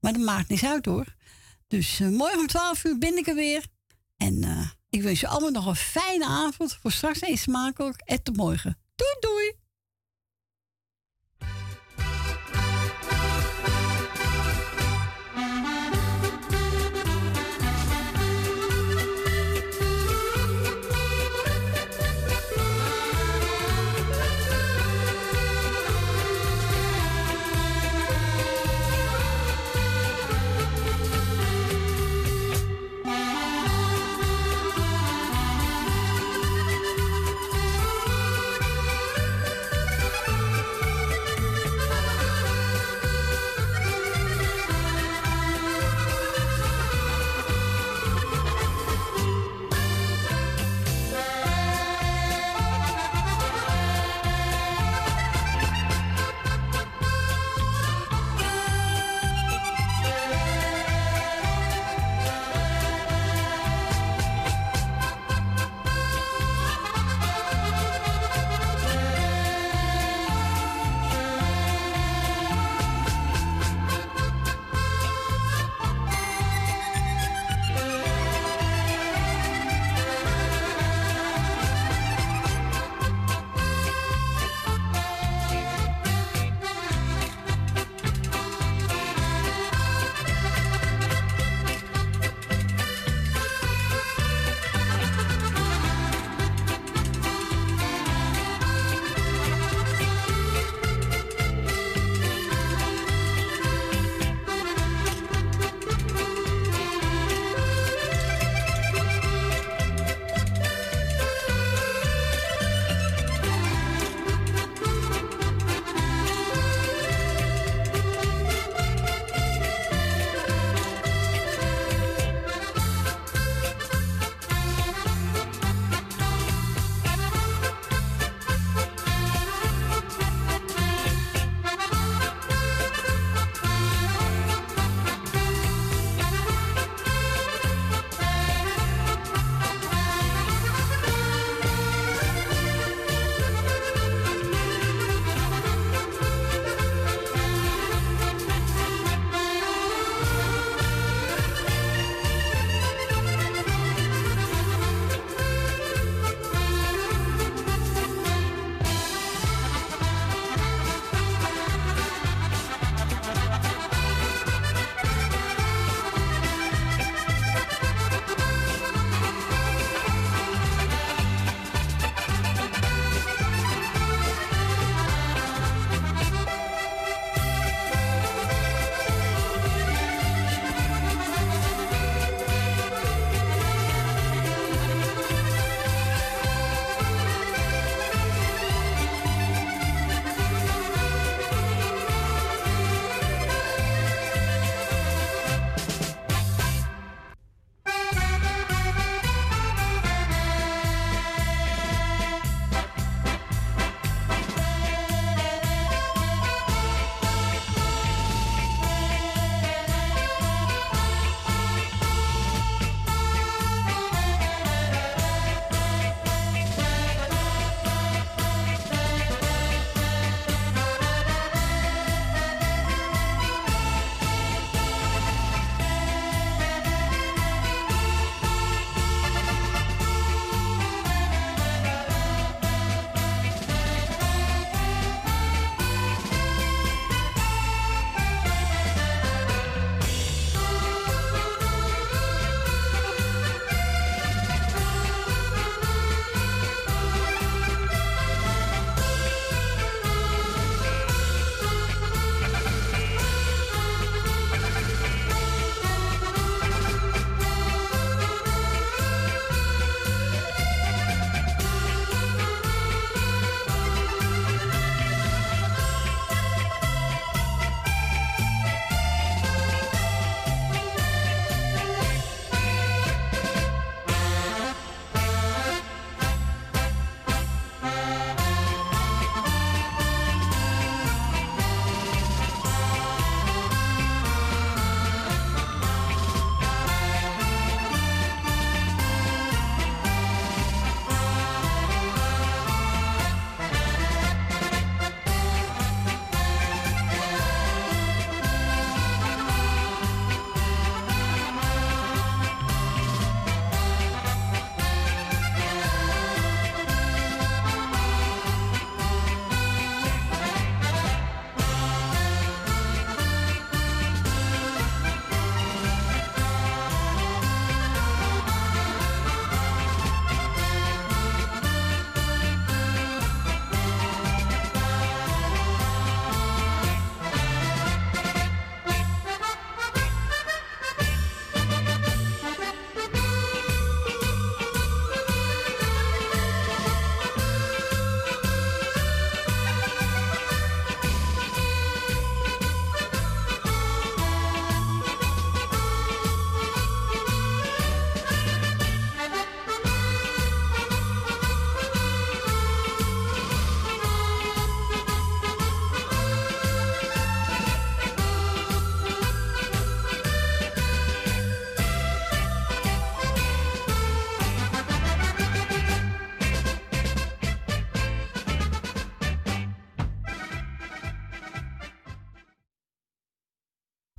[0.01, 1.15] Maar dat maakt niks uit hoor.
[1.67, 3.67] Dus eh, morgen om 12 uur ben ik er weer.
[4.17, 6.79] En eh, ik wens je allemaal nog een fijne avond.
[6.81, 8.01] Voor straks eens smakelijk.
[8.05, 8.79] En tot morgen.
[8.95, 9.66] Doei doei.